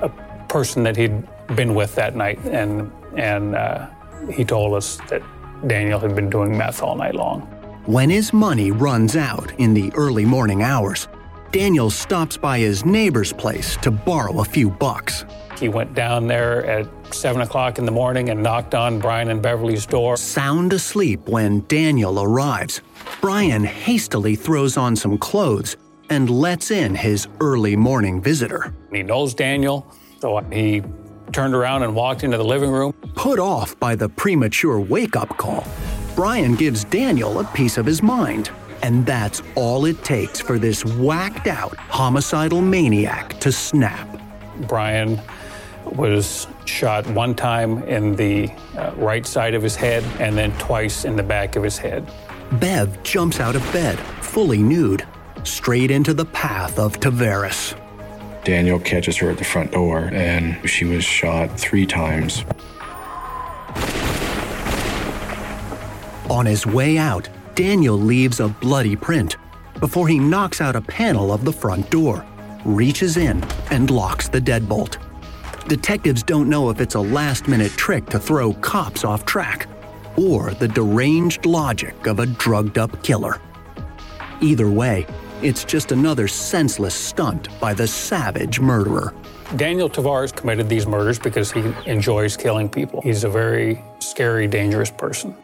a 0.00 0.08
person 0.48 0.82
that 0.82 0.96
he'd 0.96 1.22
been 1.54 1.76
with 1.76 1.94
that 1.94 2.16
night, 2.16 2.40
and, 2.46 2.90
and 3.16 3.54
uh, 3.54 3.86
he 4.32 4.44
told 4.44 4.74
us 4.74 4.96
that 5.08 5.22
Daniel 5.68 6.00
had 6.00 6.16
been 6.16 6.30
doing 6.30 6.58
meth 6.58 6.82
all 6.82 6.96
night 6.96 7.14
long. 7.14 7.53
When 7.86 8.08
his 8.08 8.32
money 8.32 8.70
runs 8.70 9.14
out 9.14 9.52
in 9.58 9.74
the 9.74 9.92
early 9.94 10.24
morning 10.24 10.62
hours, 10.62 11.06
Daniel 11.50 11.90
stops 11.90 12.34
by 12.34 12.58
his 12.58 12.86
neighbor's 12.86 13.30
place 13.30 13.76
to 13.82 13.90
borrow 13.90 14.40
a 14.40 14.44
few 14.44 14.70
bucks. 14.70 15.26
He 15.58 15.68
went 15.68 15.92
down 15.92 16.26
there 16.26 16.64
at 16.64 16.88
7 17.14 17.42
o'clock 17.42 17.78
in 17.78 17.84
the 17.84 17.92
morning 17.92 18.30
and 18.30 18.42
knocked 18.42 18.74
on 18.74 19.00
Brian 19.00 19.28
and 19.28 19.42
Beverly's 19.42 19.84
door. 19.84 20.16
Sound 20.16 20.72
asleep 20.72 21.28
when 21.28 21.60
Daniel 21.68 22.22
arrives, 22.22 22.80
Brian 23.20 23.62
hastily 23.62 24.34
throws 24.34 24.78
on 24.78 24.96
some 24.96 25.18
clothes 25.18 25.76
and 26.08 26.30
lets 26.30 26.70
in 26.70 26.94
his 26.94 27.28
early 27.40 27.76
morning 27.76 28.18
visitor. 28.18 28.74
He 28.92 29.02
knows 29.02 29.34
Daniel, 29.34 29.86
so 30.20 30.40
he 30.50 30.82
turned 31.32 31.54
around 31.54 31.82
and 31.82 31.94
walked 31.94 32.24
into 32.24 32.38
the 32.38 32.44
living 32.44 32.70
room. 32.70 32.94
Put 33.14 33.38
off 33.38 33.78
by 33.78 33.94
the 33.94 34.08
premature 34.08 34.80
wake 34.80 35.16
up 35.16 35.36
call, 35.36 35.64
Brian 36.14 36.54
gives 36.54 36.84
Daniel 36.84 37.40
a 37.40 37.44
piece 37.44 37.76
of 37.76 37.84
his 37.84 38.02
mind. 38.02 38.50
And 38.82 39.04
that's 39.04 39.42
all 39.54 39.86
it 39.86 40.02
takes 40.04 40.40
for 40.40 40.58
this 40.58 40.84
whacked 40.84 41.46
out 41.46 41.76
homicidal 41.76 42.60
maniac 42.60 43.40
to 43.40 43.50
snap. 43.50 44.06
Brian 44.68 45.20
was 45.86 46.46
shot 46.66 47.06
one 47.08 47.34
time 47.34 47.82
in 47.84 48.14
the 48.14 48.50
uh, 48.76 48.92
right 48.96 49.26
side 49.26 49.54
of 49.54 49.62
his 49.62 49.74
head 49.74 50.04
and 50.20 50.36
then 50.36 50.52
twice 50.58 51.04
in 51.04 51.16
the 51.16 51.22
back 51.22 51.56
of 51.56 51.62
his 51.62 51.78
head. 51.78 52.06
Bev 52.52 53.02
jumps 53.02 53.40
out 53.40 53.56
of 53.56 53.72
bed, 53.72 53.98
fully 54.20 54.58
nude, 54.58 55.06
straight 55.44 55.90
into 55.90 56.14
the 56.14 56.26
path 56.26 56.78
of 56.78 57.00
Tavares. 57.00 57.74
Daniel 58.44 58.78
catches 58.78 59.16
her 59.16 59.30
at 59.30 59.38
the 59.38 59.44
front 59.44 59.72
door, 59.72 60.10
and 60.12 60.68
she 60.68 60.84
was 60.84 61.02
shot 61.02 61.58
three 61.58 61.86
times. 61.86 62.44
On 66.34 66.44
his 66.44 66.66
way 66.66 66.98
out, 66.98 67.28
Daniel 67.54 67.96
leaves 67.96 68.40
a 68.40 68.48
bloody 68.48 68.96
print 68.96 69.36
before 69.78 70.08
he 70.08 70.18
knocks 70.18 70.60
out 70.60 70.74
a 70.74 70.80
panel 70.80 71.32
of 71.32 71.44
the 71.44 71.52
front 71.52 71.88
door, 71.90 72.26
reaches 72.64 73.16
in, 73.16 73.40
and 73.70 73.88
locks 73.88 74.26
the 74.26 74.40
deadbolt. 74.40 74.96
Detectives 75.68 76.24
don't 76.24 76.48
know 76.48 76.70
if 76.70 76.80
it's 76.80 76.96
a 76.96 77.00
last 77.00 77.46
minute 77.46 77.70
trick 77.76 78.06
to 78.06 78.18
throw 78.18 78.52
cops 78.54 79.04
off 79.04 79.24
track 79.24 79.68
or 80.16 80.54
the 80.54 80.66
deranged 80.66 81.46
logic 81.46 82.08
of 82.08 82.18
a 82.18 82.26
drugged 82.26 82.78
up 82.78 83.00
killer. 83.04 83.40
Either 84.40 84.68
way, 84.68 85.06
it's 85.40 85.62
just 85.62 85.92
another 85.92 86.26
senseless 86.26 86.96
stunt 86.96 87.48
by 87.60 87.72
the 87.72 87.86
savage 87.86 88.58
murderer. 88.58 89.14
Daniel 89.54 89.88
Tavares 89.88 90.34
committed 90.34 90.68
these 90.68 90.84
murders 90.84 91.20
because 91.20 91.52
he 91.52 91.72
enjoys 91.86 92.36
killing 92.36 92.68
people. 92.68 93.00
He's 93.02 93.22
a 93.22 93.28
very 93.28 93.80
scary, 94.00 94.48
dangerous 94.48 94.90
person. 94.90 95.36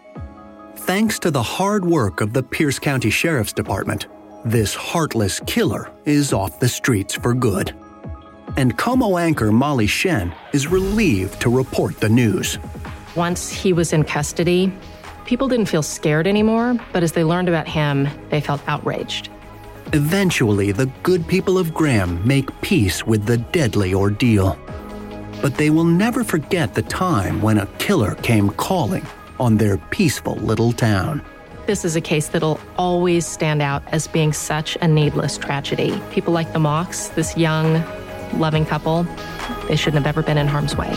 Thanks 0.85 1.19
to 1.21 1.31
the 1.31 1.43
hard 1.43 1.85
work 1.85 2.21
of 2.23 2.33
the 2.33 2.43
Pierce 2.43 2.79
County 2.79 3.11
Sheriff's 3.11 3.53
Department, 3.53 4.07
this 4.47 4.75
heartless 4.75 5.39
killer 5.47 5.93
is 6.07 6.33
off 6.33 6.59
the 6.59 6.69
streets 6.69 7.15
for 7.15 7.35
good. 7.35 7.77
And 8.57 8.77
KOMO 8.77 9.21
anchor 9.21 9.53
Molly 9.53 9.87
Shen 9.87 10.35
is 10.53 10.67
relieved 10.69 11.39
to 11.43 11.51
report 11.51 12.01
the 12.01 12.09
news. 12.09 12.59
Once 13.15 13.51
he 13.51 13.73
was 13.75 13.93
in 13.93 14.03
custody, 14.05 14.73
people 15.27 15.49
didn't 15.49 15.67
feel 15.67 15.83
scared 15.83 16.27
anymore, 16.27 16.77
but 16.93 17.03
as 17.03 17.13
they 17.13 17.25
learned 17.25 17.49
about 17.49 17.69
him, 17.69 18.09
they 18.31 18.41
felt 18.41 18.63
outraged. 18.67 19.29
Eventually, 19.93 20.73
the 20.73 20.87
good 21.03 21.29
people 21.29 21.59
of 21.59 21.75
Graham 21.75 22.27
make 22.27 22.59
peace 22.63 23.07
with 23.07 23.27
the 23.27 23.37
deadly 23.37 23.93
ordeal. 23.93 24.59
But 25.43 25.57
they 25.57 25.69
will 25.69 25.85
never 25.85 26.25
forget 26.25 26.75
the 26.75 26.83
time 26.83 27.41
when 27.43 27.59
a 27.59 27.67
killer 27.79 28.15
came 28.17 28.49
calling 28.51 29.07
on 29.41 29.57
their 29.57 29.79
peaceful 29.79 30.37
little 30.37 30.73
town. 30.73 31.23
This 31.67 31.85
is 31.85 31.97
a 31.97 32.01
case 32.01 32.29
that'll 32.29 32.61
always 32.77 33.27
stand 33.27 33.63
out 33.63 33.83
as 33.89 34.07
being 34.07 34.33
such 34.33 34.77
a 34.81 34.87
needless 34.87 35.39
tragedy. 35.39 36.01
People 36.11 36.33
like 36.33 36.53
the 36.53 36.59
Maucks, 36.59 37.09
this 37.15 37.37
young, 37.37 37.83
loving 38.39 38.65
couple, 38.65 39.07
they 39.67 39.77
shouldn't 39.77 40.05
have 40.05 40.07
ever 40.07 40.23
been 40.23 40.39
in 40.39 40.47
harm's 40.47 40.77
way. 40.77 40.95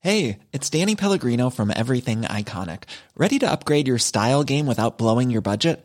Hey, 0.00 0.38
it's 0.52 0.70
Danny 0.70 0.94
Pellegrino 0.94 1.50
from 1.50 1.72
Everything 1.74 2.22
Iconic. 2.22 2.84
Ready 3.16 3.40
to 3.40 3.50
upgrade 3.50 3.88
your 3.88 3.98
style 3.98 4.44
game 4.44 4.66
without 4.66 4.98
blowing 4.98 5.30
your 5.30 5.40
budget? 5.40 5.84